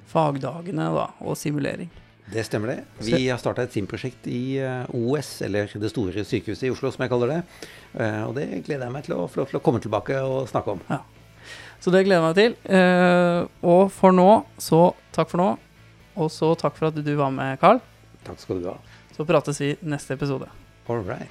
fagdagene 0.06 0.86
da, 0.94 1.08
og 1.18 1.34
simulering. 1.34 1.90
Det 2.30 2.46
stemmer 2.46 2.76
det. 2.76 2.78
Vi 3.08 3.24
har 3.24 3.42
starta 3.42 3.66
et 3.66 3.74
SIM-prosjekt 3.74 4.30
i 4.30 4.62
OS, 4.94 5.40
eller 5.48 5.74
Det 5.82 5.90
store 5.90 6.22
sykehuset 6.22 6.68
i 6.68 6.76
Oslo, 6.76 6.94
som 6.94 7.02
jeg 7.02 7.10
kaller 7.10 7.34
det. 7.34 7.40
Og 8.28 8.36
det 8.38 8.52
gleder 8.68 8.86
jeg 8.86 9.00
meg 9.00 9.10
til 9.10 9.18
å 9.18 9.26
til 9.34 9.58
å 9.58 9.66
komme 9.66 9.82
tilbake 9.82 10.22
og 10.22 10.44
snakke 10.52 10.78
om. 10.78 10.86
Så 11.80 11.92
det 11.92 12.04
gleder 12.04 12.20
jeg 12.20 12.26
meg 12.28 12.38
til. 12.38 12.56
Eh, 12.76 13.42
og 13.64 13.90
for 13.94 14.12
nå, 14.12 14.28
så 14.60 14.90
takk 15.16 15.30
for 15.32 15.40
nå. 15.40 15.50
Og 16.20 16.28
så 16.32 16.52
takk 16.60 16.76
for 16.76 16.90
at 16.90 16.98
du 17.00 17.14
var 17.16 17.32
med, 17.32 17.56
Carl. 17.62 17.80
Takk 18.26 18.42
skal 18.42 18.60
du 18.60 18.68
ha. 18.68 18.76
Så 19.16 19.24
prates 19.28 19.60
vi 19.62 19.74
neste 19.80 20.16
episode. 20.18 20.50
All 20.88 21.00
right. 21.00 21.28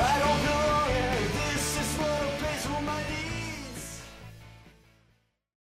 I 0.00 0.18
don't 0.20 0.44
know. 0.44 0.57